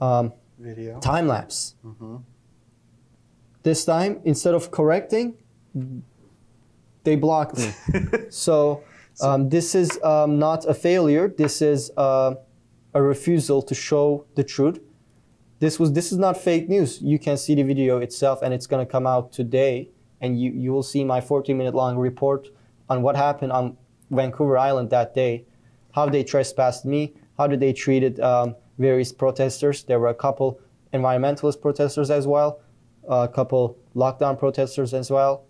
um, 0.00 0.32
Video. 0.58 1.00
time 1.00 1.26
lapse, 1.26 1.74
hmm 1.82 2.16
this 3.62 3.84
time 3.84 4.20
instead 4.24 4.54
of 4.54 4.72
correcting, 4.72 5.34
they 7.04 7.14
blocked 7.14 7.56
me. 7.58 7.72
so 8.28 8.82
um, 9.20 9.48
this 9.48 9.74
is 9.74 10.02
um, 10.02 10.38
not 10.38 10.64
a 10.64 10.74
failure. 10.74 11.28
This 11.28 11.62
is 11.62 11.90
uh, 11.96 12.34
a 12.94 13.02
refusal 13.02 13.62
to 13.62 13.74
show 13.74 14.26
the 14.34 14.44
truth. 14.44 14.80
This 15.58 15.78
was 15.78 15.92
this 15.92 16.12
is 16.12 16.18
not 16.18 16.36
fake 16.36 16.68
news. 16.68 17.00
You 17.00 17.18
can 17.18 17.36
see 17.36 17.54
the 17.54 17.62
video 17.62 17.98
itself, 17.98 18.42
and 18.42 18.52
it's 18.52 18.66
gonna 18.66 18.86
come 18.86 19.06
out 19.06 19.32
today, 19.32 19.90
and 20.20 20.40
you 20.40 20.50
you 20.52 20.72
will 20.72 20.82
see 20.82 21.04
my 21.04 21.20
14 21.20 21.56
minute 21.56 21.74
long 21.74 21.96
report 21.96 22.48
on 22.88 23.02
what 23.02 23.16
happened 23.16 23.52
on 23.52 23.76
Vancouver 24.10 24.58
Island 24.58 24.90
that 24.90 25.14
day, 25.14 25.44
how 25.92 26.08
they 26.08 26.24
trespassed 26.24 26.84
me, 26.84 27.14
how 27.38 27.46
did 27.46 27.60
they 27.60 27.72
treated 27.72 28.20
um, 28.20 28.56
various 28.78 29.12
protesters. 29.12 29.84
There 29.84 30.00
were 30.00 30.08
a 30.08 30.14
couple 30.14 30.60
environmentalist 30.92 31.60
protesters 31.60 32.10
as 32.10 32.26
well, 32.26 32.60
a 33.08 33.28
couple 33.28 33.78
lockdown 33.94 34.38
protesters 34.38 34.92
as 34.94 35.10
well. 35.10 35.44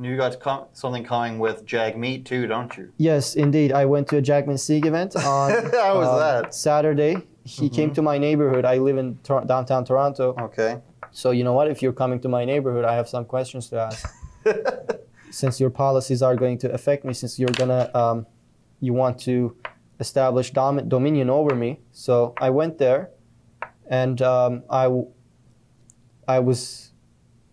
You 0.00 0.16
got 0.16 0.40
com- 0.40 0.66
something 0.72 1.04
coming 1.04 1.38
with 1.38 1.66
Jagmeet 1.66 2.24
too, 2.24 2.46
don't 2.46 2.74
you? 2.76 2.92
Yes, 2.96 3.34
indeed. 3.34 3.72
I 3.72 3.84
went 3.84 4.08
to 4.08 4.16
a 4.16 4.22
Jagmeet 4.22 4.58
Singh 4.58 4.86
event 4.86 5.14
on 5.36 5.50
How 5.72 5.98
was 5.98 6.08
um, 6.08 6.18
that? 6.18 6.54
Saturday. 6.54 7.16
He 7.44 7.68
came 7.68 7.92
to 7.94 8.02
my 8.02 8.16
neighborhood. 8.18 8.64
I 8.64 8.78
live 8.78 8.96
in 8.98 9.16
Tor- 9.24 9.44
downtown 9.44 9.84
Toronto. 9.84 10.34
Okay. 10.40 10.78
So 11.10 11.32
you 11.32 11.44
know 11.44 11.52
what? 11.52 11.68
If 11.68 11.82
you're 11.82 11.92
coming 11.92 12.20
to 12.20 12.28
my 12.28 12.44
neighborhood, 12.44 12.84
I 12.84 12.94
have 12.94 13.08
some 13.08 13.24
questions 13.24 13.68
to 13.70 13.80
ask. 13.80 14.08
since 15.30 15.60
your 15.60 15.70
policies 15.70 16.22
are 16.22 16.34
going 16.36 16.58
to 16.58 16.72
affect 16.72 17.04
me, 17.04 17.12
since 17.12 17.38
you're 17.38 17.48
gonna, 17.50 17.90
um, 17.94 18.26
you 18.80 18.92
want 18.92 19.18
to 19.20 19.56
establish 20.00 20.50
dom- 20.50 20.88
dominion 20.88 21.30
over 21.30 21.54
me. 21.54 21.80
So 21.92 22.34
I 22.38 22.50
went 22.50 22.78
there, 22.78 23.10
and 23.88 24.20
um, 24.22 24.62
I, 24.70 24.84
w- 24.84 25.08
I 26.26 26.38
was, 26.40 26.89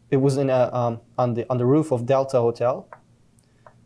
it 0.10 0.18
was 0.18 0.38
in 0.38 0.49
a 0.49 0.70
um, 0.74 1.01
on 1.18 1.34
the 1.34 1.45
on 1.49 1.58
the 1.58 1.66
roof 1.66 1.91
of 1.91 2.05
Delta 2.05 2.39
Hotel, 2.39 2.88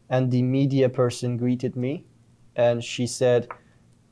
and 0.09 0.31
the 0.31 0.41
media 0.41 0.89
person 0.89 1.37
greeted 1.37 1.75
me, 1.75 2.05
and 2.55 2.83
she 2.83 3.07
said, 3.07 3.47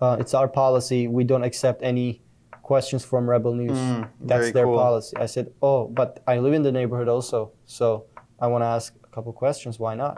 uh, 0.02 0.18
"It's 0.20 0.34
our 0.34 0.48
policy. 0.48 1.08
We 1.08 1.24
don't 1.24 1.44
accept 1.44 1.82
any." 1.84 2.22
questions 2.70 3.04
from 3.04 3.28
rebel 3.28 3.56
news. 3.56 3.80
Mm, 3.80 4.08
that's 4.22 4.52
their 4.52 4.66
cool. 4.66 4.78
policy. 4.78 5.18
I 5.18 5.26
said 5.26 5.46
oh 5.60 5.88
but 5.88 6.22
i 6.32 6.38
live 6.38 6.54
in 6.60 6.62
the 6.62 6.72
neighborhood 6.80 7.10
also 7.16 7.52
so 7.66 8.06
i 8.44 8.46
want 8.46 8.62
to 8.62 8.68
ask 8.78 8.94
a 9.04 9.12
couple 9.16 9.34
questions. 9.34 9.80
Why 9.80 9.96
not? 9.96 10.16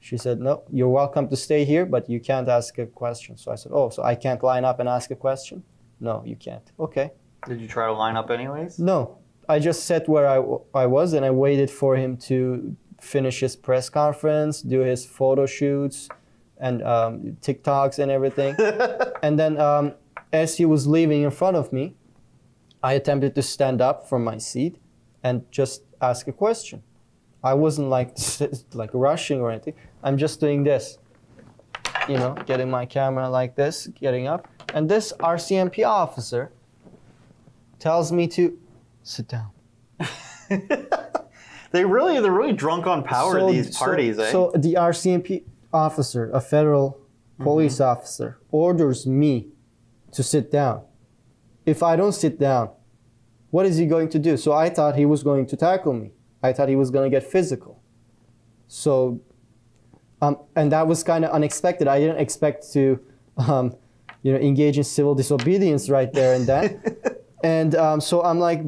She 0.00 0.16
said 0.24 0.40
no 0.40 0.54
you're 0.78 0.94
welcome 1.02 1.28
to 1.28 1.36
stay 1.36 1.62
here 1.72 1.86
but 1.94 2.10
you 2.10 2.18
can't 2.18 2.48
ask 2.48 2.70
a 2.78 2.86
question. 3.02 3.36
So 3.36 3.52
i 3.52 3.56
said 3.60 3.70
oh 3.72 3.90
so 3.90 4.00
i 4.02 4.14
can't 4.24 4.42
line 4.42 4.64
up 4.70 4.80
and 4.80 4.88
ask 4.88 5.06
a 5.12 5.20
question? 5.26 5.62
No 6.00 6.14
you 6.30 6.34
can't. 6.46 6.68
Okay. 6.86 7.12
Did 7.46 7.60
you 7.60 7.68
try 7.68 7.86
to 7.86 7.92
line 7.92 8.16
up 8.16 8.28
anyways? 8.38 8.80
no 8.80 8.98
i 9.48 9.58
just 9.58 9.84
sat 9.84 10.08
where 10.08 10.26
I, 10.26 10.36
I 10.74 10.86
was 10.86 11.12
and 11.12 11.24
i 11.24 11.30
waited 11.30 11.70
for 11.70 11.96
him 11.96 12.16
to 12.28 12.76
finish 13.00 13.40
his 13.40 13.56
press 13.56 13.88
conference 13.88 14.62
do 14.62 14.80
his 14.80 15.04
photo 15.04 15.46
shoots 15.46 16.08
and 16.60 16.82
um, 16.82 17.36
tiktoks 17.40 17.98
and 17.98 18.10
everything. 18.10 18.56
And 19.22 19.38
then 19.38 19.60
um, 19.60 19.94
as 20.32 20.56
he 20.56 20.64
was 20.64 20.86
leaving 20.86 21.22
in 21.22 21.30
front 21.30 21.56
of 21.56 21.72
me 21.72 21.94
i 22.82 22.92
attempted 22.92 23.34
to 23.34 23.42
stand 23.42 23.80
up 23.80 24.08
from 24.08 24.22
my 24.22 24.38
seat 24.38 24.78
and 25.24 25.44
just 25.50 25.82
ask 26.00 26.28
a 26.28 26.32
question. 26.32 26.82
I 27.42 27.54
wasn't 27.54 27.88
like 27.88 28.16
like 28.74 28.90
rushing 28.92 29.40
or 29.40 29.50
anything. 29.50 29.74
I'm 30.02 30.16
just 30.16 30.40
doing 30.40 30.64
this 30.64 30.98
you 32.08 32.16
know 32.16 32.34
getting 32.46 32.70
my 32.70 32.86
camera 32.86 33.28
like 33.28 33.56
this 33.56 33.88
getting 33.88 34.26
up. 34.26 34.48
And 34.74 34.88
this 34.88 35.12
rcmp 35.18 35.84
officer 35.86 36.52
tells 37.78 38.12
me 38.12 38.26
to 38.28 38.58
sit 39.08 39.26
down 39.28 39.50
They 41.70 41.84
really, 41.84 42.18
they're 42.20 42.32
really 42.32 42.54
drunk 42.54 42.86
on 42.86 43.02
power. 43.04 43.38
So- 43.40 43.52
these 43.52 43.76
so- 43.76 43.84
parties, 43.84 44.18
eh? 44.18 44.30
So 44.32 44.52
the 44.56 44.74
RCMP 44.74 45.44
officer, 45.72 46.30
a 46.30 46.40
federal 46.40 46.98
police 47.38 47.74
Mm-hmm. 47.74 47.90
officer, 47.90 48.38
orders 48.50 49.06
me 49.06 49.48
to 50.12 50.22
sit 50.22 50.50
down. 50.50 50.82
If 51.66 51.82
I 51.82 51.94
don't 51.96 52.12
sit 52.14 52.38
down, 52.38 52.70
what 53.50 53.66
is 53.66 53.76
he 53.76 53.84
going 53.84 54.08
to 54.10 54.18
do? 54.18 54.36
So 54.38 54.52
I 54.52 54.70
thought 54.70 54.96
he 54.96 55.04
was 55.04 55.22
going 55.22 55.44
to 55.46 55.56
tackle 55.56 55.92
me. 55.92 56.12
I 56.42 56.54
thought 56.54 56.68
he 56.70 56.76
was 56.76 56.90
going 56.90 57.10
to 57.10 57.14
get 57.14 57.22
physical. 57.30 57.82
So, 58.66 59.20
um, 60.22 60.38
and 60.56 60.72
that 60.72 60.86
was 60.86 61.02
kind 61.04 61.22
of 61.24 61.30
unexpected. 61.32 61.86
I 61.86 61.98
didn't 62.00 62.18
expect 62.18 62.72
to, 62.72 62.98
um, 63.36 63.76
you 64.22 64.32
know, 64.32 64.38
engage 64.38 64.78
in 64.78 64.84
civil 64.84 65.14
disobedience 65.14 65.90
right 65.90 66.10
there 66.12 66.34
and 66.34 66.46
then. 66.46 66.82
and 67.44 67.74
um, 67.74 68.00
so 68.00 68.22
I'm 68.22 68.38
like, 68.40 68.62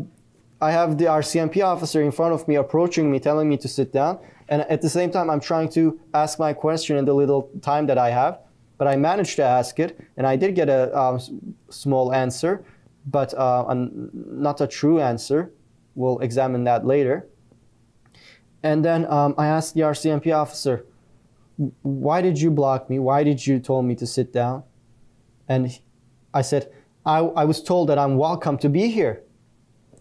I 0.61 0.73
have 0.73 0.99
the 0.99 1.07
RCMP 1.07 1.65
officer 1.65 2.03
in 2.03 2.13
front 2.13 2.35
of 2.35 2.47
me 2.47 2.57
approaching 2.57 3.11
me, 3.11 3.19
telling 3.19 3.49
me 3.49 3.57
to 3.59 3.69
sit 3.69 3.93
down. 3.93 4.19
And 4.49 4.63
at 4.63 4.83
the 4.83 4.91
same 4.91 5.11
time, 5.11 5.31
I'm 5.31 5.41
trying 5.41 5.71
to 5.71 5.99
ask 6.13 6.39
my 6.39 6.53
question 6.53 6.97
in 6.97 7.05
the 7.05 7.15
little 7.15 7.51
time 7.63 7.87
that 7.87 7.97
I 7.97 8.11
have. 8.11 8.41
But 8.77 8.89
I 8.89 8.97
managed 8.97 9.37
to 9.37 9.43
ask 9.43 9.79
it, 9.79 9.99
and 10.17 10.27
I 10.27 10.37
did 10.37 10.55
get 10.55 10.69
a 10.69 10.97
um, 10.99 11.21
small 11.69 12.13
answer, 12.13 12.65
but 13.07 13.33
uh, 13.35 13.67
not 13.73 14.61
a 14.61 14.67
true 14.67 15.01
answer. 15.01 15.53
We'll 15.95 16.19
examine 16.21 16.65
that 16.65 16.87
later. 16.87 17.27
And 18.63 18.85
then 18.85 19.07
um, 19.11 19.35
I 19.39 19.47
asked 19.47 19.75
the 19.75 19.83
RCMP 19.83 20.35
officer, 20.35 20.85
why 21.83 22.23
did 22.23 22.41
you 22.41 22.51
block 22.51 22.89
me? 22.89 22.99
Why 22.99 23.23
did 23.23 23.47
you 23.47 23.59
told 23.59 23.85
me 23.85 23.95
to 23.97 24.07
sit 24.07 24.33
down? 24.33 24.65
And 25.49 25.79
I 26.33 26.43
said, 26.43 26.71
I, 27.05 27.19
I 27.19 27.45
was 27.45 27.63
told 27.63 27.89
that 27.89 27.99
I'm 27.99 28.17
welcome 28.17 28.57
to 28.59 28.69
be 28.69 28.89
here. 28.89 29.23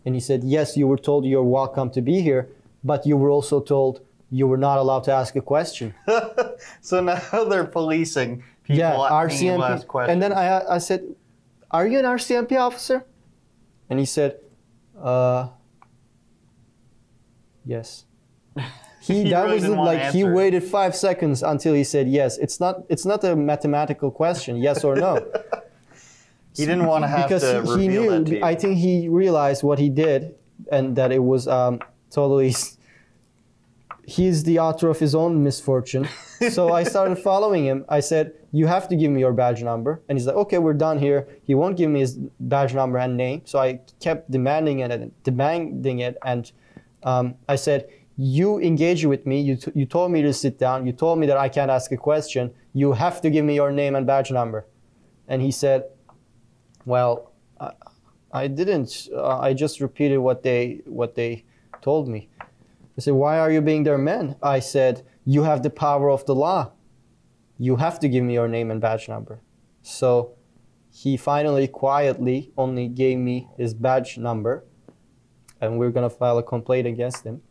And 0.06 0.16
he 0.16 0.22
said, 0.22 0.44
Yes, 0.44 0.78
you 0.78 0.88
were 0.88 0.98
told 0.98 1.26
you're 1.26 1.44
welcome 1.44 1.90
to 1.92 2.02
be 2.02 2.22
here, 2.22 2.50
but 2.84 3.06
you 3.06 3.18
were 3.18 3.30
also 3.30 3.62
told 3.62 4.02
you 4.32 4.48
were 4.48 4.58
not 4.58 4.78
allowed 4.78 5.04
to 5.06 5.12
ask 5.12 5.36
a 5.36 5.42
question. 5.42 5.94
so 6.82 7.02
now 7.02 7.44
they're 7.46 7.66
policing 7.66 8.44
people 8.64 8.80
yeah, 8.80 8.92
being 9.28 9.54
able 9.54 9.64
to 9.64 9.72
ask 9.74 9.88
RCMP. 9.88 10.10
And 10.10 10.22
then 10.22 10.34
I, 10.34 10.76
I 10.76 10.78
said, 10.78 11.16
Are 11.72 11.88
you 11.88 12.00
an 12.00 12.06
RCMP 12.06 12.58
officer? 12.60 13.06
And 13.90 14.00
he 14.00 14.06
said, 14.06 14.40
uh, 15.02 15.50
Yes. 17.66 18.06
He, 19.02 19.24
He 19.24 19.30
that 19.30 19.46
really 19.46 19.70
was 19.70 19.70
like 19.70 20.12
he 20.12 20.24
waited 20.24 20.64
five 20.64 20.96
seconds 20.96 21.42
until 21.42 21.74
he 21.74 21.84
said 21.84 22.08
yes. 22.08 22.38
It's 22.38 22.60
not 22.60 22.84
it's 22.90 23.06
not 23.06 23.24
a 23.24 23.36
mathematical 23.36 24.12
question, 24.12 24.58
yes 24.58 24.84
or 24.84 24.96
no. 24.96 25.26
He 26.60 26.66
didn't 26.66 26.86
want 26.86 27.04
to 27.04 27.08
have 27.08 27.28
because 27.28 27.44
to 27.44 27.78
he, 27.78 27.84
he 27.84 27.88
knew. 27.88 28.24
that. 28.24 28.44
I 28.44 28.54
think 28.56 28.78
he 28.78 29.08
realized 29.08 29.64
what 29.64 29.80
he 29.80 29.90
did, 29.90 30.36
and 30.72 30.96
that 30.98 31.12
it 31.12 31.24
was 31.24 31.48
um, 31.48 31.80
totally. 32.12 32.54
He's 34.06 34.44
the 34.44 34.60
author 34.60 34.90
of 34.90 35.00
his 35.00 35.14
own 35.14 35.44
misfortune. 35.44 36.08
so 36.50 36.74
I 36.74 36.84
started 36.84 37.18
following 37.18 37.66
him. 37.66 37.86
I 37.88 38.02
said, 38.02 38.34
"You 38.52 38.68
have 38.68 38.90
to 38.90 38.96
give 38.96 39.12
me 39.12 39.20
your 39.22 39.34
badge 39.34 39.64
number," 39.64 40.02
and 40.10 40.18
he's 40.18 40.28
like, 40.28 40.36
"Okay, 40.36 40.58
we're 40.58 40.74
done 40.74 41.00
here." 41.00 41.28
He 41.44 41.56
won't 41.56 41.78
give 41.78 41.90
me 41.90 42.02
his 42.02 42.18
badge 42.40 42.74
number 42.74 42.98
and 42.98 43.16
name, 43.16 43.44
so 43.46 43.60
I 43.60 43.80
kept 44.02 44.30
demanding 44.30 44.80
it 44.80 44.92
and 44.92 45.12
demanding 45.24 46.00
it, 46.00 46.18
and 46.24 46.52
um, 47.04 47.36
I 47.48 47.56
said. 47.56 47.88
You 48.22 48.60
engage 48.60 49.06
with 49.06 49.26
me. 49.26 49.40
You, 49.40 49.56
t- 49.56 49.72
you 49.74 49.86
told 49.86 50.12
me 50.12 50.22
to 50.24 50.34
sit 50.34 50.60
down. 50.60 50.86
You 50.86 50.92
told 50.92 51.20
me 51.20 51.28
that 51.28 51.38
I 51.38 51.48
can't 51.48 51.72
ask 51.72 51.90
a 51.94 51.96
question. 51.96 52.52
You 52.74 52.92
have 52.92 53.22
to 53.22 53.30
give 53.30 53.46
me 53.46 53.56
your 53.56 53.72
name 53.72 53.96
and 53.96 54.06
badge 54.06 54.30
number. 54.30 54.66
And 55.30 55.42
he 55.42 55.52
said, 55.52 55.86
well, 56.86 57.32
I, 57.60 57.72
I 58.32 58.48
didn't. 58.48 59.10
Uh, 59.14 59.40
I 59.40 59.54
just 59.54 59.82
repeated 59.82 60.18
what 60.18 60.44
they 60.44 60.82
what 60.86 61.16
they 61.16 61.46
told 61.82 62.08
me. 62.08 62.30
They 62.96 63.02
said, 63.02 63.14
"Why 63.14 63.40
are 63.40 63.52
you 63.52 63.62
being 63.62 63.84
their 63.84 63.98
man?" 63.98 64.36
I 64.42 64.60
said, 64.60 65.06
"You 65.26 65.44
have 65.44 65.64
the 65.64 65.70
power 65.70 66.10
of 66.10 66.26
the 66.26 66.36
law. 66.36 66.72
You 67.58 67.78
have 67.78 68.00
to 68.00 68.10
give 68.10 68.24
me 68.24 68.34
your 68.34 68.48
name 68.48 68.72
and 68.72 68.80
badge 68.80 69.10
number." 69.10 69.42
So 69.82 70.36
he 70.92 71.18
finally 71.18 71.68
quietly 71.68 72.52
only 72.58 72.88
gave 72.88 73.18
me 73.18 73.48
his 73.58 73.74
badge 73.74 74.18
number, 74.18 74.66
and 75.60 75.80
we're 75.80 75.92
gonna 75.92 76.10
file 76.10 76.38
a 76.38 76.44
complaint 76.44 76.88
against 76.88 77.24
him 77.24 77.42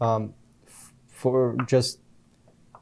um, 0.00 0.34
for 1.06 1.56
just. 1.66 2.00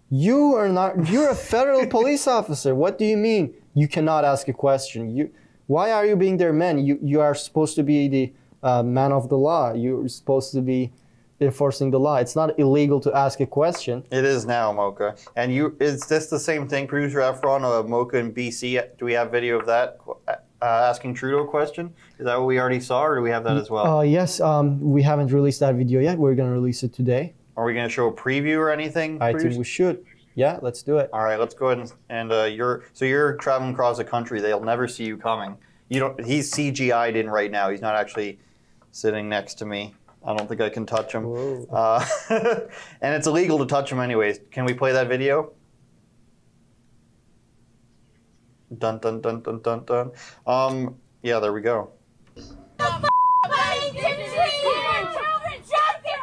You 0.08 0.54
are 0.56 0.68
not. 0.68 1.08
You're 1.08 1.30
a 1.30 1.34
federal 1.34 1.86
police 1.86 2.26
officer. 2.26 2.74
What 2.74 2.98
do 2.98 3.06
you 3.06 3.16
mean 3.16 3.54
you 3.72 3.88
cannot 3.88 4.26
ask 4.26 4.46
a 4.46 4.52
question? 4.52 5.08
You 5.16 5.30
why 5.72 5.90
are 5.90 6.04
you 6.04 6.16
being 6.16 6.36
their 6.36 6.52
man? 6.52 6.84
You 6.86 6.98
you 7.02 7.20
are 7.20 7.34
supposed 7.34 7.74
to 7.76 7.82
be 7.82 8.08
the 8.16 8.32
uh, 8.62 8.82
man 8.82 9.10
of 9.12 9.28
the 9.28 9.38
law. 9.38 9.72
You're 9.72 10.08
supposed 10.08 10.52
to 10.52 10.60
be 10.60 10.92
enforcing 11.40 11.90
the 11.90 11.98
law. 11.98 12.16
It's 12.16 12.36
not 12.36 12.58
illegal 12.58 13.00
to 13.00 13.10
ask 13.24 13.40
a 13.40 13.46
question. 13.46 14.04
It 14.12 14.24
is 14.24 14.44
now, 14.44 14.70
Mocha. 14.72 15.16
And 15.34 15.52
you 15.56 15.74
is 15.80 16.06
this 16.12 16.26
the 16.28 16.38
same 16.38 16.68
thing, 16.68 16.86
producer 16.86 17.20
Efron 17.20 17.64
of 17.64 17.88
Mocha 17.88 18.18
in 18.18 18.32
BC? 18.32 18.62
Do 18.98 19.04
we 19.04 19.14
have 19.14 19.30
video 19.30 19.58
of 19.60 19.66
that 19.66 19.98
uh, 20.28 20.90
asking 20.90 21.14
Trudeau 21.14 21.44
a 21.44 21.48
question? 21.48 21.84
Is 22.18 22.26
that 22.26 22.36
what 22.38 22.46
we 22.46 22.60
already 22.60 22.80
saw, 22.80 23.02
or 23.04 23.16
do 23.16 23.22
we 23.22 23.30
have 23.30 23.44
that 23.44 23.56
as 23.56 23.70
well? 23.70 23.86
Uh, 23.86 24.02
yes, 24.02 24.40
um, 24.40 24.78
we 24.80 25.02
haven't 25.02 25.32
released 25.32 25.60
that 25.60 25.74
video 25.74 26.00
yet. 26.00 26.18
We're 26.18 26.34
gonna 26.34 26.52
release 26.52 26.82
it 26.82 26.92
today. 26.92 27.34
Are 27.56 27.64
we 27.66 27.74
going 27.74 27.86
to 27.86 27.92
show 27.92 28.08
a 28.08 28.12
preview 28.12 28.56
or 28.56 28.70
anything? 28.70 29.20
I 29.20 29.34
think 29.34 29.58
we 29.58 29.64
should. 29.64 30.06
Yeah, 30.34 30.58
let's 30.62 30.82
do 30.82 30.98
it. 30.98 31.10
All 31.12 31.22
right, 31.22 31.38
let's 31.38 31.54
go 31.54 31.66
ahead 31.66 31.78
and, 31.78 31.92
and 32.08 32.32
uh, 32.32 32.44
you're 32.44 32.84
so 32.92 33.04
you're 33.04 33.34
traveling 33.36 33.72
across 33.72 33.98
the 33.98 34.04
country. 34.04 34.40
They'll 34.40 34.64
never 34.64 34.88
see 34.88 35.04
you 35.04 35.16
coming. 35.16 35.58
You 35.88 36.00
don't. 36.00 36.24
He's 36.24 36.50
CGI'd 36.52 37.16
in 37.16 37.28
right 37.28 37.50
now. 37.50 37.68
He's 37.70 37.82
not 37.82 37.96
actually 37.96 38.38
sitting 38.92 39.28
next 39.28 39.54
to 39.54 39.66
me. 39.66 39.94
I 40.24 40.34
don't 40.34 40.48
think 40.48 40.60
I 40.60 40.70
can 40.70 40.86
touch 40.86 41.12
him. 41.12 41.66
Uh, 41.70 42.04
and 42.30 43.14
it's 43.14 43.26
illegal 43.26 43.58
to 43.58 43.66
touch 43.66 43.92
him 43.92 44.00
anyways. 44.00 44.40
Can 44.50 44.64
we 44.64 44.72
play 44.72 44.92
that 44.92 45.08
video? 45.08 45.52
Dun 48.78 48.98
dun 49.00 49.20
dun 49.20 49.42
dun 49.42 49.60
dun 49.60 49.84
dun. 49.84 50.12
Um. 50.46 50.96
Yeah, 51.22 51.38
there 51.40 51.52
we 51.52 51.60
go. 51.60 51.90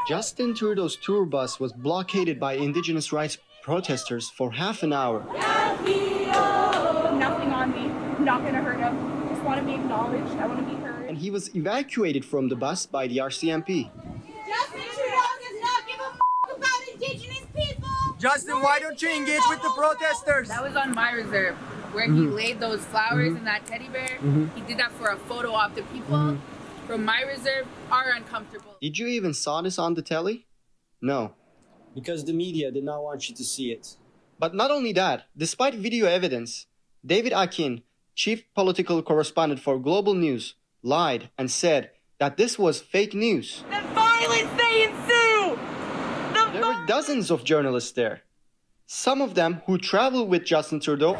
Justin 0.07 0.55
Trudeau's 0.55 0.95
tour 0.95 1.23
bus 1.23 1.59
was 1.59 1.71
blockaded 1.71 2.39
by 2.39 2.53
Indigenous 2.53 3.13
rights 3.13 3.37
protesters 3.73 4.29
for 4.31 4.51
half 4.51 4.81
an 4.81 4.91
hour. 4.91 5.19
Nothing 5.25 6.31
on 7.53 7.71
me. 7.71 7.85
I'm 8.17 8.25
not 8.25 8.43
gonna 8.43 8.63
hurt 8.63 8.79
him. 8.79 8.97
Just 9.29 9.43
want 9.43 9.59
to 9.59 9.65
be 9.65 9.75
acknowledged. 9.75 10.31
I 10.39 10.47
want 10.47 10.67
to 10.67 10.73
be 10.73 10.81
heard. 10.81 11.07
And 11.07 11.15
he 11.15 11.29
was 11.29 11.55
evacuated 11.55 12.25
from 12.25 12.49
the 12.49 12.55
bus 12.55 12.87
by 12.87 13.05
the 13.05 13.17
RCMP. 13.19 13.91
Justin 14.47 14.81
Trudeau 14.95 15.27
does 15.45 15.61
not 15.61 15.85
give 15.87 15.99
a 15.99 16.09
f- 16.09 16.19
about 16.57 16.81
Indigenous 16.91 17.45
people. 17.55 17.87
Justin, 18.17 18.59
why 18.59 18.79
don't 18.79 18.99
you 19.03 19.15
engage 19.15 19.43
with 19.47 19.61
the 19.61 19.69
protesters? 19.77 20.47
That 20.47 20.63
was 20.63 20.75
on 20.75 20.95
my 20.95 21.11
reserve, 21.11 21.55
where 21.93 22.05
he 22.05 22.09
Mhm. 22.21 22.33
laid 22.35 22.59
those 22.59 22.83
flowers 22.85 23.33
Mhm. 23.33 23.37
and 23.37 23.45
that 23.45 23.67
teddy 23.67 23.87
bear. 23.89 24.17
Mhm. 24.19 24.49
He 24.55 24.61
did 24.61 24.79
that 24.79 24.91
for 24.93 25.09
a 25.09 25.17
photo 25.29 25.51
op. 25.53 25.75
The 25.75 25.83
people 25.83 26.17
Mhm. 26.17 26.39
from 26.87 27.05
my 27.05 27.21
reserve 27.21 27.67
are 27.91 28.09
uncomfortable. 28.15 28.77
Did 28.81 28.97
you 28.97 29.05
even 29.05 29.35
saw 29.35 29.61
this 29.61 29.77
on 29.77 29.93
the 29.93 30.01
telly? 30.01 30.47
No. 31.03 31.35
Because 31.95 32.25
the 32.25 32.33
media 32.33 32.71
did 32.71 32.83
not 32.83 33.03
want 33.03 33.29
you 33.29 33.35
to 33.35 33.43
see 33.43 33.71
it. 33.71 33.97
But 34.37 34.55
not 34.55 34.71
only 34.71 34.93
that, 34.93 35.25
despite 35.35 35.75
video 35.75 36.05
evidence, 36.05 36.65
David 37.05 37.33
Akin, 37.33 37.81
chief 38.15 38.43
political 38.53 39.01
correspondent 39.01 39.61
for 39.61 39.79
Global 39.79 40.13
News, 40.13 40.55
lied 40.83 41.29
and 41.37 41.51
said 41.51 41.91
that 42.19 42.37
this 42.37 42.57
was 42.57 42.81
fake 42.81 43.13
news. 43.13 43.63
The 43.69 43.81
Violence 43.93 44.51
they 44.57 44.83
ensue. 44.83 45.59
There 46.53 46.65
were 46.65 46.85
dozens 46.85 47.31
of 47.31 47.43
journalists 47.43 47.91
there. 47.91 48.21
Some 48.85 49.21
of 49.21 49.35
them 49.35 49.61
who 49.65 49.77
traveled 49.77 50.29
with 50.29 50.45
Justin 50.45 50.79
Trudeau 50.79 51.17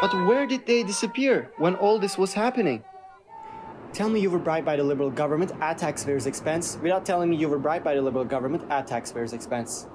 But 0.00 0.26
where 0.26 0.46
did 0.46 0.66
they 0.66 0.84
disappear 0.84 1.50
when 1.56 1.74
all 1.74 1.98
this 1.98 2.16
was 2.16 2.34
happening? 2.34 2.84
Tell 3.96 4.10
me 4.10 4.20
you 4.20 4.28
were 4.28 4.38
bribed 4.38 4.66
by 4.66 4.76
the 4.76 4.84
Liberal 4.84 5.10
government 5.10 5.52
at 5.62 5.78
taxpayers' 5.78 6.26
expense 6.26 6.76
without 6.82 7.06
telling 7.06 7.30
me 7.30 7.36
you 7.36 7.48
were 7.48 7.58
bribed 7.58 7.82
by 7.82 7.94
the 7.94 8.02
Liberal 8.02 8.26
government 8.26 8.70
at 8.70 8.86
taxpayers' 8.86 9.32
expense. 9.32 9.86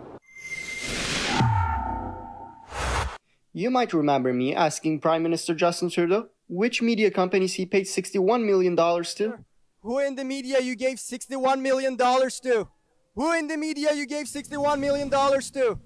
You 3.54 3.70
might 3.70 3.94
remember 3.94 4.34
me 4.34 4.56
asking 4.56 5.02
Prime 5.02 5.22
Minister 5.22 5.54
Justin 5.54 5.92
Trudeau 5.92 6.30
which 6.48 6.82
media 6.82 7.12
companies 7.12 7.54
he 7.54 7.68
paid 7.68 7.86
$61 7.86 8.44
million 8.44 8.76
to. 8.76 9.46
Who 9.84 10.00
in 10.00 10.16
the 10.16 10.26
media 10.26 10.60
you 10.60 10.76
gave 10.76 10.98
$61 10.98 11.62
million 11.62 11.96
to? 11.96 12.68
Who 13.14 13.34
in 13.34 13.46
the 13.46 13.58
media 13.58 13.94
you 13.94 14.08
gave 14.08 14.26
$61 14.26 14.80
million 14.80 15.12
to? 15.12 15.80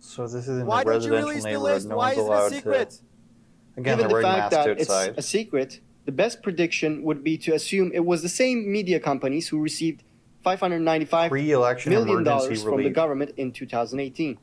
So 0.00 0.24
this 0.24 0.48
is 0.48 0.58
in 0.58 0.66
Why 0.66 0.82
a 0.82 0.84
don't 0.84 1.02
you 1.02 1.14
residential 1.14 1.28
release 1.30 1.44
the 1.44 1.58
list? 1.58 1.88
No 1.88 1.96
Why 1.96 2.14
one's 2.14 2.18
is 2.18 2.28
it 2.28 2.32
a 2.32 2.56
secret? 2.56 2.90
to. 2.90 3.80
Again, 3.80 3.96
Given 3.96 4.12
the 4.12 4.20
fact 4.20 4.50
that 4.50 4.68
outside. 4.68 5.08
it's 5.08 5.18
a 5.18 5.22
secret, 5.22 5.80
the 6.04 6.12
best 6.12 6.42
prediction 6.42 7.02
would 7.02 7.22
be 7.22 7.36
to 7.38 7.54
assume 7.54 7.90
it 7.94 8.04
was 8.04 8.22
the 8.22 8.28
same 8.28 8.70
media 8.70 8.98
companies 9.00 9.48
who 9.48 9.58
received 9.60 10.02
595 10.42 11.30
Pre-election 11.30 11.90
million 11.92 12.24
dollars 12.24 12.44
emergency 12.46 12.64
from 12.64 12.82
the 12.82 12.90
government 12.90 13.32
in 13.36 13.52
2018. 13.52 14.38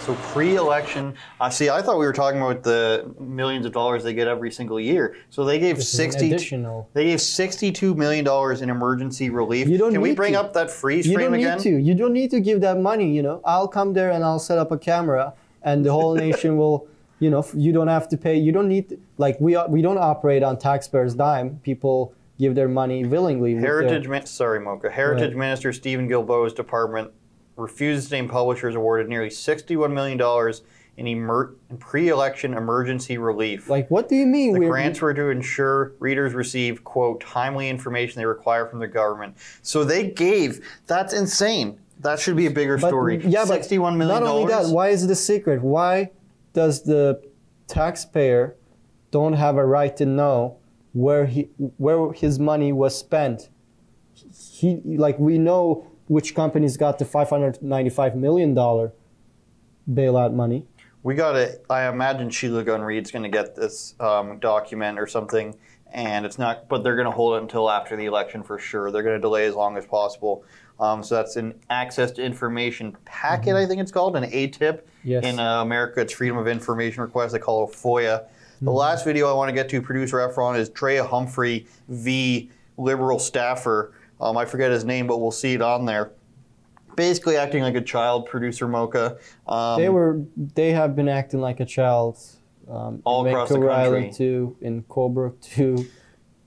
So 0.00 0.14
pre-election, 0.32 1.14
uh, 1.40 1.50
see, 1.50 1.68
I 1.68 1.82
thought 1.82 1.98
we 1.98 2.06
were 2.06 2.12
talking 2.14 2.40
about 2.40 2.62
the 2.62 3.12
millions 3.20 3.66
of 3.66 3.72
dollars 3.72 4.02
they 4.02 4.14
get 4.14 4.28
every 4.28 4.50
single 4.50 4.80
year. 4.80 5.14
So 5.28 5.44
they 5.44 5.58
gave 5.58 5.76
This 5.76 5.90
sixty. 5.90 6.28
additional. 6.28 6.88
They 6.94 7.04
gave 7.04 7.20
sixty-two 7.20 7.94
million 7.94 8.24
dollars 8.24 8.62
in 8.62 8.70
emergency 8.70 9.28
relief. 9.28 9.68
You 9.68 9.76
don't 9.76 9.92
Can 9.92 10.00
we 10.00 10.10
need 10.10 10.16
bring 10.16 10.32
to. 10.32 10.40
up 10.40 10.54
that 10.54 10.70
freeze 10.70 11.06
you 11.06 11.14
frame 11.14 11.32
don't 11.32 11.40
again? 11.40 11.58
need 11.58 11.62
to. 11.64 11.76
You 11.76 11.94
don't 11.94 12.14
need 12.14 12.30
to 12.30 12.40
give 12.40 12.62
that 12.62 12.78
money. 12.80 13.14
You 13.14 13.22
know, 13.22 13.42
I'll 13.44 13.68
come 13.68 13.92
there 13.92 14.10
and 14.10 14.24
I'll 14.24 14.38
set 14.38 14.56
up 14.56 14.70
a 14.72 14.78
camera, 14.78 15.34
and 15.62 15.84
the 15.84 15.92
whole 15.92 16.14
nation 16.14 16.56
will. 16.56 16.86
You 17.18 17.28
know, 17.28 17.46
you 17.54 17.70
don't 17.70 17.88
have 17.88 18.08
to 18.08 18.16
pay. 18.16 18.38
You 18.38 18.50
don't 18.52 18.68
need 18.68 18.98
like 19.20 19.38
we 19.40 19.54
are, 19.54 19.68
we 19.68 19.82
don't 19.82 19.98
operate 19.98 20.42
on 20.42 20.58
taxpayers' 20.58 21.14
dime. 21.14 21.60
People 21.62 22.12
give 22.38 22.54
their 22.54 22.68
money 22.68 23.04
willingly. 23.04 23.52
their- 23.54 23.82
Heritage, 23.82 24.08
Min- 24.08 24.26
sorry, 24.26 24.58
Mocha. 24.58 24.90
Heritage 24.90 25.34
Right. 25.34 25.38
Minister 25.38 25.72
Stephen 25.72 26.08
Guilbeault's 26.08 26.54
department 26.54 27.10
refuses 27.56 28.08
to 28.08 28.14
name 28.16 28.28
publishers 28.28 28.74
awarded 28.74 29.08
nearly 29.08 29.28
sixty-one 29.30 29.92
million 29.94 30.16
dollars 30.16 30.62
in, 30.96 31.06
emer- 31.06 31.54
pre-election 31.78 32.54
emergency 32.54 33.18
relief. 33.18 33.68
Like, 33.70 33.90
what 33.90 34.08
do 34.08 34.16
you 34.16 34.26
mean? 34.26 34.54
The 34.54 34.60
we're- 34.60 34.70
grants 34.70 35.00
were 35.02 35.12
to 35.14 35.28
ensure 35.28 35.92
readers 35.98 36.32
receive, 36.34 36.82
quote, 36.82 37.20
timely 37.20 37.68
information 37.68 38.20
they 38.20 38.26
require 38.26 38.66
from 38.66 38.78
the 38.80 38.88
government. 38.88 39.36
So 39.62 39.84
they 39.84 40.08
gave, 40.10 40.66
that's 40.86 41.12
insane. 41.12 41.78
That 42.00 42.18
should 42.18 42.36
be 42.36 42.46
a 42.46 42.50
bigger 42.50 42.78
But- 42.78 42.88
story. 42.88 43.20
Yeah, 43.22 43.44
$61 43.44 43.96
million. 43.98 44.08
Not 44.08 44.22
only 44.22 44.46
that, 44.50 44.66
why 44.68 44.88
is 44.88 45.04
it 45.04 45.10
a 45.10 45.14
secret? 45.14 45.60
Why 45.62 46.10
does 46.54 46.82
the 46.82 47.20
taxpayer 47.66 48.56
don't 49.10 49.34
have 49.34 49.56
a 49.56 49.64
right 49.64 49.96
to 49.96 50.06
know 50.06 50.58
where 50.92 51.26
he 51.26 51.50
where 51.76 52.12
his 52.12 52.38
money 52.38 52.72
was 52.72 52.96
spent? 52.96 53.48
He 54.14 54.80
like 54.84 55.18
we 55.18 55.38
know 55.38 55.86
which 56.06 56.34
companies 56.34 56.76
got 56.76 56.98
the 56.98 57.04
595 57.04 58.16
million 58.16 58.54
dollar 58.54 58.92
bailout 59.88 60.32
money. 60.32 60.66
We 61.02 61.14
got 61.14 61.32
to, 61.32 61.60
I 61.70 61.88
imagine 61.88 62.30
Sheila 62.30 62.62
Gunn 62.62 62.82
Reid's 62.82 63.10
going 63.10 63.22
to 63.22 63.28
get 63.28 63.54
this 63.54 63.94
um, 64.00 64.38
document 64.38 64.98
or 64.98 65.06
something, 65.06 65.56
and 65.92 66.26
it's 66.26 66.38
not, 66.38 66.68
but 66.68 66.82
they're 66.82 66.96
going 66.96 67.06
to 67.06 67.12
hold 67.12 67.36
it 67.36 67.42
until 67.42 67.70
after 67.70 67.96
the 67.96 68.04
election 68.04 68.42
for 68.42 68.58
sure. 68.58 68.90
They're 68.90 69.02
going 69.02 69.16
to 69.16 69.20
delay 69.20 69.46
as 69.46 69.54
long 69.54 69.78
as 69.78 69.86
possible. 69.86 70.44
Um, 70.78 71.02
so 71.02 71.14
that's 71.14 71.36
an 71.36 71.54
access 71.70 72.10
to 72.12 72.22
information 72.22 72.96
packet, 73.04 73.54
I 73.54 73.66
think 73.66 73.80
it's 73.80 73.92
called, 73.92 74.16
an 74.16 74.24
ATIP. 74.24 74.82
Yes. 75.04 75.24
In 75.24 75.38
uh, 75.38 75.62
America, 75.62 76.00
it's 76.00 76.12
Freedom 76.12 76.36
of 76.36 76.48
Information 76.48 77.02
Request. 77.02 77.32
They 77.32 77.38
call 77.38 77.68
it 77.68 77.72
FOIA. 77.74 78.26
The 78.62 78.70
last 78.70 79.04
video 79.04 79.28
I 79.28 79.32
want 79.32 79.48
to 79.48 79.54
get 79.54 79.68
to, 79.70 79.80
producer 79.80 80.18
Efron, 80.18 80.58
is 80.58 80.68
Drea 80.68 81.04
Humphrey 81.04 81.66
v. 81.88 82.50
Liberal 82.76 83.18
staffer. 83.18 83.94
Um, 84.20 84.36
I 84.36 84.44
forget 84.44 84.70
his 84.70 84.84
name, 84.84 85.06
but 85.06 85.18
we'll 85.18 85.30
see 85.30 85.54
it 85.54 85.62
on 85.62 85.86
there. 85.86 86.12
Basically 86.96 87.36
acting 87.36 87.62
like 87.62 87.74
a 87.74 87.80
child, 87.80 88.26
producer 88.26 88.68
Mocha. 88.68 89.18
Um, 89.46 89.80
they 89.80 89.88
were 89.88 90.20
they 90.54 90.72
have 90.72 90.94
been 90.94 91.08
acting 91.08 91.40
like 91.40 91.60
a 91.60 91.64
child. 91.64 92.18
Um, 92.68 93.00
All 93.04 93.26
across 93.26 93.48
the 93.48 93.54
country. 93.54 93.70
Island 93.70 94.12
too, 94.12 94.56
in 94.60 94.82
Colebrook 94.84 95.40
too. 95.40 95.86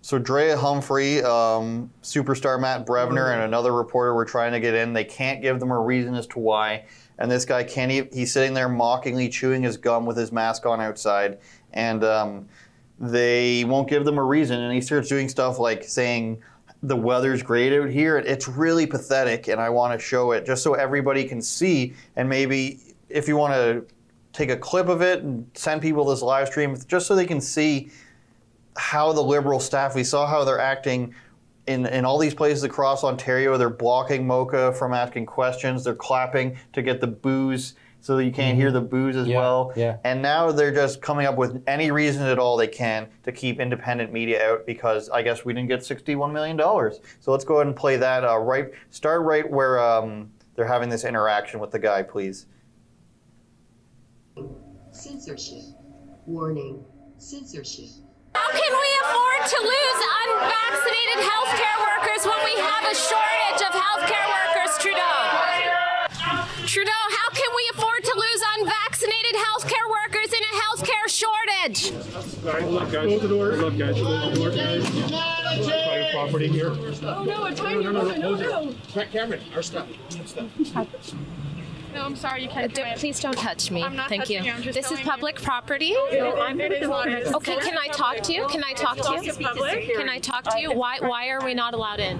So 0.04 0.20
Drea 0.20 0.58
Humphrey, 0.58 1.24
um, 1.24 1.90
superstar 2.02 2.60
Matt 2.60 2.86
Brevner, 2.86 3.34
and 3.34 3.44
another 3.44 3.72
reporter 3.72 4.14
were 4.14 4.26
trying 4.26 4.52
to 4.52 4.60
get 4.60 4.74
in. 4.74 4.92
They 4.92 5.06
can't 5.06 5.42
give 5.42 5.62
them 5.62 5.72
a 5.72 5.80
reason 5.80 6.14
as 6.14 6.28
to 6.28 6.40
why. 6.40 6.88
And 7.20 7.32
this 7.32 7.46
guy 7.46 7.64
can't. 7.64 7.90
Even, 7.90 8.10
he's 8.12 8.34
sitting 8.34 8.54
there 8.54 8.68
mockingly 8.68 9.30
chewing 9.30 9.64
his 9.64 9.78
gum 9.78 10.06
with 10.06 10.18
his 10.18 10.34
mask 10.34 10.66
on 10.66 10.82
outside, 10.82 11.38
and 11.72 12.04
um, 12.04 12.50
they 13.00 13.64
won't 13.64 13.88
give 13.88 14.04
them 14.04 14.18
a 14.18 14.24
reason. 14.24 14.60
And 14.60 14.74
he 14.74 14.82
starts 14.82 15.08
doing 15.08 15.30
stuff 15.30 15.58
like 15.58 15.86
saying 15.86 16.44
the 16.82 16.98
weather's 16.98 17.42
great 17.42 17.72
out 17.72 17.90
here. 17.90 18.18
It's 18.18 18.50
really 18.50 18.86
pathetic, 18.86 19.48
and 19.48 19.62
I 19.62 19.70
want 19.70 19.98
to 19.98 20.06
show 20.06 20.34
it 20.34 20.46
just 20.46 20.64
so 20.64 20.74
everybody 20.74 21.24
can 21.24 21.42
see. 21.42 21.94
And 22.18 22.28
maybe 22.28 22.82
if 23.08 23.30
you 23.30 23.38
want 23.38 23.54
to 23.54 23.86
take 24.34 24.50
a 24.50 24.58
clip 24.58 24.90
of 24.90 25.02
it 25.02 25.24
and 25.24 25.50
send 25.54 25.82
people 25.82 26.04
this 26.04 26.22
live 26.22 26.50
stream 26.50 26.78
just 26.90 27.08
so 27.08 27.16
they 27.16 27.26
can 27.26 27.40
see 27.40 27.90
how 28.78 29.14
the 29.14 29.22
Liberal 29.22 29.60
staff, 29.60 29.96
we 29.96 30.04
saw 30.04 30.26
how 30.28 30.44
they're 30.44 30.60
acting 30.60 31.14
in, 31.68 31.86
in 31.86 32.06
all 32.06 32.18
these 32.18 32.34
places 32.34 32.64
across 32.64 33.04
Ontario. 33.04 33.58
They're 33.58 33.70
blocking 33.70 34.28
Mocha 34.28 34.74
from 34.74 34.94
asking 34.94 35.26
questions. 35.26 35.84
They're 35.84 35.96
clapping 35.96 36.58
to 36.74 36.82
get 36.82 37.02
the 37.02 37.08
boos 37.08 37.76
so 38.04 38.18
that 38.18 38.26
you 38.26 38.34
can't 38.34 38.58
hear 38.58 38.70
the 38.70 38.82
boos 38.82 39.16
as 39.16 39.30
well. 39.30 39.72
yeah. 39.78 39.96
And 40.04 40.22
now 40.22 40.52
they're 40.52 40.74
just 40.74 41.02
coming 41.02 41.26
up 41.26 41.38
with 41.38 41.64
any 41.68 41.90
reason 41.90 42.24
at 42.24 42.38
all 42.38 42.58
they 42.58 42.68
can 42.68 43.08
to 43.24 43.32
keep 43.32 43.62
independent 43.62 44.12
media 44.12 44.46
out 44.46 44.66
because 44.66 45.10
I 45.10 45.22
guess 45.22 45.46
we 45.46 45.54
didn't 45.54 45.70
get 45.70 45.80
$61 45.80 46.34
million. 46.34 46.60
So 47.22 47.32
let's 47.32 47.46
go 47.46 47.56
ahead 47.56 47.68
and 47.68 47.76
play 47.76 47.96
that 47.96 48.26
uh, 48.26 48.38
right, 48.40 48.72
start 48.90 49.22
right 49.22 49.50
where 49.50 49.80
um, 49.80 50.30
they're 50.56 50.68
having 50.68 50.90
this 50.90 51.06
interaction 51.06 51.62
with 51.62 51.72
the 51.72 51.80
guy, 51.80 52.04
please. 52.04 52.46
Censorship. 54.92 55.64
Warning. 56.26 56.84
Censorship. 57.18 58.03
How 58.44 58.52
can 58.52 58.74
we 58.76 58.90
afford 59.08 59.40
to 59.56 59.60
lose 59.64 60.00
unvaccinated 60.20 61.20
healthcare 61.24 61.78
workers 61.80 62.28
when 62.28 62.42
we 62.44 62.56
have 62.60 62.84
a 62.92 62.94
shortage 62.94 63.62
of 63.64 63.72
healthcare 63.72 64.28
workers, 64.36 64.72
Trudeau? 64.84 65.16
Trudeau, 66.68 66.92
how 66.92 67.30
can 67.32 67.50
we 67.56 67.64
afford 67.74 68.04
to 68.04 68.14
lose 68.14 68.42
unvaccinated 68.60 69.36
healthcare 69.40 69.88
workers 69.90 70.34
in 70.34 70.44
a 70.44 70.54
healthcare 70.60 71.08
shortage? 71.08 71.92
Look, 72.70 72.92
guys. 72.92 73.08
Close 73.08 73.22
the 73.22 73.28
door. 73.30 73.48
Look, 73.54 73.78
guys. 73.78 73.96
Close 73.96 74.34
the 74.34 74.50
door, 74.52 76.10
property 76.12 76.48
here. 76.50 76.72
Oh 76.72 77.24
no, 77.24 77.46
it's 77.46 77.62
right 77.62 77.78
No, 77.78 77.82
here. 77.82 77.92
no, 77.94 78.02
no, 78.04 78.16
No, 78.16 78.36
close 78.36 78.40
no, 78.96 79.02
it. 79.02 79.12
Cameron, 79.12 79.40
our 79.56 79.62
stuff. 79.62 79.88
We 79.88 80.18
have 80.18 80.28
stuff. 80.28 81.16
No, 81.94 82.02
I'm 82.06 82.16
sorry, 82.16 82.44
you 82.44 82.50
can't. 82.50 82.72
Uh, 82.72 82.84
don't- 82.84 82.98
please 82.98 83.20
don't 83.20 83.38
touch 83.38 83.70
me. 83.70 83.84
I'm 83.84 83.96
not 83.96 84.10
Thank 84.10 84.30
you. 84.30 84.42
you, 84.42 84.52
I'm 84.52 84.62
just 84.62 84.76
This 84.76 84.86
is 84.86 84.92
telling 84.92 85.06
you. 85.06 85.12
public 85.12 85.42
property. 85.42 85.92
No, 85.92 86.42
I'm 86.42 86.60
it 86.60 86.72
is 86.72 86.88
not. 86.90 87.08
Okay, 87.08 87.58
can 87.58 87.78
I 87.78 87.88
talk 87.88 88.22
to 88.24 88.34
you? 88.34 88.48
Can 88.48 88.64
I 88.64 88.74
talk 88.74 88.98
to 88.98 89.24
you? 89.24 89.32
Can 89.96 90.10
I 90.10 90.20
talk 90.20 90.44
to 90.46 90.60
you? 90.60 90.72
Why 90.72 90.98
why 91.00 91.30
are 91.30 91.44
we 91.44 91.54
not 91.54 91.74
allowed 91.74 92.00
in? 92.00 92.20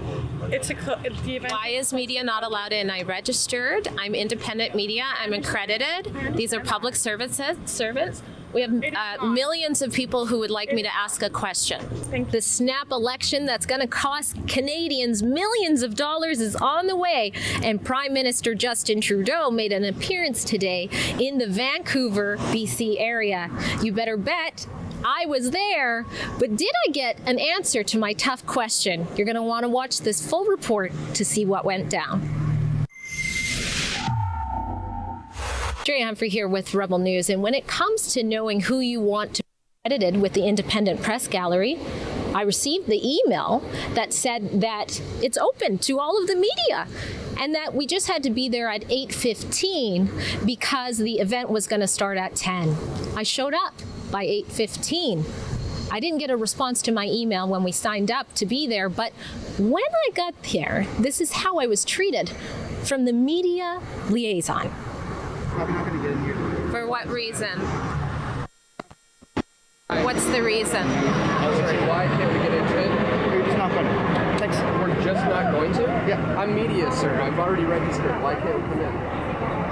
It's 0.50 0.70
a 0.70 1.00
it's 1.04 1.20
the 1.22 1.36
event. 1.36 1.52
Why 1.52 1.68
is 1.68 1.92
media 1.92 2.22
not 2.22 2.44
allowed 2.44 2.72
in? 2.72 2.90
I 2.90 3.02
registered. 3.02 3.88
I'm 3.98 4.14
independent 4.14 4.74
media. 4.74 5.04
I'm 5.20 5.32
accredited. 5.32 6.14
These 6.36 6.52
are 6.54 6.60
public 6.60 6.94
services 6.94 7.56
servants. 7.64 8.22
We 8.54 8.62
have 8.62 8.72
uh, 9.20 9.26
millions 9.26 9.82
of 9.82 9.92
people 9.92 10.26
who 10.26 10.38
would 10.38 10.50
like 10.50 10.72
me 10.72 10.82
to 10.84 10.94
ask 10.94 11.22
a 11.22 11.28
question. 11.28 11.84
The 12.30 12.40
snap 12.40 12.92
election 12.92 13.46
that's 13.46 13.66
going 13.66 13.80
to 13.80 13.88
cost 13.88 14.36
Canadians 14.46 15.24
millions 15.24 15.82
of 15.82 15.96
dollars 15.96 16.40
is 16.40 16.54
on 16.54 16.86
the 16.86 16.94
way, 16.94 17.32
and 17.64 17.84
Prime 17.84 18.12
Minister 18.12 18.54
Justin 18.54 19.00
Trudeau 19.00 19.50
made 19.50 19.72
an 19.72 19.84
appearance 19.84 20.44
today 20.44 20.88
in 21.18 21.38
the 21.38 21.48
Vancouver, 21.48 22.36
BC 22.36 23.00
area. 23.00 23.50
You 23.82 23.92
better 23.92 24.16
bet 24.16 24.68
I 25.04 25.26
was 25.26 25.50
there, 25.50 26.06
but 26.38 26.56
did 26.56 26.70
I 26.86 26.92
get 26.92 27.18
an 27.26 27.40
answer 27.40 27.82
to 27.82 27.98
my 27.98 28.12
tough 28.12 28.46
question? 28.46 29.08
You're 29.16 29.26
going 29.26 29.34
to 29.34 29.42
want 29.42 29.64
to 29.64 29.68
watch 29.68 30.00
this 30.00 30.24
full 30.24 30.44
report 30.44 30.92
to 31.14 31.24
see 31.24 31.44
what 31.44 31.64
went 31.64 31.90
down. 31.90 32.43
Drea 35.84 36.06
Humphrey 36.06 36.30
here 36.30 36.48
with 36.48 36.72
Rebel 36.72 36.98
News, 36.98 37.28
and 37.28 37.42
when 37.42 37.52
it 37.52 37.66
comes 37.66 38.14
to 38.14 38.22
knowing 38.22 38.60
who 38.60 38.80
you 38.80 39.02
want 39.02 39.34
to 39.34 39.42
be 39.42 39.48
credited 39.84 40.18
with 40.18 40.32
the 40.32 40.46
Independent 40.46 41.02
Press 41.02 41.28
Gallery, 41.28 41.78
I 42.34 42.40
received 42.40 42.86
the 42.86 43.06
email 43.06 43.62
that 43.92 44.14
said 44.14 44.62
that 44.62 45.02
it's 45.22 45.36
open 45.36 45.76
to 45.80 46.00
all 46.00 46.18
of 46.18 46.26
the 46.26 46.36
media 46.36 46.88
and 47.38 47.54
that 47.54 47.74
we 47.74 47.86
just 47.86 48.08
had 48.08 48.22
to 48.22 48.30
be 48.30 48.48
there 48.48 48.70
at 48.70 48.88
8:15 48.88 50.46
because 50.46 50.96
the 50.96 51.18
event 51.18 51.50
was 51.50 51.66
going 51.66 51.80
to 51.80 51.86
start 51.86 52.16
at 52.16 52.34
10. 52.34 52.74
I 53.14 53.22
showed 53.22 53.52
up 53.52 53.74
by 54.10 54.24
8:15. 54.24 55.22
I 55.92 56.00
didn't 56.00 56.18
get 56.18 56.30
a 56.30 56.36
response 56.36 56.80
to 56.80 56.92
my 56.92 57.04
email 57.04 57.46
when 57.46 57.62
we 57.62 57.72
signed 57.72 58.10
up 58.10 58.34
to 58.36 58.46
be 58.46 58.66
there, 58.66 58.88
but 58.88 59.12
when 59.58 59.84
I 60.06 60.10
got 60.14 60.34
there, 60.44 60.86
this 60.98 61.20
is 61.20 61.32
how 61.32 61.58
I 61.58 61.66
was 61.66 61.84
treated 61.84 62.30
from 62.84 63.04
the 63.04 63.12
media 63.12 63.82
liaison. 64.08 64.72
For 65.54 66.86
what 66.88 67.06
reason? 67.06 67.60
What's 69.86 70.24
the 70.26 70.42
reason? 70.42 70.82
Sorry, 70.82 71.78
Why 71.86 72.06
can't 72.06 72.32
we 72.32 72.38
get 72.40 72.52
into 72.52 72.78
it? 72.78 73.28
We're 73.28 73.44
just 73.44 73.56
not 73.56 73.70
going 73.70 73.86
to. 73.86 74.38
Thanks. 74.38 74.56
We're 74.58 75.04
just 75.04 75.24
not 75.26 75.52
going 75.52 75.72
to? 75.74 75.82
Yeah. 76.08 76.40
I'm 76.40 76.56
media, 76.56 76.90
sir. 76.90 77.20
I've 77.20 77.38
already 77.38 77.62
registered. 77.64 78.20
Why 78.20 78.34
can't 78.34 78.56
we 78.56 78.62
come 78.62 78.80
in? 78.80 79.23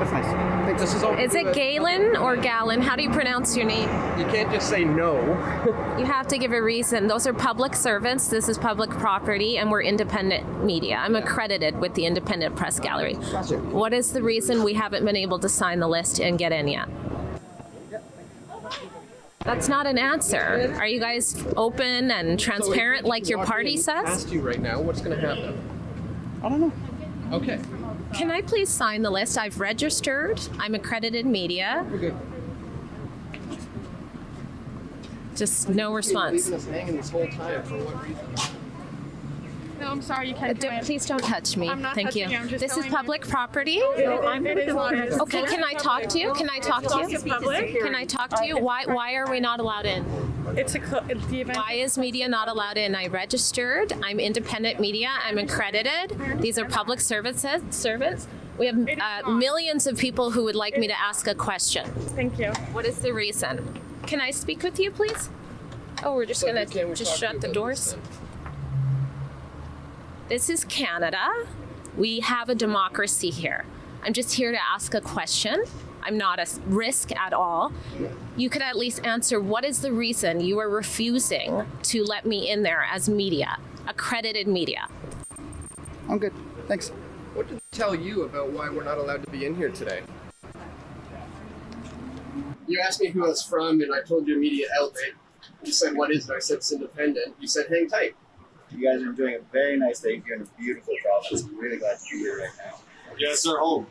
That's 0.02 0.26
nice. 0.26 0.64
Thanks. 0.66 0.80
This 0.80 0.94
is 0.94 1.02
all. 1.04 1.14
Is 1.16 1.34
it 1.36 1.54
Galen 1.54 2.16
or 2.16 2.36
Gallon? 2.36 2.82
How 2.82 2.96
do 2.96 3.04
you 3.04 3.10
pronounce 3.10 3.56
your 3.56 3.66
name? 3.66 3.88
You 4.18 4.24
can't 4.26 4.50
just 4.50 4.68
say 4.68 4.84
no. 4.84 5.20
You 5.92 6.06
have 6.06 6.26
to 6.28 6.38
give 6.38 6.52
a 6.52 6.60
reason. 6.60 7.06
Those 7.06 7.26
are 7.26 7.34
public 7.34 7.76
servants. 7.76 8.26
This 8.26 8.48
is 8.48 8.58
public 8.58 8.90
property, 8.90 9.58
and 9.58 9.70
we're 9.70 9.82
independent 9.82 10.64
media. 10.64 10.96
I'm 10.96 11.14
accredited 11.14 11.78
with 11.78 11.94
the 11.94 12.06
Independent 12.06 12.56
Press 12.56 12.80
Gallery. 12.80 13.14
What 13.14 13.92
is 13.92 14.12
the 14.12 14.22
reason 14.22 14.64
we 14.64 14.72
haven't 14.72 15.04
been 15.04 15.16
able 15.16 15.38
to 15.38 15.48
sign 15.48 15.78
the 15.78 15.86
list 15.86 16.18
and 16.18 16.38
get 16.38 16.50
in 16.50 16.66
yet? 16.66 16.88
That's 19.44 19.68
not 19.68 19.86
an 19.86 19.98
answer. 19.98 20.74
Are 20.78 20.86
you 20.86 20.98
guys 20.98 21.44
open 21.56 22.10
and 22.10 22.40
transparent 22.40 23.04
like 23.04 23.28
your 23.28 23.44
party 23.44 23.76
says? 23.76 24.06
Asked 24.06 24.32
you 24.32 24.40
right 24.40 24.60
now. 24.60 24.80
What's 24.80 25.02
going 25.02 25.20
to 25.20 25.24
happen? 25.24 26.40
I 26.42 26.48
don't 26.48 26.60
know. 26.60 26.72
Okay. 27.36 27.60
Can 28.14 28.30
I 28.30 28.42
please 28.42 28.68
sign 28.68 29.02
the 29.02 29.10
list? 29.10 29.38
I've 29.38 29.58
registered. 29.58 30.40
I'm 30.58 30.74
accredited 30.74 31.26
media. 31.26 31.86
Okay. 31.92 32.14
Just 35.34 35.68
no 35.68 35.92
response. 35.94 36.50
No, 39.82 39.88
I'm 39.90 40.00
sorry, 40.00 40.28
you 40.28 40.34
can't. 40.34 40.60
Don't- 40.60 40.84
please 40.84 41.04
don't 41.06 41.24
touch 41.24 41.56
me. 41.56 41.68
I'm 41.68 41.82
not 41.82 41.96
Thank 41.96 42.14
you. 42.14 42.28
you, 42.28 42.36
I'm 42.36 42.48
just 42.48 42.60
This 42.60 42.70
is 42.70 42.76
telling 42.76 42.90
you. 42.90 42.96
public 42.96 43.26
property. 43.26 43.78
No, 43.98 44.22
I'm 44.22 44.46
it 44.46 44.56
is 44.56 44.74
not. 44.74 44.94
It's 44.94 45.18
Okay, 45.18 45.42
can 45.42 45.64
I 45.64 45.72
talk 45.72 46.04
to 46.10 46.20
you? 46.20 46.32
Can 46.34 46.48
I 46.48 46.60
talk 46.60 46.84
to 46.84 47.10
you? 47.10 47.18
Can 47.18 47.96
I 47.96 48.04
talk 48.04 48.30
to 48.30 48.46
you? 48.46 48.58
Why 48.58 48.84
why 48.86 49.14
are 49.14 49.28
we 49.28 49.40
not 49.40 49.58
allowed 49.58 49.86
in? 49.86 50.04
It's 50.56 50.76
a 50.76 50.78
cl- 50.78 51.04
it's 51.08 51.26
the 51.26 51.40
event. 51.40 51.58
Why 51.58 51.72
is 51.74 51.98
media 51.98 52.28
not 52.28 52.46
allowed 52.46 52.76
in? 52.76 52.94
I 52.94 53.08
registered. 53.08 53.92
I'm 54.04 54.20
independent 54.20 54.78
media. 54.78 55.10
I'm 55.26 55.38
accredited. 55.38 56.16
These 56.40 56.58
are 56.60 56.64
public 56.64 57.00
services 57.00 57.60
servants. 57.70 58.28
We 58.58 58.66
have 58.66 58.78
uh, 59.24 59.30
millions 59.30 59.88
of 59.88 59.98
people 59.98 60.30
who 60.30 60.44
would 60.44 60.54
like 60.54 60.78
me 60.78 60.86
to 60.86 61.00
ask 61.00 61.26
a 61.26 61.34
question. 61.34 61.90
Thank 62.14 62.38
you. 62.38 62.50
What 62.72 62.84
is 62.86 62.98
the 63.00 63.12
reason? 63.12 63.80
Can 64.06 64.20
I 64.20 64.30
speak 64.30 64.62
with 64.62 64.78
you, 64.78 64.92
please? 64.92 65.28
Oh, 66.04 66.14
we're 66.14 66.26
just 66.26 66.44
gonna 66.44 66.66
just 66.66 67.18
shut 67.18 67.40
the 67.40 67.48
doors. 67.48 67.96
This 70.32 70.48
is 70.48 70.64
Canada. 70.64 71.28
We 71.94 72.20
have 72.20 72.48
a 72.48 72.54
democracy 72.54 73.28
here. 73.28 73.66
I'm 74.02 74.14
just 74.14 74.32
here 74.32 74.50
to 74.50 74.58
ask 74.58 74.94
a 74.94 75.00
question. 75.02 75.62
I'm 76.02 76.16
not 76.16 76.38
a 76.38 76.46
risk 76.64 77.14
at 77.14 77.34
all. 77.34 77.70
You 78.38 78.48
could 78.48 78.62
at 78.62 78.74
least 78.74 79.04
answer 79.04 79.42
what 79.42 79.62
is 79.62 79.82
the 79.82 79.92
reason 79.92 80.40
you 80.40 80.58
are 80.58 80.70
refusing 80.70 81.66
to 81.82 82.02
let 82.04 82.24
me 82.24 82.48
in 82.48 82.62
there 82.62 82.82
as 82.90 83.10
media, 83.10 83.58
accredited 83.86 84.48
media? 84.48 84.88
I'm 86.08 86.16
good. 86.16 86.32
Thanks. 86.66 86.88
What 87.34 87.48
did 87.48 87.58
they 87.58 87.62
tell 87.70 87.94
you 87.94 88.22
about 88.22 88.52
why 88.52 88.70
we're 88.70 88.84
not 88.84 88.96
allowed 88.96 89.22
to 89.26 89.30
be 89.30 89.44
in 89.44 89.54
here 89.54 89.68
today? 89.68 90.00
You 92.66 92.80
asked 92.80 93.02
me 93.02 93.08
who 93.08 93.26
I 93.26 93.28
was 93.28 93.42
from, 93.42 93.82
and 93.82 93.92
I 93.94 94.00
told 94.00 94.26
you 94.26 94.36
a 94.36 94.40
media 94.40 94.68
outlet. 94.80 95.12
You 95.62 95.72
said, 95.72 95.94
"What 95.94 96.10
is 96.10 96.30
it?" 96.30 96.32
I 96.32 96.38
said, 96.38 96.56
"It's 96.56 96.72
independent." 96.72 97.36
You 97.38 97.48
said, 97.48 97.66
"Hang 97.68 97.86
tight." 97.86 98.14
You 98.74 98.90
guys 98.90 99.02
are 99.02 99.12
doing 99.12 99.36
a 99.36 99.52
very 99.52 99.76
nice 99.76 100.00
thing 100.00 100.22
here 100.26 100.36
in 100.36 100.42
a 100.42 100.60
beautiful 100.60 100.94
province. 101.02 101.42
I'm 101.42 101.58
really 101.58 101.76
glad 101.76 101.98
to 101.98 102.04
be 102.10 102.18
here 102.18 102.38
right 102.38 102.50
now. 102.64 102.78
Yeah, 103.18 103.28
it's 103.30 103.46
our 103.46 103.58
home. 103.58 103.86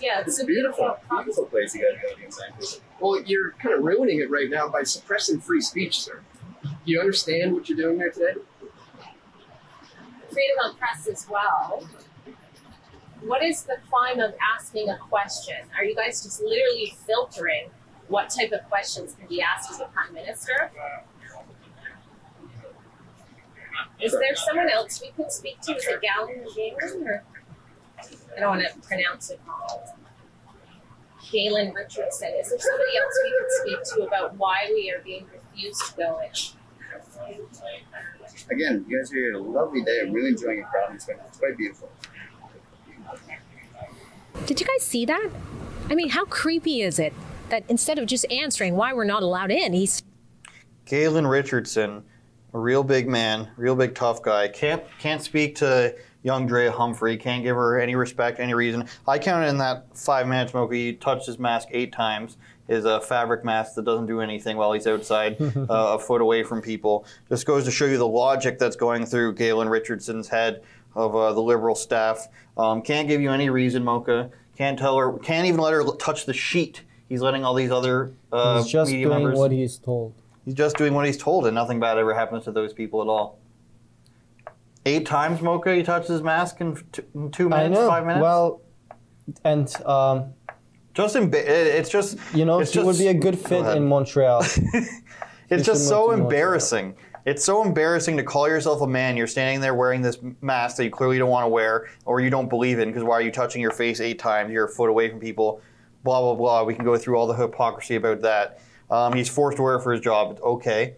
Yeah, 0.00 0.20
it's, 0.20 0.40
a 0.40 0.44
beautiful, 0.44 0.96
beautiful 1.10 1.46
place 1.46 1.74
you 1.74 1.82
guys 1.82 1.98
are 1.98 2.22
in 2.22 2.30
Vancouver. 2.30 2.82
Well, 3.00 3.22
you're 3.22 3.52
kind 3.52 3.74
of 3.74 3.82
ruining 3.82 4.20
it 4.20 4.30
right 4.30 4.48
now 4.48 4.68
by 4.68 4.82
suppressing 4.82 5.40
free 5.40 5.60
speech, 5.60 6.00
sir. 6.00 6.20
Do 6.62 6.92
you 6.92 7.00
understand 7.00 7.54
what 7.54 7.68
you're 7.68 7.78
doing 7.78 7.96
here 7.96 8.10
today? 8.10 8.40
freedom 10.36 10.70
of 10.70 10.78
press 10.78 11.08
as 11.08 11.26
well. 11.30 11.82
What 13.22 13.42
is 13.42 13.62
the 13.62 13.78
crime 13.90 14.20
of 14.20 14.34
asking 14.54 14.90
a 14.90 14.98
question? 14.98 15.56
Are 15.78 15.82
you 15.84 15.94
guys 15.94 16.22
just 16.22 16.42
literally 16.42 16.94
filtering 17.06 17.70
what 18.08 18.28
type 18.28 18.52
of 18.52 18.62
questions 18.68 19.14
can 19.18 19.26
be 19.28 19.40
asked 19.40 19.70
as 19.70 19.80
a 19.80 19.86
prime 19.86 20.12
minister? 20.12 20.70
Is 24.00 24.12
there 24.12 24.34
someone 24.34 24.70
else 24.70 25.00
we 25.00 25.10
could 25.10 25.32
speak 25.32 25.60
to? 25.62 25.72
Is 25.74 25.86
it 25.86 26.00
Galen 26.00 26.40
or 26.40 26.54
Galen 26.54 27.08
or 27.08 27.24
I 28.36 28.40
don't 28.40 28.58
want 28.58 28.66
to 28.68 28.88
pronounce 28.88 29.30
it 29.30 29.40
wrong. 29.46 29.80
Galen 31.30 31.72
Richardson. 31.74 32.28
Is 32.38 32.50
there 32.50 32.58
somebody 32.58 32.96
else 32.96 33.18
we 33.24 33.34
could 33.38 33.86
speak 33.86 33.96
to 33.96 34.06
about 34.06 34.36
why 34.36 34.68
we 34.68 34.90
are 34.90 35.00
being 35.02 35.26
refused 35.32 35.82
to 35.86 35.96
go 35.96 36.20
in? 36.20 36.30
Again, 38.50 38.84
you 38.88 38.98
guys 38.98 39.10
are 39.12 39.16
here. 39.16 39.34
A 39.34 39.40
lovely 39.40 39.82
day. 39.82 40.00
I'm 40.02 40.12
really 40.12 40.28
enjoying 40.28 40.58
your 40.58 40.66
province. 40.66 41.08
It's 41.08 41.38
quite 41.38 41.56
beautiful. 41.56 41.90
Did 44.46 44.60
you 44.60 44.66
guys 44.66 44.82
see 44.82 45.04
that? 45.06 45.30
I 45.90 45.94
mean, 45.94 46.10
how 46.10 46.24
creepy 46.26 46.82
is 46.82 46.98
it 46.98 47.12
that 47.48 47.64
instead 47.68 47.98
of 47.98 48.06
just 48.06 48.30
answering 48.30 48.76
why 48.76 48.92
we're 48.92 49.04
not 49.04 49.22
allowed 49.22 49.50
in, 49.50 49.72
he's 49.72 50.02
Galen 50.84 51.26
Richardson, 51.26 52.04
a 52.54 52.58
real 52.58 52.82
big 52.82 53.08
man, 53.08 53.50
real 53.56 53.76
big 53.76 53.94
tough 53.94 54.22
guy. 54.22 54.48
Can't 54.48 54.82
can't 54.98 55.22
speak 55.22 55.56
to 55.56 55.94
young 56.22 56.46
Drea 56.46 56.72
Humphrey. 56.72 57.16
Can't 57.16 57.42
give 57.42 57.56
her 57.56 57.78
any 57.78 57.94
respect, 57.94 58.40
any 58.40 58.54
reason. 58.54 58.88
I 59.06 59.18
counted 59.18 59.48
in 59.48 59.58
that 59.58 59.96
five 59.96 60.26
minutes. 60.26 60.54
Moki 60.54 60.86
he 60.86 60.92
touched 60.94 61.26
his 61.26 61.38
mask 61.38 61.68
eight 61.70 61.92
times. 61.92 62.36
His 62.68 62.84
uh, 62.84 62.98
fabric 62.98 63.44
mask 63.44 63.76
that 63.76 63.84
doesn't 63.84 64.06
do 64.06 64.20
anything 64.20 64.56
while 64.56 64.72
he's 64.72 64.88
outside, 64.88 65.40
uh, 65.56 65.66
a 65.68 65.98
foot 66.00 66.20
away 66.20 66.42
from 66.42 66.60
people. 66.60 67.06
Just 67.28 67.46
goes 67.46 67.64
to 67.64 67.70
show 67.70 67.84
you 67.84 67.96
the 67.96 68.08
logic 68.08 68.58
that's 68.58 68.74
going 68.74 69.06
through 69.06 69.34
Galen 69.34 69.68
Richardson's 69.68 70.26
head 70.26 70.62
of 70.96 71.14
uh, 71.14 71.32
the 71.32 71.40
liberal 71.40 71.76
staff. 71.76 72.26
Um, 72.56 72.82
can't 72.82 73.06
give 73.06 73.20
you 73.20 73.30
any 73.30 73.50
reason, 73.50 73.84
Mocha. 73.84 74.30
Can't 74.56 74.78
tell 74.78 74.96
her. 74.96 75.12
Can't 75.18 75.46
even 75.46 75.60
let 75.60 75.74
her 75.74 75.84
touch 75.96 76.26
the 76.26 76.32
sheet. 76.32 76.82
He's 77.08 77.20
letting 77.20 77.44
all 77.44 77.54
these 77.54 77.70
other 77.70 78.12
uh, 78.32 78.62
he's 78.62 78.72
just 78.72 78.90
media 78.90 79.06
doing 79.06 79.22
members. 79.22 79.38
what 79.38 79.52
he's 79.52 79.78
told. 79.78 80.14
He's 80.46 80.54
just 80.54 80.76
doing 80.78 80.94
what 80.94 81.04
he's 81.04 81.18
told, 81.18 81.44
and 81.46 81.54
nothing 81.54 81.80
bad 81.80 81.98
ever 81.98 82.14
happens 82.14 82.44
to 82.44 82.52
those 82.52 82.72
people 82.72 83.02
at 83.02 83.08
all. 83.08 83.38
Eight 84.86 85.04
times, 85.04 85.42
Mocha, 85.42 85.74
he 85.74 85.82
touched 85.82 86.06
his 86.08 86.22
mask 86.22 86.60
in, 86.60 86.76
t- 86.92 87.02
in 87.14 87.30
two 87.32 87.48
minutes, 87.48 87.76
five 87.80 88.06
minutes. 88.06 88.22
Well, 88.22 88.60
and 89.42 89.68
um, 89.84 90.32
just 90.94 91.16
it- 91.16 91.34
it's 91.34 91.90
just 91.90 92.16
you 92.32 92.44
know 92.44 92.60
he 92.60 92.78
would 92.78 92.96
be 92.96 93.08
a 93.08 93.14
good 93.14 93.36
fit 93.36 93.60
ahead. 93.62 93.76
in 93.76 93.86
Montreal. 93.86 94.42
It's 95.48 95.64
just 95.64 95.86
so 95.86 96.06
to 96.06 96.08
Montreal. 96.08 96.26
embarrassing. 96.28 96.96
It's 97.24 97.44
so 97.44 97.62
embarrassing 97.62 98.16
to 98.16 98.24
call 98.24 98.48
yourself 98.48 98.80
a 98.82 98.86
man. 98.88 99.16
You're 99.16 99.28
standing 99.28 99.60
there 99.60 99.74
wearing 99.76 100.02
this 100.02 100.18
mask 100.40 100.76
that 100.78 100.84
you 100.84 100.90
clearly 100.90 101.18
don't 101.18 101.30
want 101.30 101.44
to 101.44 101.48
wear, 101.48 101.86
or 102.04 102.20
you 102.20 102.30
don't 102.30 102.48
believe 102.48 102.80
in. 102.80 102.88
Because 102.88 103.04
why 103.04 103.14
are 103.14 103.20
you 103.22 103.30
touching 103.30 103.62
your 103.62 103.70
face 103.70 104.00
eight 104.00 104.18
times? 104.18 104.50
You're 104.50 104.64
a 104.64 104.68
foot 104.68 104.90
away 104.90 105.08
from 105.08 105.20
people. 105.20 105.60
Blah 106.02 106.20
blah 106.20 106.34
blah. 106.34 106.64
We 106.64 106.74
can 106.74 106.84
go 106.84 106.96
through 106.98 107.16
all 107.16 107.28
the 107.28 107.34
hypocrisy 107.34 107.94
about 107.94 108.22
that. 108.22 108.58
Um, 108.90 109.14
he's 109.14 109.28
forced 109.28 109.56
to 109.56 109.62
wear 109.62 109.76
it 109.76 109.82
for 109.82 109.92
his 109.92 110.00
job. 110.00 110.38
Okay. 110.42 110.94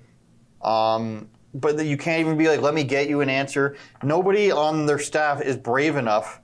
Um, 0.62 1.28
but 1.54 1.84
you 1.84 1.96
can't 1.96 2.20
even 2.20 2.36
be 2.36 2.48
like, 2.48 2.60
let 2.60 2.74
me 2.74 2.84
get 2.84 3.08
you 3.08 3.20
an 3.20 3.30
answer. 3.30 3.76
Nobody 4.02 4.50
on 4.50 4.86
their 4.86 4.98
staff 4.98 5.40
is 5.40 5.56
brave 5.56 5.96
enough 5.96 6.40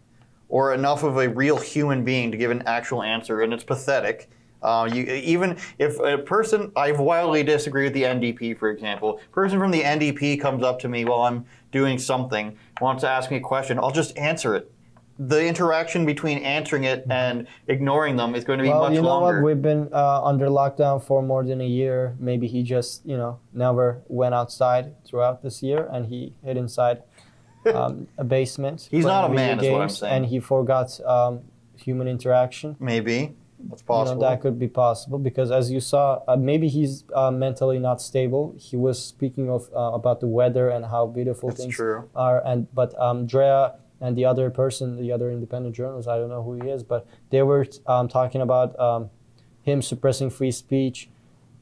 or 0.49 0.73
enough 0.73 1.03
of 1.03 1.17
a 1.17 1.29
real 1.29 1.59
human 1.59 2.05
being 2.05 2.31
to 2.31 2.37
give 2.37 2.51
an 2.51 2.63
actual 2.67 3.03
answer, 3.03 3.41
and 3.41 3.53
it's 3.53 3.65
pathetic. 3.65 4.31
Uh, 4.63 4.89
you, 4.91 5.03
even 5.05 5.59
if 5.79 5.99
a 6.01 6.17
person, 6.17 6.73
I 6.75 6.91
wildly 6.93 7.43
disagree 7.43 7.85
with 7.85 7.93
the 7.93 8.05
NDP, 8.05 8.59
for 8.59 8.71
example. 8.71 9.21
Person 9.31 9.59
from 9.59 9.71
the 9.71 9.83
NDP 9.83 10.41
comes 10.41 10.63
up 10.63 10.79
to 10.81 10.89
me 10.89 11.05
while 11.05 11.23
I'm 11.23 11.45
doing 11.71 11.99
something, 11.99 12.57
wants 12.81 13.03
to 13.03 13.09
ask 13.09 13.31
me 13.31 13.37
a 13.37 13.41
question, 13.41 13.79
I'll 13.79 13.91
just 13.91 14.17
answer 14.17 14.55
it. 14.55 14.73
The 15.19 15.47
interaction 15.47 16.05
between 16.07 16.39
answering 16.39 16.85
it 16.85 17.07
and 17.09 17.47
ignoring 17.69 18.17
them 18.17 18.35
is 18.35 18.43
going 18.45 18.59
to 18.59 18.65
be 18.65 18.69
well, 18.69 18.83
much 18.83 18.95
you 18.95 19.03
know 19.03 19.09
longer. 19.21 19.41
what? 19.41 19.47
We've 19.47 19.63
been 19.63 19.89
uh, 19.93 20.23
under 20.25 20.47
lockdown 20.47 21.03
for 21.03 21.23
more 21.23 21.45
than 21.45 21.61
a 21.61 21.67
year. 21.67 22.17
Maybe 22.19 22.49
he 22.49 22.63
just, 22.65 23.07
you 23.07 23.17
know, 23.17 23.39
never 23.53 24.03
went 24.09 24.35
outside 24.35 24.95
throughout 25.05 25.43
this 25.43 25.63
year, 25.63 25.89
and 25.93 26.07
he 26.07 26.35
hid 26.45 26.57
inside 26.57 27.03
um, 27.73 28.09
a 28.19 28.25
basement. 28.25 28.89
He's 28.91 29.05
not 29.05 29.31
a 29.31 29.33
man, 29.33 29.59
video 29.59 29.71
is 29.71 29.73
what 29.73 29.81
I'm 29.83 29.87
games, 29.89 29.99
saying. 29.99 30.13
And 30.15 30.27
he 30.27 30.41
forgot 30.41 31.01
um, 31.07 31.41
human 31.77 32.09
interaction. 32.09 32.77
Maybe 32.81 33.37
that's 33.69 33.83
You 33.83 33.87
know, 33.89 33.95
possible. 33.95 34.23
that 34.23 34.41
could 34.41 34.59
be 34.59 34.69
possible 34.69 35.19
because, 35.19 35.51
as 35.51 35.71
you 35.71 35.81
saw, 35.81 36.21
uh, 36.27 36.37
maybe 36.37 36.69
he's 36.69 37.05
uh, 37.15 37.31
mentally 37.31 37.79
not 37.79 38.03
stable. 38.03 38.55
He 38.59 38.77
was 38.77 39.03
speaking 39.03 39.49
of 39.49 39.71
uh, 39.75 39.93
about 39.93 40.21
the 40.21 40.27
weather 40.27 40.69
and 40.69 40.85
how 40.87 41.07
beautiful 41.07 41.51
That's 41.51 41.61
things 41.63 41.75
true. 41.75 42.09
are. 42.15 42.45
And 42.45 42.67
but 42.75 42.99
um, 43.01 43.27
Drea 43.27 43.75
and 44.01 44.17
the 44.17 44.25
other 44.25 44.51
person, 44.51 45.01
the 45.01 45.13
other 45.13 45.31
independent 45.31 45.75
journalist, 45.75 46.09
I 46.09 46.17
don't 46.17 46.29
know 46.29 46.43
who 46.43 46.55
he 46.55 46.71
is, 46.71 46.83
but 46.83 47.07
they 47.31 47.43
were 47.43 47.67
um, 47.87 48.09
talking 48.09 48.41
about 48.41 48.79
um, 48.79 49.11
him 49.63 49.83
suppressing 49.83 50.31
free 50.31 50.51
speech, 50.51 51.09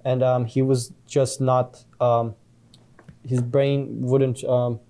and 0.05 0.22
um, 0.22 0.45
he 0.45 0.62
was 0.62 0.93
just 1.07 1.41
not. 1.41 1.85
Um, 2.01 2.35
his 3.24 3.41
brain 3.41 4.01
wouldn't 4.01 4.43
um, 4.43 4.80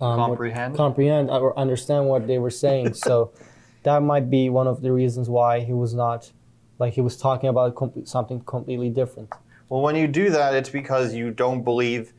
um, 0.00 0.16
Comprehend? 0.16 0.76
comprehend 0.76 1.30
or 1.30 1.56
understand 1.58 2.06
what 2.06 2.26
they 2.26 2.38
were 2.38 2.50
saying. 2.50 2.94
so 3.06 3.32
that 3.82 4.02
might 4.02 4.30
be 4.30 4.48
one 4.48 4.66
of 4.66 4.82
the 4.82 4.92
reasons 4.92 5.28
why 5.28 5.60
he 5.60 5.72
was 5.72 5.94
not 5.94 6.32
like 6.78 6.94
he 6.94 7.00
was 7.00 7.16
talking 7.16 7.48
about 7.48 7.76
something 8.04 8.40
completely 8.40 8.88
different. 8.88 9.32
Well, 9.68 9.82
when 9.82 9.94
you 9.94 10.08
do 10.08 10.30
that, 10.30 10.54
it's 10.54 10.70
because 10.70 11.14
you 11.14 11.30
don't 11.30 11.62
believe. 11.62 12.12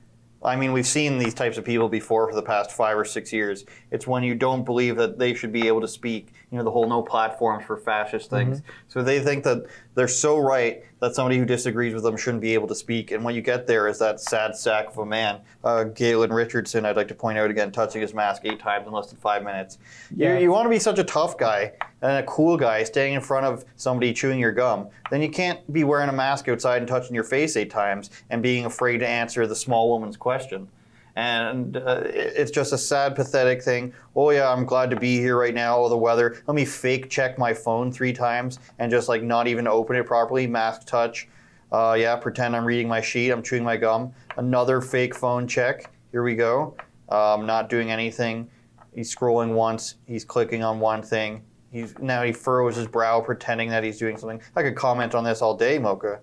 I 0.44 0.56
mean, 0.56 0.74
we've 0.74 0.88
seen 0.88 1.20
these 1.20 1.36
types 1.36 1.58
of 1.58 1.66
people 1.66 1.88
before 1.88 2.28
for 2.28 2.36
the 2.36 2.42
past 2.42 2.72
five 2.72 2.98
or 2.98 3.06
six 3.06 3.32
years. 3.32 3.64
It's 3.92 4.08
when 4.08 4.24
you 4.24 4.34
don't 4.34 4.64
believe 4.64 4.96
that 4.98 5.20
they 5.20 5.36
should 5.36 5.52
be 5.52 5.68
able 5.68 5.82
to 5.82 5.88
speak. 5.88 6.34
You 6.52 6.58
know, 6.58 6.66
the 6.66 6.72
whole 6.72 6.88
no 6.88 7.02
platforms 7.02 7.64
for 7.66 7.78
fascist 7.78 8.30
things. 8.30 8.62
So 8.90 9.02
they 9.02 9.22
think 9.22 9.46
that 9.46 9.68
they're 9.96 10.10
so 10.10 10.38
right 10.38 10.84
that 11.00 11.16
somebody 11.16 11.38
who 11.38 11.46
disagrees 11.46 11.94
with 11.94 12.04
them 12.04 12.18
shouldn't 12.18 12.42
be 12.42 12.54
able 12.54 12.68
to 12.68 12.76
speak. 12.76 13.12
And 13.12 13.24
what 13.24 13.36
you 13.36 13.42
get 13.42 13.68
there, 13.68 13.88
is 13.88 14.00
that 14.00 14.20
sad 14.20 14.56
sack 14.58 14.90
of 14.90 14.98
a 14.98 15.06
man, 15.06 15.40
uh, 15.64 15.86
Galen 15.86 16.32
Richardson. 16.34 16.86
I'd 16.86 16.98
like 16.98 17.08
to 17.08 17.16
point 17.16 17.38
out 17.38 17.50
again, 17.50 17.72
touching 17.72 18.02
his 18.02 18.14
mask 18.14 18.42
eight 18.44 18.60
times 18.60 18.86
in 18.86 18.92
less 18.92 19.08
than 19.08 19.18
five 19.18 19.46
minutes. 19.46 19.78
Yeah. 20.14 20.36
You, 20.36 20.44
you 20.44 20.52
want 20.52 20.66
to 20.66 20.70
be 20.70 20.80
such 20.80 21.00
a 21.00 21.06
tough 21.06 21.38
guy 21.38 21.72
and 22.02 22.18
a 22.18 22.24
cool 22.24 22.58
guy 22.58 22.84
standing 22.84 23.14
in 23.14 23.22
front 23.22 23.46
of 23.46 23.64
somebody 23.78 24.12
chewing 24.12 24.40
your 24.40 24.52
gum, 24.52 24.90
then 25.10 25.22
you 25.22 25.30
can't 25.30 25.72
be 25.72 25.86
wearing 25.86 26.10
a 26.10 26.14
mask 26.14 26.50
outside 26.50 26.80
and 26.80 26.88
touching 26.88 27.16
your 27.16 27.24
face 27.24 27.56
eight 27.56 27.70
times 27.70 28.10
and 28.30 28.44
being 28.44 28.66
afraid 28.66 28.98
to 28.98 29.08
answer 29.08 29.48
the 29.48 29.56
small 29.56 29.90
woman's 29.90 30.18
question. 30.18 30.68
And 31.16 31.78
uh, 31.78 32.04
it's 32.06 32.52
just 32.52 32.74
a 32.74 32.78
sad, 32.78 33.16
pathetic 33.16 33.62
thing. 33.62 33.94
Oh, 34.16 34.30
yeah, 34.30 34.50
I'm 34.50 34.66
glad 34.66 34.90
to 34.92 34.96
be 34.96 35.18
here 35.18 35.38
right 35.38 35.54
now. 35.54 35.78
Oh, 35.78 35.90
the 35.90 35.98
weather. 35.98 36.42
Let 36.48 36.56
me 36.56 36.66
fake 36.66 37.10
check 37.10 37.38
my 37.38 37.54
phone 37.54 37.92
three 37.92 38.14
times 38.14 38.60
and 38.80 38.90
just 38.90 39.10
like 39.10 39.22
not 39.22 39.48
even 39.48 39.68
open 39.68 39.96
it 39.96 40.06
properly. 40.06 40.48
Mask 40.48 40.86
touch. 40.86 41.28
Uh, 41.72 41.96
yeah, 41.98 42.16
pretend 42.16 42.56
I'm 42.56 42.66
reading 42.66 42.88
my 42.88 43.02
sheet. 43.02 43.32
I'm 43.32 43.44
chewing 43.44 43.64
my 43.64 43.78
gum. 43.78 44.14
Another 44.38 44.82
fake 44.82 45.16
phone 45.16 45.48
check. 45.48 45.90
Here 46.12 46.24
we 46.24 46.36
go. 46.36 46.76
Um, 47.10 47.46
not 47.46 47.70
doing 47.70 47.92
anything. 47.92 48.50
He's 48.94 49.14
scrolling 49.14 49.54
once. 49.54 49.96
He's 50.06 50.26
clicking 50.26 50.64
on 50.64 50.80
one 50.80 51.02
thing. 51.02 51.44
He's 51.72 51.98
now 52.00 52.24
he 52.24 52.34
furrows 52.34 52.76
his 52.76 52.88
brow, 52.88 53.22
pretending 53.22 53.70
that 53.70 53.84
he's 53.84 53.98
doing 53.98 54.18
something. 54.18 54.42
I 54.56 54.64
could 54.64 54.76
comment 54.76 55.16
on 55.16 55.24
this 55.24 55.42
all 55.42 55.56
day, 55.56 55.80
Mocha. 55.80 56.20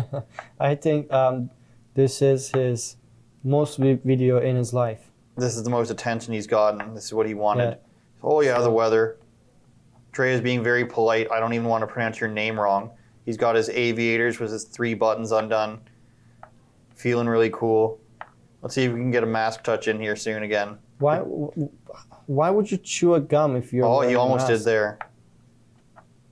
I 0.60 0.74
think 0.74 1.12
um, 1.12 1.50
this 1.92 2.22
is 2.22 2.50
his 2.50 2.96
most 3.46 3.78
vi- 3.78 3.98
video 4.04 4.38
in 4.38 4.56
his 4.56 4.72
life. 4.74 5.10
This 5.36 5.56
is 5.56 5.62
the 5.62 5.70
most 5.70 5.90
attention 5.90 6.34
he's 6.34 6.46
gotten. 6.46 6.94
This 6.94 7.04
is 7.04 7.14
what 7.14 7.26
he 7.26 7.34
wanted. 7.34 7.70
Yeah. 7.70 7.74
Oh 8.22 8.40
yeah, 8.40 8.58
the 8.60 8.70
weather. 8.70 9.18
Trey 10.12 10.32
is 10.32 10.40
being 10.40 10.62
very 10.62 10.84
polite. 10.84 11.30
I 11.30 11.38
don't 11.40 11.52
even 11.52 11.66
want 11.68 11.82
to 11.82 11.86
pronounce 11.86 12.20
your 12.20 12.30
name 12.30 12.58
wrong. 12.58 12.90
He's 13.24 13.36
got 13.36 13.54
his 13.54 13.68
aviators 13.68 14.40
with 14.40 14.50
his 14.50 14.64
three 14.64 14.94
buttons 14.94 15.30
undone. 15.32 15.80
Feeling 16.94 17.28
really 17.28 17.50
cool. 17.50 18.00
Let's 18.62 18.74
see 18.74 18.84
if 18.84 18.92
we 18.92 18.98
can 18.98 19.10
get 19.10 19.22
a 19.22 19.26
mask 19.26 19.62
touch 19.62 19.88
in 19.88 20.00
here 20.00 20.16
soon 20.16 20.42
again. 20.42 20.78
Why? 20.98 21.18
Why 21.18 22.50
would 22.50 22.70
you 22.70 22.78
chew 22.78 23.14
a 23.14 23.20
gum 23.20 23.54
if 23.56 23.72
you're? 23.72 23.84
Oh, 23.84 24.00
he 24.00 24.14
almost 24.14 24.46
did 24.48 24.60
there. 24.62 24.98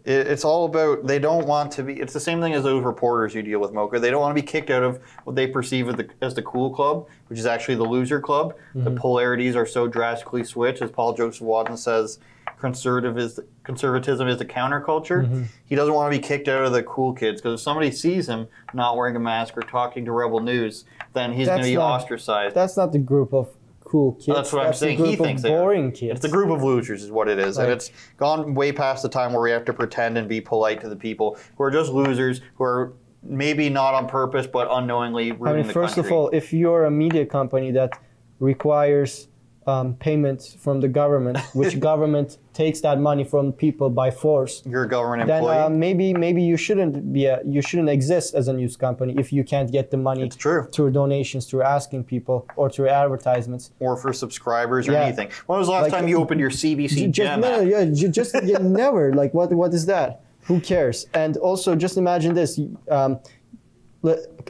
It, 0.05 0.27
it's 0.27 0.45
all 0.45 0.67
about 0.67 1.07
they 1.07 1.19
don't 1.19 1.47
want 1.47 1.73
to 1.73 1.83
be. 1.83 1.95
It's 1.95 2.13
the 2.13 2.21
same 2.21 2.41
thing 2.41 2.53
as 2.55 2.63
those 2.65 2.85
reporters 2.85 3.35
you 3.35 3.43
deal 3.43 3.59
with, 3.59 3.73
Mocha. 3.73 3.99
They 3.99 4.11
don't 4.11 4.21
want 4.21 4.37
to 4.37 4.41
be 4.43 4.47
kicked 4.47 4.71
out 4.71 4.83
of 4.83 5.01
what 5.25 5.35
they 5.37 5.47
perceive 5.47 5.89
as 5.89 5.95
the, 5.97 6.09
as 6.21 6.35
the 6.35 6.43
cool 6.43 6.71
club, 6.71 7.07
which 7.29 7.39
is 7.39 7.47
actually 7.47 7.77
the 7.77 7.85
loser 7.85 8.21
club. 8.21 8.55
The 8.75 8.91
Mhm. 8.91 8.97
polarities 8.97 9.57
are 9.57 9.67
so 9.67 9.87
drastically 9.89 10.45
switched, 10.45 10.83
as 10.83 10.91
Paul 10.91 11.15
Joseph 11.15 11.43
Watson 11.43 11.77
says. 11.77 12.19
Conservative 12.61 13.19
is 13.19 13.41
conservatism 13.63 14.27
is 14.29 14.39
the 14.39 14.45
counterculture. 14.45 15.29
Mhm. 15.29 15.45
He 15.67 15.75
doesn't 15.75 15.93
want 15.93 16.13
to 16.13 16.19
be 16.19 16.23
kicked 16.23 16.49
out 16.49 16.65
of 16.65 16.73
the 16.73 16.83
cool 16.83 17.13
kids 17.13 17.41
because 17.43 17.61
if 17.61 17.65
somebody 17.65 17.91
sees 17.91 18.29
him 18.29 18.47
not 18.73 18.97
wearing 18.97 19.17
a 19.17 19.21
mask 19.21 19.57
or 19.57 19.63
talking 19.63 20.05
to 20.07 20.13
Rebel 20.13 20.41
News, 20.41 20.85
then 21.15 21.33
he's 21.33 21.47
going 21.49 21.61
to 21.61 21.65
be 21.65 21.75
not- 21.75 22.01
ostracized. 22.03 22.55
That's 22.55 22.77
not 22.77 22.93
the 22.93 22.99
group 22.99 23.35
of 23.35 23.49
cool 23.85 24.13
kids. 24.13 24.37
That's 24.37 24.53
what 24.53 24.67
I'm 24.67 24.75
saying. 24.75 25.05
He 25.05 25.17
thinks 25.17 25.43
boring 25.43 25.93
kids. 25.93 26.13
It's 26.13 26.23
the 26.23 26.29
group 26.29 26.51
of 26.51 26.63
losers, 26.63 27.03
is 27.03 27.11
what 27.11 27.29
it 27.29 27.39
is, 27.39 27.59
and 27.59 27.71
it's 27.71 27.91
gone 28.17 28.55
way 28.55 28.73
past 28.73 29.03
the 29.03 29.09
time 29.09 29.33
where 29.33 29.43
we 29.43 29.51
have 29.51 29.65
to 29.67 29.73
pretend 29.73 30.19
and 30.19 30.29
be 30.29 30.41
polite 30.41 30.81
to 30.81 30.89
the 30.89 30.97
people 30.97 31.39
who 31.57 31.65
are 31.65 31.71
just 31.71 31.93
losers, 31.93 32.41
who 32.57 32.65
are 32.65 32.95
maybe 33.23 33.71
not 33.71 33.95
on 33.95 34.07
purpose 34.07 34.47
but 34.47 34.69
unknowingly 34.71 35.33
ruining 35.33 35.49
I 35.49 35.57
mean, 35.59 35.67
the 35.67 35.73
first 35.73 35.95
country. 35.95 36.11
of 36.11 36.17
all, 36.17 36.29
if 36.31 36.53
you're 36.53 36.85
a 36.85 36.91
media 36.91 37.25
company 37.25 37.71
that 37.73 37.99
requires 38.39 39.29
um, 39.67 39.95
payment 39.95 40.57
from 40.59 40.81
the 40.81 40.89
government, 40.89 41.39
which 41.55 41.81
government 41.91 42.39
takes 42.53 42.81
that 42.83 43.01
money 43.01 43.25
from 43.25 43.53
people 43.53 43.89
by 43.91 44.11
force, 44.11 44.63
you're 44.67 44.85
a 44.85 44.89
government 44.89 45.27
then 45.27 45.39
employee. 45.39 45.59
uh, 45.59 45.69
maybe 45.69 46.13
maybe 46.13 46.43
you 46.43 46.57
shouldn't 46.57 47.13
be 47.13 47.25
a, 47.27 47.41
you 47.47 47.63
shouldn't 47.63 47.89
exist 47.89 48.35
as 48.35 48.49
a 48.49 48.53
news 48.53 48.77
company 48.77 49.15
if 49.19 49.33
you 49.33 49.43
can't 49.43 49.73
get 49.73 49.91
the 49.91 49.97
money 49.97 50.29
through 50.31 50.91
donations, 50.91 51.47
through 51.47 51.63
asking 51.63 52.05
people, 52.05 52.47
or 52.57 52.69
through 52.71 52.89
advertisements, 52.89 53.71
or 53.81 53.97
for 53.97 54.13
subscribers 54.13 54.87
or 54.89 54.93
Yeah. 54.93 55.05
anything. 55.05 55.29
When 55.47 55.59
was 55.59 55.69
the 55.69 55.73
last 55.73 55.85
Like, 55.85 55.93
time 55.93 56.09
you 56.09 56.19
opened 56.19 56.41
your 56.41 56.51
CBC 56.51 56.97
Ju- 56.97 57.09
just 57.09 57.17
Gem 57.17 57.41
no, 57.41 57.61
yeah, 57.61 57.85
ju- 57.87 58.09
just 58.09 58.35
yeah, 58.45 58.59
never. 58.61 59.13
Like 59.15 59.33
what? 59.35 59.53
What 59.53 59.73
is 59.73 59.87
that? 59.87 60.21
Who 60.43 60.61
cares? 60.61 61.07
And 61.15 61.37
also, 61.39 61.75
just 61.75 61.97
imagine 61.97 62.35
this: 62.35 62.61
um, 62.91 63.19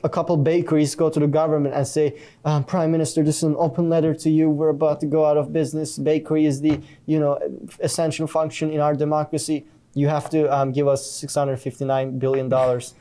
a 0.02 0.08
couple 0.08 0.36
bakeries 0.36 0.94
go 0.94 1.08
to 1.10 1.20
the 1.20 1.26
government 1.26 1.74
and 1.74 1.86
say, 1.86 2.18
um, 2.44 2.64
"Prime 2.64 2.90
Minister, 2.90 3.22
this 3.22 3.36
is 3.38 3.42
an 3.44 3.56
open 3.58 3.88
letter 3.88 4.14
to 4.14 4.30
you. 4.30 4.50
We're 4.50 4.70
about 4.70 5.00
to 5.00 5.06
go 5.06 5.24
out 5.24 5.36
of 5.36 5.52
business. 5.52 5.96
Bakery 5.98 6.44
is 6.46 6.60
the 6.60 6.80
you 7.06 7.18
know 7.20 7.38
essential 7.80 8.26
function 8.26 8.70
in 8.70 8.80
our 8.80 8.94
democracy." 8.94 9.64
you 9.96 10.08
have 10.08 10.28
to 10.28 10.52
um, 10.52 10.72
give 10.72 10.88
us 10.88 11.08
659 11.08 12.18
billion 12.18 12.48
dollars 12.48 12.94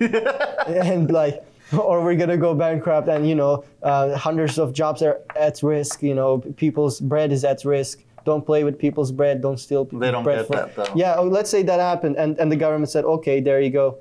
and 0.67 1.09
like 1.11 1.43
or 1.75 2.03
we're 2.03 2.15
gonna 2.15 2.37
go 2.37 2.53
bankrupt 2.53 3.07
and 3.07 3.27
you 3.27 3.33
know 3.33 3.63
uh, 3.81 4.15
hundreds 4.15 4.59
of 4.59 4.73
jobs 4.73 5.01
are 5.01 5.19
at 5.35 5.63
risk 5.63 6.03
you 6.03 6.13
know 6.13 6.37
people's 6.55 6.99
bread 6.99 7.31
is 7.31 7.43
at 7.43 7.65
risk 7.65 8.03
don't 8.25 8.45
play 8.45 8.63
with 8.63 8.77
people's 8.77 9.11
bread 9.11 9.41
don't 9.41 9.59
steal 9.59 9.85
They 9.85 10.11
don't 10.11 10.23
bread 10.23 10.37
get 10.39 10.47
from- 10.47 10.55
that, 10.57 10.75
though. 10.75 10.93
yeah 10.95 11.15
oh, 11.17 11.23
let's 11.23 11.49
say 11.49 11.63
that 11.63 11.79
happened 11.79 12.15
and, 12.17 12.37
and 12.37 12.51
the 12.51 12.55
government 12.55 12.89
said 12.91 13.05
okay 13.05 13.41
there 13.41 13.59
you 13.59 13.71
go 13.71 13.97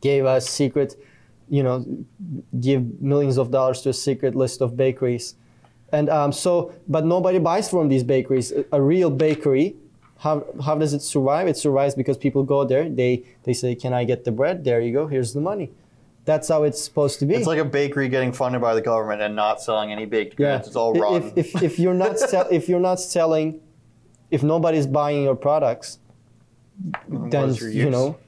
gave 0.00 0.24
us 0.26 0.48
secret 0.48 0.96
you 1.48 1.62
know 1.62 1.84
give 2.60 3.00
millions 3.00 3.38
of 3.38 3.50
dollars 3.50 3.82
to 3.82 3.90
a 3.90 3.92
secret 3.92 4.34
list 4.34 4.60
of 4.60 4.76
bakeries. 4.76 5.34
And 5.92 6.10
um, 6.10 6.32
so 6.32 6.74
but 6.88 7.04
nobody 7.04 7.38
buys 7.38 7.68
from 7.68 7.88
these 7.88 8.02
bakeries. 8.02 8.52
A, 8.52 8.64
a 8.72 8.82
real 8.82 9.10
bakery 9.10 9.76
how, 10.18 10.46
how 10.64 10.74
does 10.76 10.94
it 10.94 11.02
survive? 11.02 11.46
It 11.46 11.56
survives 11.56 11.94
because 11.94 12.16
people 12.16 12.42
go 12.42 12.64
there. 12.64 12.88
They 12.88 13.24
they 13.44 13.52
say 13.52 13.74
can 13.74 13.92
i 13.92 14.04
get 14.04 14.24
the 14.24 14.32
bread? 14.32 14.64
There 14.64 14.80
you 14.80 14.92
go. 14.92 15.06
Here's 15.06 15.32
the 15.32 15.40
money. 15.40 15.70
That's 16.24 16.48
how 16.48 16.64
it's 16.64 16.82
supposed 16.82 17.20
to 17.20 17.26
be. 17.26 17.34
It's 17.34 17.46
like 17.46 17.60
a 17.60 17.64
bakery 17.64 18.08
getting 18.08 18.32
funded 18.32 18.60
by 18.60 18.74
the 18.74 18.80
government 18.80 19.22
and 19.22 19.36
not 19.36 19.62
selling 19.62 19.92
any 19.92 20.06
baked 20.06 20.36
goods. 20.36 20.66
It's 20.66 20.76
all 20.76 20.92
rotten. 20.92 21.32
If, 21.36 21.54
if, 21.54 21.62
if 21.62 21.78
you're 21.78 21.94
not 21.94 22.18
sell, 22.18 22.48
if 22.50 22.68
you're 22.68 22.80
not 22.80 22.98
selling, 22.98 23.60
if 24.30 24.42
nobody's 24.42 24.88
buying 24.88 25.22
your 25.22 25.36
products, 25.36 26.00
then 27.08 27.54
you 27.54 27.90
know, 27.90 28.18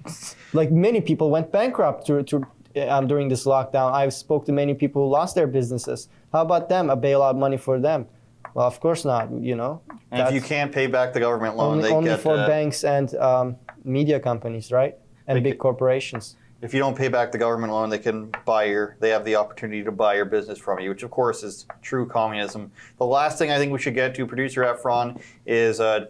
like 0.52 0.70
many 0.70 1.00
people 1.00 1.28
went 1.28 1.50
bankrupt 1.50 2.06
to, 2.06 2.22
to, 2.22 2.46
um, 2.76 3.06
during 3.06 3.28
this 3.28 3.44
lockdown. 3.44 3.92
I've 3.92 4.14
spoke 4.14 4.46
to 4.46 4.52
many 4.52 4.74
people 4.74 5.04
who 5.04 5.10
lost 5.10 5.34
their 5.34 5.46
businesses. 5.46 6.08
How 6.32 6.42
about 6.42 6.68
them? 6.68 6.90
A 6.90 6.96
bailout 6.96 7.36
money 7.36 7.56
for 7.56 7.78
them? 7.78 8.06
Well, 8.54 8.66
of 8.66 8.80
course 8.80 9.04
not. 9.04 9.30
You 9.32 9.56
know, 9.56 9.82
and 10.10 10.26
if 10.28 10.34
you 10.34 10.40
can't 10.40 10.72
pay 10.72 10.86
back 10.86 11.12
the 11.12 11.20
government 11.20 11.56
loan, 11.56 11.76
only, 11.76 11.88
they 11.88 11.94
only 11.94 12.16
for 12.16 12.36
uh, 12.36 12.46
banks 12.46 12.84
and 12.84 13.14
um, 13.16 13.56
media 13.84 14.20
companies, 14.20 14.72
right? 14.72 14.96
And 15.26 15.42
big 15.44 15.58
corporations. 15.58 16.36
if 16.62 16.72
you 16.72 16.80
don't 16.80 16.96
pay 16.96 17.08
back 17.08 17.30
the 17.30 17.38
government 17.38 17.72
loan, 17.72 17.90
they 17.90 17.98
can 17.98 18.32
buy 18.46 18.64
your. 18.64 18.96
They 19.00 19.10
have 19.10 19.24
the 19.24 19.36
opportunity 19.36 19.84
to 19.84 19.92
buy 19.92 20.14
your 20.14 20.24
business 20.24 20.58
from 20.58 20.80
you, 20.80 20.88
which 20.90 21.02
of 21.02 21.10
course 21.10 21.42
is 21.42 21.66
true 21.82 22.06
communism. 22.06 22.72
The 22.98 23.04
last 23.04 23.38
thing 23.38 23.50
I 23.50 23.58
think 23.58 23.70
we 23.72 23.78
should 23.78 23.94
get 23.94 24.14
to, 24.14 24.26
producer 24.26 24.62
Efron, 24.62 25.20
is 25.44 25.80
uh, 25.80 26.06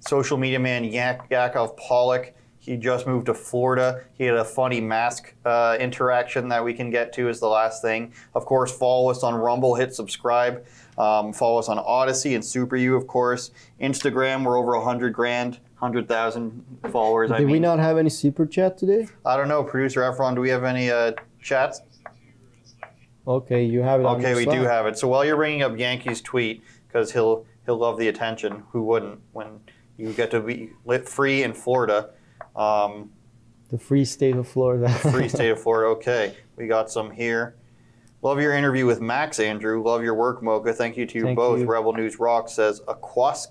social 0.00 0.38
media 0.38 0.58
man 0.58 0.84
Yak- 0.84 1.26
Yakov 1.30 1.76
Pollock. 1.76 2.32
He 2.62 2.76
just 2.76 3.08
moved 3.08 3.26
to 3.26 3.34
Florida. 3.34 4.04
He 4.14 4.22
had 4.22 4.36
a 4.36 4.44
funny 4.44 4.80
mask 4.80 5.34
uh, 5.44 5.76
interaction 5.80 6.48
that 6.50 6.62
we 6.64 6.72
can 6.72 6.90
get 6.90 7.12
to 7.14 7.28
as 7.28 7.40
the 7.40 7.48
last 7.48 7.82
thing. 7.82 8.12
Of 8.36 8.46
course, 8.46 8.70
follow 8.70 9.10
us 9.10 9.24
on 9.24 9.34
Rumble, 9.34 9.74
hit 9.74 9.92
subscribe. 9.92 10.64
Um, 10.96 11.32
follow 11.32 11.58
us 11.58 11.68
on 11.68 11.80
Odysee 11.80 12.36
and 12.36 12.44
Super 12.44 12.76
U, 12.76 12.94
of 12.94 13.08
course. 13.08 13.50
Instagram, 13.80 14.44
we're 14.44 14.56
over 14.56 14.76
100 14.76 15.12
grand, 15.12 15.58
100,000 15.80 16.64
followers. 16.92 17.32
I 17.32 17.38
Did 17.38 17.50
we 17.50 17.58
not 17.58 17.80
have 17.80 17.98
any 17.98 18.10
super 18.10 18.46
chat 18.46 18.78
today? 18.78 19.08
I 19.26 19.36
don't 19.36 19.48
know, 19.48 19.64
producer 19.64 20.02
Efron. 20.02 20.36
Do 20.36 20.40
we 20.40 20.50
have 20.50 20.62
any 20.62 20.88
uh, 20.88 21.14
chats? 21.40 21.80
Okay, 23.26 23.64
you 23.64 23.82
have 23.82 24.02
it. 24.02 24.04
Okay, 24.04 24.36
we 24.36 24.44
do 24.44 24.62
have 24.62 24.86
it. 24.86 24.96
So 24.96 25.08
while 25.08 25.24
you're 25.24 25.36
bringing 25.36 25.62
up 25.62 25.76
Yankees 25.76 26.20
tweet, 26.20 26.62
because 26.86 27.10
he'll 27.10 27.44
he'll 27.66 27.78
love 27.78 27.98
the 27.98 28.06
attention. 28.06 28.62
Who 28.70 28.82
wouldn't? 28.82 29.20
When 29.32 29.60
you 29.96 30.12
get 30.12 30.30
to 30.30 30.40
be 30.40 30.70
lit 30.84 31.08
free 31.08 31.42
in 31.42 31.54
Florida, 31.54 32.10
um, 32.56 33.10
the 33.68 33.78
free 33.78 34.04
state 34.04 34.36
of 34.36 34.46
Florida. 34.48 34.88
free 34.88 35.28
state 35.30 35.50
of 35.50 35.60
Florida. 35.62 35.90
Okay, 35.96 36.36
we 36.56 36.66
got 36.66 36.90
some 36.90 37.10
here. 37.10 37.56
Love 38.22 38.40
your 38.40 38.54
interview 38.54 38.86
with 38.86 39.00
Max, 39.00 39.40
Andrew. 39.40 39.82
Love 39.82 40.04
your 40.04 40.14
work, 40.14 40.42
Mocha. 40.42 40.72
Thank 40.72 40.96
you 40.96 41.06
to 41.06 41.18
you 41.18 41.24
Thank 41.24 41.36
both. 41.36 41.58
you. 41.58 41.66
Rebel 41.66 41.92
News 41.92 42.20
Rock 42.20 42.48
says 42.48 42.80
Aquas. 42.86 43.48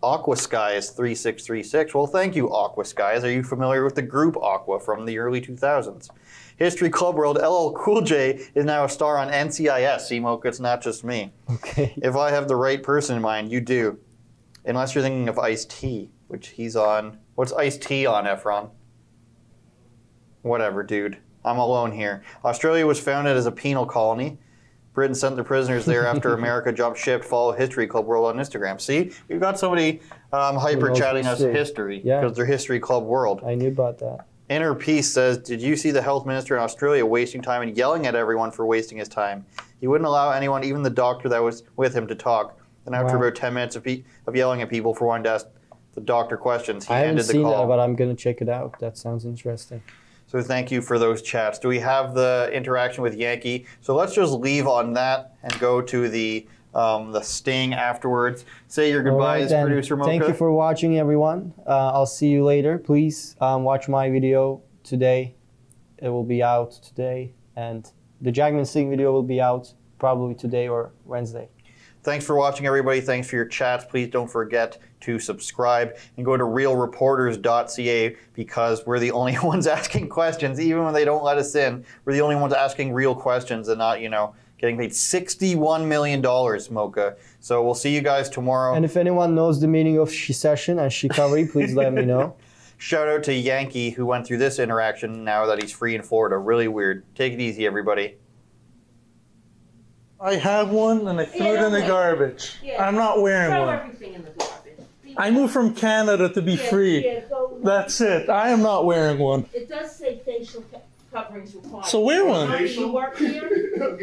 Aqua 0.00 0.36
Sky 0.36 0.74
is 0.74 0.90
3636. 0.90 1.92
Well, 1.92 2.06
thank 2.06 2.36
you, 2.36 2.52
Aqua 2.52 2.84
Skies. 2.84 3.24
Are 3.24 3.32
you 3.32 3.42
familiar 3.42 3.82
with 3.82 3.96
the 3.96 4.02
group 4.02 4.36
Aqua 4.36 4.78
from 4.78 5.04
the 5.04 5.18
early 5.18 5.40
2000s? 5.40 6.08
History 6.56 6.90
Club 6.90 7.16
World, 7.16 7.38
LL 7.38 7.72
Cool 7.72 8.02
J 8.02 8.46
is 8.54 8.64
now 8.64 8.84
a 8.84 8.88
star 8.88 9.18
on 9.18 9.28
NCIS. 9.28 10.02
See, 10.02 10.20
Mocha, 10.20 10.48
it's 10.48 10.60
not 10.60 10.80
just 10.80 11.02
me. 11.04 11.32
Okay. 11.50 11.94
If 11.96 12.14
I 12.14 12.30
have 12.30 12.46
the 12.46 12.56
right 12.56 12.80
person 12.82 13.16
in 13.16 13.22
mind, 13.22 13.50
you 13.50 13.60
do. 13.60 13.98
Unless 14.64 14.94
you're 14.94 15.02
thinking 15.02 15.28
of 15.28 15.38
Ice 15.38 15.64
T, 15.64 16.10
which 16.28 16.48
he's 16.48 16.76
on. 16.76 17.18
What's 17.38 17.52
iced 17.52 17.82
tea 17.82 18.04
on, 18.04 18.24
Efron? 18.24 18.70
Whatever, 20.42 20.82
dude. 20.82 21.18
I'm 21.44 21.58
alone 21.58 21.92
here. 21.92 22.24
Australia 22.44 22.84
was 22.84 22.98
founded 22.98 23.36
as 23.36 23.46
a 23.46 23.52
penal 23.52 23.86
colony. 23.86 24.38
Britain 24.92 25.14
sent 25.14 25.36
their 25.36 25.44
prisoners 25.44 25.84
there 25.84 26.04
after 26.04 26.34
America 26.34 26.72
jumped 26.72 26.98
ship. 26.98 27.22
Follow 27.22 27.52
History 27.52 27.86
Club 27.86 28.06
World 28.06 28.26
on 28.26 28.44
Instagram. 28.44 28.80
See, 28.80 29.12
we've 29.28 29.38
got 29.38 29.56
somebody 29.56 30.00
um, 30.32 30.56
hyper 30.56 30.90
chatting 30.90 31.26
us 31.26 31.38
history. 31.38 31.54
history 31.54 32.02
Yeah. 32.04 32.20
because 32.22 32.36
they're 32.36 32.44
History 32.44 32.80
Club 32.80 33.04
World. 33.04 33.40
I 33.46 33.54
knew 33.54 33.68
about 33.68 33.98
that. 33.98 34.26
Inner 34.48 34.74
Peace 34.74 35.08
says, 35.08 35.38
Did 35.38 35.62
you 35.62 35.76
see 35.76 35.92
the 35.92 36.02
health 36.02 36.26
minister 36.26 36.56
in 36.56 36.60
Australia 36.64 37.06
wasting 37.06 37.40
time 37.40 37.62
and 37.62 37.76
yelling 37.76 38.08
at 38.08 38.16
everyone 38.16 38.50
for 38.50 38.66
wasting 38.66 38.98
his 38.98 39.06
time? 39.08 39.46
He 39.80 39.86
wouldn't 39.86 40.08
allow 40.08 40.32
anyone, 40.32 40.64
even 40.64 40.82
the 40.82 40.90
doctor 40.90 41.28
that 41.28 41.38
was 41.40 41.62
with 41.76 41.94
him, 41.94 42.08
to 42.08 42.16
talk. 42.16 42.58
And 42.84 42.96
after 42.96 43.16
Wow. 43.16 43.26
about 43.26 43.36
10 43.36 43.54
minutes 43.54 43.76
of, 43.76 43.84
pe- 43.84 44.02
of 44.26 44.34
yelling 44.34 44.60
at 44.60 44.68
people 44.68 44.92
for 44.92 45.06
wanting 45.06 45.22
to 45.22 45.30
ask 45.30 45.46
the 45.98 46.04
doctor 46.04 46.36
questions, 46.36 46.86
he 46.86 46.94
I 46.94 46.98
haven't 46.98 47.10
ended 47.10 47.24
the 47.26 47.32
seen 47.32 47.42
call. 47.42 47.62
that, 47.62 47.68
but 47.68 47.80
I'm 47.80 47.96
gonna 47.96 48.14
check 48.14 48.40
it 48.40 48.48
out. 48.48 48.78
That 48.78 48.96
sounds 48.96 49.24
interesting. 49.24 49.82
So 50.26 50.42
thank 50.42 50.70
you 50.70 50.82
for 50.82 50.98
those 50.98 51.22
chats. 51.22 51.58
Do 51.58 51.68
we 51.68 51.78
have 51.78 52.14
the 52.14 52.50
interaction 52.52 53.02
with 53.02 53.14
Yankee? 53.16 53.66
So 53.80 53.94
let's 53.96 54.14
just 54.14 54.32
leave 54.32 54.66
on 54.66 54.92
that 54.92 55.34
and 55.42 55.58
go 55.58 55.80
to 55.80 56.08
the 56.08 56.46
um, 56.74 57.12
the 57.12 57.22
sting 57.22 57.72
afterwards. 57.72 58.44
Say 58.68 58.90
your 58.90 59.02
goodbyes, 59.02 59.50
then. 59.50 59.66
producer 59.66 59.96
Mocha. 59.96 60.10
Thank 60.10 60.28
you 60.28 60.34
for 60.34 60.52
watching, 60.52 60.98
everyone. 60.98 61.54
Uh, 61.66 61.92
I'll 61.92 62.06
see 62.06 62.28
you 62.28 62.44
later. 62.44 62.78
Please 62.78 63.36
um, 63.40 63.64
watch 63.64 63.88
my 63.88 64.10
video 64.10 64.62
today. 64.84 65.34
It 65.98 66.10
will 66.10 66.24
be 66.24 66.42
out 66.42 66.72
today, 66.72 67.32
and 67.56 67.90
the 68.20 68.30
Jagmeet 68.30 68.66
Singh 68.66 68.90
video 68.90 69.10
will 69.12 69.22
be 69.22 69.40
out 69.40 69.72
probably 69.98 70.34
today 70.34 70.68
or 70.68 70.92
Wednesday. 71.04 71.48
Thanks 72.02 72.24
for 72.24 72.36
watching, 72.36 72.66
everybody. 72.66 73.00
Thanks 73.00 73.28
for 73.28 73.36
your 73.36 73.46
chats. 73.46 73.84
Please 73.84 74.08
don't 74.08 74.28
forget 74.28 74.78
to 75.00 75.18
subscribe 75.18 75.96
and 76.16 76.24
go 76.24 76.36
to 76.36 76.44
realreporters.ca 76.44 78.16
because 78.34 78.86
we're 78.86 78.98
the 78.98 79.10
only 79.12 79.38
ones 79.38 79.66
asking 79.66 80.08
questions, 80.08 80.60
even 80.60 80.84
when 80.84 80.94
they 80.94 81.04
don't 81.04 81.24
let 81.24 81.38
us 81.38 81.54
in. 81.54 81.84
We're 82.04 82.12
the 82.12 82.20
only 82.20 82.36
ones 82.36 82.52
asking 82.52 82.92
real 82.92 83.14
questions 83.14 83.68
and 83.68 83.78
not, 83.78 84.00
you 84.00 84.08
know, 84.08 84.34
getting 84.58 84.76
paid 84.76 84.90
$61 84.90 85.86
million, 85.86 86.20
Mocha. 86.20 87.16
So 87.40 87.64
we'll 87.64 87.74
see 87.74 87.94
you 87.94 88.00
guys 88.00 88.28
tomorrow. 88.28 88.74
And 88.74 88.84
if 88.84 88.96
anyone 88.96 89.34
knows 89.34 89.60
the 89.60 89.68
meaning 89.68 89.98
of 89.98 90.10
secession 90.10 90.78
and 90.78 90.92
chicanery, 90.92 91.46
please 91.46 91.74
let 91.74 91.92
me 91.92 92.04
know. 92.04 92.36
Shout 92.80 93.08
out 93.08 93.24
to 93.24 93.34
Yankee 93.34 93.90
who 93.90 94.06
went 94.06 94.24
through 94.24 94.38
this 94.38 94.60
interaction 94.60 95.24
now 95.24 95.46
that 95.46 95.60
he's 95.60 95.72
free 95.72 95.96
in 95.96 96.02
Florida. 96.02 96.38
Really 96.38 96.68
weird. 96.68 97.02
Take 97.16 97.32
it 97.32 97.40
easy, 97.40 97.66
everybody. 97.66 98.16
I 100.20 100.34
have 100.34 100.70
one 100.70 101.06
and 101.06 101.20
I 101.20 101.24
threw 101.26 101.46
it 101.46 101.62
in 101.62 101.72
the 101.72 101.80
garbage. 101.82 102.56
I'm 102.78 102.94
not 102.96 103.20
wearing 103.22 103.50
Throw 103.50 103.66
one. 103.66 103.74
everything 103.78 104.14
in 104.14 104.24
the 104.24 104.30
garbage. 104.30 104.54
I 105.16 105.30
moved 105.30 105.52
from 105.52 105.74
Canada 105.74 106.28
to 106.28 106.42
be 106.42 106.52
Yeah, 106.54 106.70
free. 106.70 107.04
yeah, 107.04 107.20
That's 107.62 108.00
it. 108.00 108.28
I 108.28 108.50
am 108.50 108.62
not 108.62 108.84
wearing 108.84 109.18
one. 109.18 109.46
It 109.52 109.68
does 109.68 109.94
say 109.94 110.20
facial 110.24 110.64
coverings 111.12 111.54
required. 111.54 111.86
So 111.86 112.00
wear 112.00 112.24
one. 112.24 112.48
How 112.48 112.58
do 112.58 112.64
you 112.66 112.88
work 112.92 113.16
here? 113.18 113.48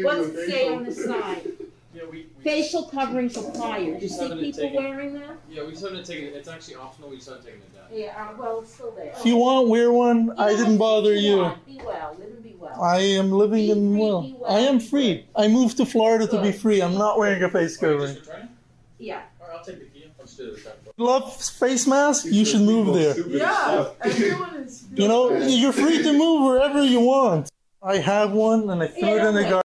What's 0.02 0.28
it 0.28 0.50
say 0.50 0.68
on 0.74 0.84
the 0.84 0.94
side? 0.94 1.46
Facial 2.42 2.84
coverings 2.84 3.36
required. 3.36 3.98
Do 3.98 4.02
you 4.04 4.08
see 4.08 4.22
haven't 4.22 4.38
people 4.40 4.60
taken- 4.62 4.84
wearing 4.84 5.14
that? 5.14 5.36
Yeah, 5.50 5.64
we 5.64 5.72
just 5.72 5.82
haven't 5.84 6.04
taken 6.06 6.24
it. 6.28 6.34
It's 6.34 6.48
actually 6.48 6.76
optional. 6.76 7.10
We 7.10 7.16
just 7.16 7.28
haven't 7.28 7.44
taken 7.44 7.60
it 7.60 7.74
down. 7.74 7.84
Yeah, 7.98 8.28
uh, 8.30 8.34
well, 8.38 8.60
it's 8.60 8.74
still 8.74 8.90
there. 8.92 9.12
If 9.16 9.24
you 9.24 9.36
want, 9.36 9.68
wear 9.68 9.90
one. 9.92 10.32
I 10.38 10.50
didn't 10.50 10.76
bother 10.78 11.14
you. 11.14 11.50
Be 11.66 11.80
well, 11.84 12.14
live 12.18 12.28
and 12.28 12.42
be 12.42 12.45
well. 12.58 12.80
I 12.80 12.98
am 12.98 13.30
living 13.30 13.68
in 13.68 13.96
well. 13.98 14.30
I 14.48 14.60
am 14.60 14.80
free. 14.80 15.26
I 15.34 15.48
moved 15.48 15.76
to 15.78 15.86
Florida 15.86 16.26
to 16.26 16.42
be 16.42 16.52
free. 16.52 16.80
I'm 16.80 16.94
not 16.94 17.18
wearing 17.18 17.42
a 17.42 17.50
face 17.50 17.76
covering. 17.76 18.16
Yeah. 18.98 19.22
Alright, 19.40 19.58
I'll 19.58 19.64
take 19.64 19.78
the 19.78 19.84
key. 19.86 20.10
Let's 20.18 20.36
do 20.36 20.50
this. 20.50 20.66
Love 20.96 21.36
face 21.36 21.86
mask? 21.86 22.26
You 22.26 22.44
should 22.44 22.62
move 22.62 22.94
there. 22.94 23.18
Yeah, 23.28 23.90
everyone 24.00 24.56
is. 24.56 24.84
You 24.94 25.08
know, 25.08 25.36
you're 25.36 25.72
free 25.72 26.02
to 26.02 26.12
move 26.12 26.44
wherever 26.44 26.82
you 26.82 27.00
want. 27.00 27.50
I 27.82 27.98
have 27.98 28.32
one 28.32 28.68
and 28.70 28.82
I 28.82 28.88
threw 28.88 29.16
it 29.16 29.24
in 29.24 29.34
the 29.34 29.42
garbage. 29.42 29.50